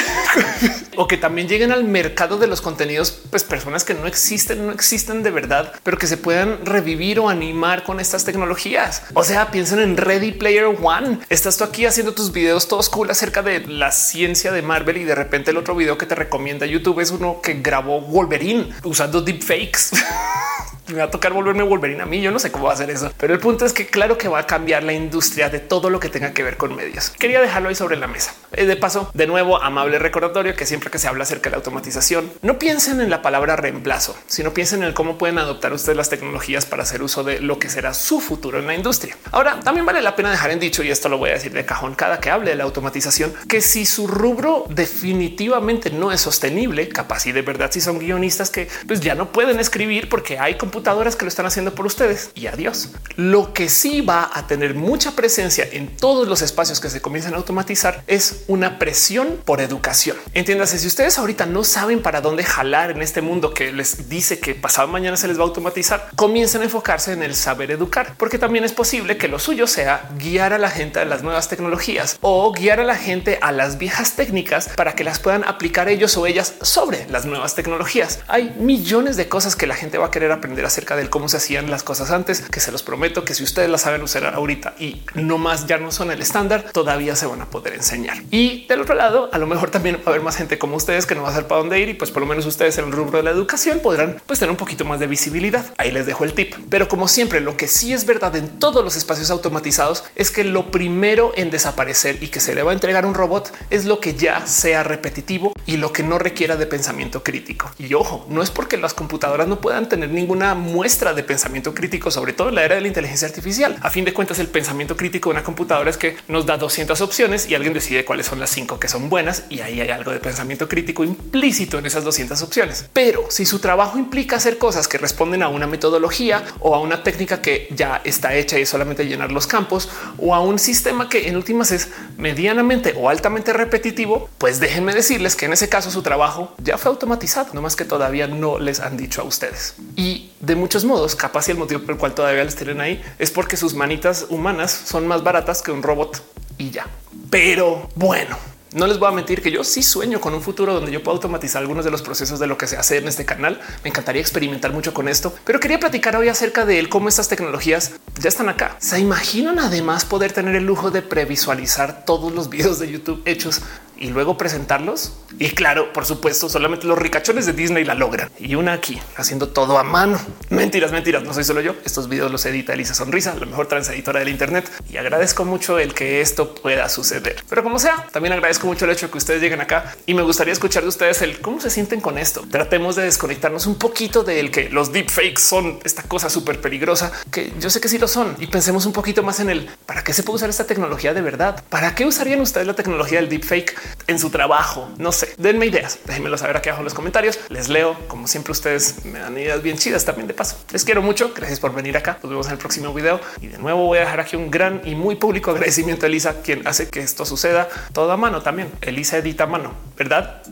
o 0.97 1.07
que 1.07 1.17
también 1.17 1.49
lleguen 1.49 1.73
al 1.73 1.85
mercado 1.85 2.39
de 2.39 2.47
los 2.47 2.61
contenidos 2.61 3.04
pues 3.11 3.45
personas 3.45 3.85
que 3.85 3.95
no 3.95 4.07
existen, 4.07 4.67
no 4.67 4.73
existen 4.73 5.23
de 5.23 5.31
verdad, 5.31 5.73
pero 5.83 5.99
que 5.99 6.07
se 6.07 6.17
puedan 6.17 6.65
revivir 6.65 7.19
o 7.21 7.29
animar 7.29 7.85
con 7.85 8.01
estas 8.01 8.25
tecnologías. 8.25 9.03
O 9.15 9.25
sea, 9.25 9.51
piensen 9.51 9.81
en 9.81 9.97
Ready 9.97 10.33
Player 10.33 10.67
One. 10.67 11.21
Estás 11.29 11.57
tú 11.57 11.65
aquí 11.65 11.87
haciendo 11.87 12.15
tus 12.15 12.33
videos 12.33 12.69
todos 12.69 12.89
cool 12.89 13.11
acerca 13.11 13.43
de 13.43 13.61
la 13.67 13.93
ciencia 13.93 14.53
de 14.53 14.63
Marvel 14.63 14.97
y 14.97 15.05
de 15.05 15.15
repente 15.15 15.51
el 15.51 15.57
otro 15.57 15.75
video 15.75 15.99
que 15.99 16.07
te 16.07 16.15
recomienda 16.15 16.67
YouTube 16.67 17.01
es 17.01 17.11
uno 17.11 17.41
que 17.43 17.55
grabó 17.55 18.01
Wolverine 18.01 18.71
usando 18.85 19.21
deepfakes. 19.21 19.91
me 20.89 20.99
va 20.99 21.05
a 21.05 21.11
tocar 21.11 21.32
volverme 21.32 21.62
Wolverine 21.62 22.03
a 22.03 22.07
mí. 22.07 22.20
Yo 22.20 22.30
no 22.30 22.39
sé 22.39 22.53
cómo 22.53 22.66
va 22.66 22.72
a 22.72 22.74
hacer 22.74 22.91
eso, 22.91 23.12
pero 23.18 23.35
el 23.35 23.41
punto 23.41 23.64
es 23.64 23.72
que 23.72 23.87
claro 23.87 24.18
que 24.18 24.28
va 24.28 24.41
a 24.41 24.47
cambiar 24.47 24.82
la 24.82 24.93
industria 24.93 25.49
de 25.49 25.61
todo 25.61 25.91
lo 25.91 26.01
que 26.01 26.09
tenga 26.09 26.32
que 26.32 26.43
ver 26.43 26.57
con 26.57 26.74
medios. 26.74 27.11
Quería 27.11 27.41
dejarlo 27.41 27.68
ahí 27.68 27.74
sobre 27.74 27.97
la 27.97 28.07
mesa. 28.07 28.35
Eh, 28.53 28.66
de 28.66 28.76
paso, 28.76 29.11
de 29.14 29.26
nuevo, 29.26 29.62
amable 29.62 29.99
recordatorio 29.99 30.55
que 30.55 30.66
siempre 30.66 30.91
que 30.91 30.99
se 30.99 31.09
habla 31.09 31.24
acerca 31.24 31.45
de 31.45 31.53
la 31.53 31.57
automatización, 31.59 32.30
no 32.43 32.59
piensen 32.59 33.01
en 33.01 33.11
la 33.11 33.22
palabra 33.22 33.57
reemplazo, 33.57 34.16
sino 34.26 34.53
piensen 34.53 34.82
en 34.82 34.93
cómo 34.93 35.18
pueden 35.18 35.39
adoptar 35.39 35.72
ustedes 35.72 35.97
las 35.97 36.11
tecnologías 36.11 36.66
para 36.66 36.82
hacer 36.82 37.03
uso 37.03 37.24
de 37.24 37.41
lo 37.41 37.59
que 37.59 37.68
será 37.68 37.95
su 37.95 38.20
futuro 38.20 38.59
en 38.59 38.66
la 38.66 38.74
industria. 38.74 39.16
Ahora, 39.32 39.61
también 39.61 39.87
vale 39.87 40.03
la 40.03 40.16
pena 40.16 40.30
dejar 40.30 40.51
en 40.51 40.61
dicho, 40.61 40.82
y 40.82 40.91
esto 40.91 41.09
lo 41.09 41.18
voy 41.18 41.30
a 41.30 41.35
decir 41.35 41.53
de 41.53 41.64
cajón 41.64 41.95
cada 41.95 42.20
que 42.20 42.30
hable 42.30 42.51
de 42.51 42.57
la 42.57 42.64
automatización, 42.64 43.32
que 43.49 43.61
si 43.61 43.87
su 43.87 44.07
rubro 44.07 44.64
definitivamente 44.68 45.91
no 45.91 46.12
es 46.12 46.20
sostenible, 46.20 46.89
capaz 46.89 47.26
y 47.26 47.32
de 47.32 47.43
verdad 47.43 47.70
si 47.72 47.80
son 47.80 47.99
guionistas 47.99 48.51
que 48.51 48.68
pues 48.87 49.01
ya 49.01 49.14
no 49.14 49.32
pueden 49.32 49.59
escribir 49.61 50.09
porque 50.09 50.39
hay 50.39 50.55
computadoras 50.75 51.14
que 51.14 51.25
lo 51.25 51.29
están 51.29 51.47
haciendo 51.47 51.72
por 51.72 51.87
ustedes 51.87 52.31
y 52.35 52.49
adiós. 52.49 52.89
Lo 53.14 53.55
que 53.55 53.68
sí 53.68 54.01
va 54.01 54.29
a 54.35 54.49
tener 54.49 54.75
mucha 54.75 55.12
presencia 55.12 55.64
en 55.70 55.97
todos 55.97 56.27
los 56.27 56.43
espacios 56.43 56.81
que 56.81 56.91
se 56.91 57.01
comiencen 57.01 57.33
a 57.35 57.37
automatizar 57.37 58.03
es 58.09 58.43
una 58.49 58.81
presión 58.81 59.39
por 59.45 59.61
educación. 59.61 60.16
Entiéndase, 60.33 60.81
si 60.81 60.89
ustedes 60.89 61.16
ahorita 61.16 61.47
no 61.47 61.62
saben 61.62 62.03
para 62.03 62.20
dónde 62.20 62.43
jalar 62.43 62.91
en 62.91 63.03
este 63.03 63.20
mundo 63.20 63.55
que 63.55 63.72
les 63.72 64.09
dice 64.09 64.41
que 64.41 64.57
pasado 64.57 64.89
mañana 64.89 65.16
se 65.16 65.29
les 65.29 65.39
va 65.39 65.43
a 65.43 65.47
automatizar, 65.47 66.09
comiencen 66.16 66.62
a 66.62 66.64
enfocarse 66.64 67.12
en 67.12 67.22
el 67.22 67.37
saber 67.37 67.70
educar, 67.70 68.16
porque 68.18 68.39
también 68.39 68.64
es 68.64 68.72
posible 68.72 69.16
que 69.16 69.29
lo 69.29 69.39
suyo 69.39 69.68
sea 69.68 70.11
guiar 70.18 70.53
a 70.53 70.59
la 70.59 70.70
gente 70.70 70.99
a 70.99 71.05
las 71.05 71.22
nuevas 71.22 71.49
tecnologías 71.49 72.18
o 72.20 72.51
guiar 72.51 72.81
a 72.81 72.85
la 72.85 72.97
gente 72.97 73.39
a 73.41 73.53
las 73.53 73.79
viejas 73.79 74.16
técnicas 74.16 74.70
para 74.75 74.97
que 74.97 75.05
las 75.05 75.20
puedan 75.20 75.45
aplicar 75.45 75.89
ellos 75.89 76.16
o 76.16 76.27
ellas 76.27 76.55
sobre 76.62 77.07
las 77.11 77.27
nuevas 77.27 77.55
tecnologías. 77.55 78.18
Hay 78.27 78.57
millones 78.59 79.16
de 79.16 79.29
cosas 79.29 79.55
que 79.55 79.68
la 79.68 79.77
gente 79.77 79.99
va 79.99 80.07
a 80.07 80.11
querer 80.11 80.33
aprender 80.33 80.64
acerca 80.67 80.97
de 80.97 81.09
cómo 81.09 81.29
se 81.29 81.37
hacían 81.37 81.71
las 81.71 81.83
cosas 81.83 82.11
antes, 82.11 82.41
que 82.41 82.61
se 82.61 82.73
los 82.73 82.83
prometo 82.83 83.25
que 83.25 83.35
si 83.35 83.43
ustedes 83.43 83.69
las 83.71 83.83
saben 83.83 84.03
usar 84.03 84.27
ahorita 84.27 84.75
y 84.79 85.03
no 85.15 85.39
más 85.39 85.67
ya 85.67 85.79
no 85.79 85.93
son 85.93 86.11
el 86.11 86.23
estándar, 86.23 86.67
todavía 86.73 87.17
se 87.17 87.27
van 87.27 87.41
a 87.41 87.51
poder 87.51 87.75
enseñar. 87.75 88.23
Y 88.31 88.67
del 88.67 88.81
otro 88.81 88.95
lado, 88.95 89.29
a 89.33 89.39
lo 89.39 89.47
mejor 89.47 89.71
también 89.71 89.97
va 89.97 90.03
a 90.07 90.09
haber 90.11 90.23
más 90.23 90.37
gente 90.37 90.59
como 90.59 90.77
ustedes 90.77 91.07
que 91.07 91.15
no 91.15 91.23
va 91.23 91.29
a 91.29 91.33
saber 91.33 91.49
para 91.49 91.61
dónde 91.61 91.81
ir 91.81 91.89
y 91.89 91.95
pues 91.95 92.11
por 92.11 92.23
lo 92.23 92.29
menos 92.29 92.47
ustedes 92.47 92.79
en 92.79 92.87
el 92.87 92.93
rubro 92.93 93.19
de 93.19 93.25
la 93.25 93.31
educación 93.31 93.81
podrán 93.81 94.21
pues 94.27 94.39
tener 94.39 94.51
un 94.51 94.57
poquito 94.57 94.85
más 94.85 95.01
de 95.01 95.07
visibilidad. 95.07 95.67
Ahí 95.79 95.91
les 95.91 96.07
dejo 96.07 96.25
el 96.25 96.35
tip. 96.35 96.55
Pero 96.71 96.89
como 96.89 97.09
siempre, 97.09 97.41
lo 97.41 97.57
que 97.57 97.69
sí 97.69 97.93
es 97.93 98.07
verdad 98.07 98.35
en 98.37 98.59
todos 98.59 98.85
los 98.85 98.97
espacios 98.97 99.31
automatizados 99.31 100.05
es 100.17 100.31
que 100.31 100.45
lo 100.45 100.71
primero 100.71 101.33
en 101.37 101.51
desaparecer 101.51 102.23
y 102.23 102.29
que 102.29 102.41
se 102.41 102.55
le 102.55 102.62
va 102.62 102.71
a 102.71 102.75
entregar 102.75 103.07
un 103.07 103.15
robot 103.15 103.53
es 103.71 103.85
lo 103.85 104.01
que 104.01 104.15
ya 104.15 104.47
sea 104.47 104.83
repetitivo 104.83 105.53
y 105.67 105.77
lo 105.77 105.93
que 105.93 106.03
no 106.03 106.19
requiera 106.19 106.57
de 106.57 106.67
pensamiento 106.67 107.23
crítico. 107.23 107.71
Y 107.79 107.95
ojo, 107.95 108.27
no 108.29 108.43
es 108.43 108.51
porque 108.51 108.77
las 108.77 108.95
computadoras 108.95 109.49
no 109.49 109.61
puedan 109.61 109.89
tener 109.89 110.11
ninguna 110.11 110.54
muestra 110.55 111.15
de 111.15 111.23
pensamiento 111.23 111.75
crítico, 111.75 112.11
sobre 112.11 112.33
todo 112.33 112.49
en 112.49 112.55
la 112.55 112.65
era 112.65 112.75
de 112.77 112.81
la 112.81 112.89
inteligencia 112.89 113.29
artificial. 113.29 113.77
A 113.83 113.91
fin 113.91 114.05
de 114.05 114.13
cuentas, 114.13 114.39
el 114.39 114.49
pensamiento 114.49 114.97
crítico 114.97 115.31
de 115.31 115.35
una 115.35 115.45
computadora 115.45 115.91
es 115.91 115.97
que 115.97 116.17
nos 116.29 116.47
da 116.47 116.57
200 116.57 117.01
opciones 117.01 117.49
y 117.49 117.55
alguien 117.55 117.75
decide 117.75 118.05
cuáles 118.05 118.27
son 118.27 118.41
las 118.41 118.51
cinco 118.51 118.79
que 118.79 118.89
son 118.89 119.09
buenas 119.09 119.45
y 119.51 119.61
ahí 119.61 119.81
hay 119.81 119.91
algo 119.91 120.11
de 120.11 120.21
pensamiento 120.21 120.69
crítico 120.69 121.05
implícito 121.05 121.79
en 121.79 121.87
esas 121.87 122.05
200 122.05 122.41
opciones. 122.43 122.89
Pero 122.93 123.27
si 123.31 123.47
su 123.47 123.59
trabajo 123.59 123.99
implica 123.99 124.37
hacer 124.37 124.59
cosas 124.59 124.89
que 124.89 124.99
responden 124.99 125.43
a 125.43 125.49
una 125.49 125.67
metodología 125.67 126.45
o 126.61 126.75
a 126.75 126.81
una 126.81 127.03
técnica 127.03 127.41
que 127.43 127.69
ya 127.71 128.01
está 128.05 128.35
hecha 128.35 128.59
y 128.59 128.63
es 128.63 128.69
solamente 128.69 129.07
llenar 129.07 129.33
los 129.33 129.47
campos 129.47 129.89
o 130.19 130.35
a 130.35 130.41
un 130.41 130.59
sistema 130.59 131.09
que 131.09 131.29
en 131.29 131.37
últimas 131.37 131.71
es 131.71 131.89
medianamente 132.17 132.95
o 132.97 133.09
altamente 133.09 133.53
repetitivo, 133.53 134.29
pues 134.39 134.61
déjenme 134.61 134.95
decirles 134.95 135.37
que 135.37 135.47
en 135.47 135.53
ese 135.53 135.69
caso 135.69 135.91
su 135.91 136.03
trabajo 136.03 136.55
ya 136.59 136.79
fue 136.79 136.91
automatizado, 136.91 137.49
no 137.53 137.63
más 137.63 137.77
que 137.77 137.85
todavía 137.85 138.27
no 138.27 138.59
les 138.59 138.81
han 138.81 138.97
dicho 138.97 139.23
a 139.23 139.25
ustedes. 139.25 139.75
Y 139.97 140.31
de 140.45 140.57
muchos 140.57 140.84
modos, 140.84 141.16
capaz 141.16 141.49
y 141.49 141.53
el 141.53 141.59
motivo 141.59 141.80
por 141.80 141.92
el 141.92 141.99
cual 141.99 142.14
todavía 142.14 142.45
les 142.45 142.57
tienen 142.57 142.80
ahí 142.80 143.03
es 143.18 143.30
porque 143.30 143.57
sus 143.57 143.74
manitas 143.74 144.26
humanas 144.28 144.70
son 144.72 145.07
más 145.07 145.22
baratas 145.22 145.62
que 145.62 145.72
un 145.72 145.82
robot 145.82 146.22
y 146.59 146.70
ya. 146.70 146.86
Pero 147.30 147.88
bueno, 147.95 148.36
no 148.74 148.86
les 148.88 148.99
voy 148.99 149.09
a 149.09 149.12
mentir 149.12 149.40
que 149.40 149.53
yo 149.53 149.62
sí 149.62 149.82
sueño 149.82 150.20
con 150.20 150.34
un 150.34 150.42
futuro 150.42 150.74
donde 150.74 150.90
yo 150.90 151.03
pueda 151.03 151.14
automatizar 151.14 151.62
algunos 151.62 151.84
de 151.84 151.90
los 151.92 152.03
procesos 152.03 152.40
de 152.40 152.47
lo 152.47 152.59
que 152.59 152.66
se 152.66 152.76
hace 152.76 152.99
en 152.99 153.07
este 153.07 153.24
canal. 153.24 153.61
Me 153.84 153.90
encantaría 153.90 154.20
experimentar 154.20 154.72
mucho 154.72 154.92
con 154.92 155.09
esto, 155.09 155.32
pero 155.45 155.61
quería 155.61 155.78
platicar 155.78 156.16
hoy 156.16 156.28
acerca 156.28 156.66
de 156.66 156.80
él, 156.80 156.88
cómo 156.88 157.09
estas 157.09 157.28
tecnologías 157.28 157.92
ya 158.18 158.28
están 158.28 158.49
acá. 158.49 158.76
Se 158.80 158.99
imaginan 158.99 159.61
además 159.61 160.05
poder 160.05 160.32
tener 160.32 160.57
el 160.57 160.64
lujo 160.64 160.90
de 160.90 161.03
previsualizar 161.03 162.05
todos 162.05 162.32
los 162.32 162.49
videos 162.49 162.80
de 162.80 162.90
YouTube 162.90 163.22
hechos 163.24 163.62
y 163.97 164.09
luego 164.09 164.36
presentarlos. 164.36 165.12
Y 165.38 165.51
claro, 165.51 165.92
por 165.92 166.07
supuesto, 166.07 166.49
solamente 166.49 166.86
los 166.86 166.99
ricachones 166.99 167.47
de 167.47 167.53
Disney 167.53 167.84
la 167.84 167.95
logran. 167.95 168.30
Y 168.38 168.55
una 168.55 168.72
aquí 168.72 169.01
haciendo 169.16 169.49
todo 169.49 169.78
a 169.78 169.82
mano. 169.82 170.20
Mentiras, 170.51 170.92
mentiras. 170.92 171.24
No 171.24 171.34
soy 171.34 171.45
solo 171.45 171.61
yo. 171.61 171.74
Estos 171.84 172.09
videos 172.09 172.30
los 172.30 172.45
edita 172.47 172.72
Elisa 172.72 172.95
Sonrisa, 172.95 173.34
la 173.34 173.47
mejor 173.47 173.66
transeditora 173.66 174.20
del 174.20 174.28
Internet. 174.28 174.70
Y 174.90 174.97
agradezco 174.97 175.45
mucho 175.45 175.78
el 175.78 175.95
que 175.95 176.20
esto 176.20 176.55
pueda 176.55 176.88
suceder. 176.88 177.42
Pero 177.49 177.62
como 177.62 177.78
sea, 177.78 178.07
también 178.12 178.32
agradezco 178.32 178.66
mucho 178.66 178.84
el 178.84 178.92
hecho 178.92 179.07
de 179.07 179.12
que 179.12 179.18
ustedes 179.18 179.40
lleguen 179.40 179.61
acá 179.61 179.97
y 180.07 180.14
me 180.14 180.22
gustaría 180.22 180.53
escuchar 180.53 180.82
de 180.82 180.88
ustedes 180.88 181.22
el 181.22 181.40
cómo 181.40 181.61
se 181.61 181.70
sienten 181.70 182.01
con 182.01 182.18
esto. 182.18 182.45
Tratemos 182.51 182.97
de 182.97 183.03
desconectarnos 183.03 183.66
un 183.66 183.76
poquito 183.76 184.22
del 184.22 184.51
que 184.51 184.68
los 184.68 184.92
deepfakes 184.92 185.40
son 185.40 185.80
esta 185.84 186.03
cosa 186.05 186.30
súper 186.30 186.61
peligrosa, 186.61 187.12
que 187.30 187.53
yo 187.59 187.70
sé 187.70 187.80
que 187.80 187.88
sí 187.88 187.99
lo 187.99 188.09
son. 188.09 188.36
Y 188.38 188.47
pensemos 188.47 188.86
un 188.86 188.92
poquito 188.92 189.22
más 189.22 189.40
en 189.40 189.51
el 189.51 189.68
para 189.86 190.05
qué 190.05 190.12
se 190.12 190.22
puede 190.22 190.36
usar 190.36 190.51
esta 190.51 190.64
tecnología 190.64 191.12
de 191.12 191.22
verdad. 191.22 191.62
¿Para 191.68 191.95
qué 191.95 192.07
usarían 192.07 192.40
ustedes 192.40 192.66
la 192.66 192.74
tecnología 192.74 193.20
del 193.20 193.28
deepfake 193.28 193.74
en 194.07 194.18
su 194.18 194.30
trabajo? 194.30 194.91
No 194.99 195.12
sé, 195.12 195.35
denme 195.39 195.66
ideas. 195.66 195.99
Déjenmelo 196.05 196.39
saber 196.39 196.57
aquí 196.57 196.68
abajo 196.68 196.80
en 196.80 196.85
los 196.85 196.95
comentarios. 196.95 197.39
Les 197.49 197.68
leo. 197.68 197.97
Como 198.09 198.26
siempre, 198.26 198.53
ustedes 198.53 199.05
me 199.05 199.18
dan 199.18 199.37
ideas 199.37 199.62
bien 199.62 199.78
chidas 199.78 200.05
también 200.05 200.26
de 200.26 200.35
paso. 200.35 200.57
Les 200.72 200.85
quiero 200.85 201.03
mucho. 201.03 201.32
Gracias 201.35 201.61
por 201.61 201.74
venir 201.74 201.97
acá. 201.97 202.18
Nos 202.22 202.30
vemos 202.30 202.47
en 202.47 202.53
el 202.53 202.59
próximo 202.59 202.93
video. 202.93 203.20
Y 203.41 203.49
de 203.49 203.59
nuevo 203.59 203.87
voy 203.87 203.99
a 203.99 204.03
dejar 204.03 204.20
aquí 204.20 204.37
un 204.37 204.51
gran 204.51 204.82
y 204.85 204.95
muy 204.95 205.16
público 205.16 205.51
agradecimiento 205.51 206.07
a 206.07 206.09
Elisa, 206.09 206.43
quien 206.43 206.66
hace 206.66 206.89
que 206.89 207.01
esto 207.01 207.24
suceda 207.24 207.68
todo 207.93 208.12
a 208.12 208.16
mano 208.16 208.43
también. 208.43 208.70
Elisa 208.80 209.16
edita 209.18 209.45
a 209.45 209.47
mano, 209.47 209.74
¿verdad? 209.97 210.43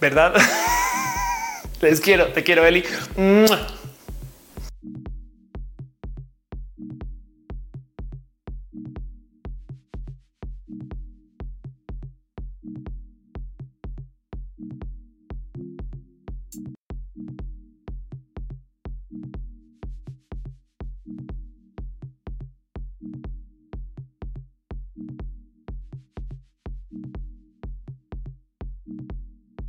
¿Verdad? 0.00 0.34
Les 1.80 2.00
quiero, 2.00 2.28
te 2.28 2.42
quiero, 2.44 2.64
Eli. 2.64 2.84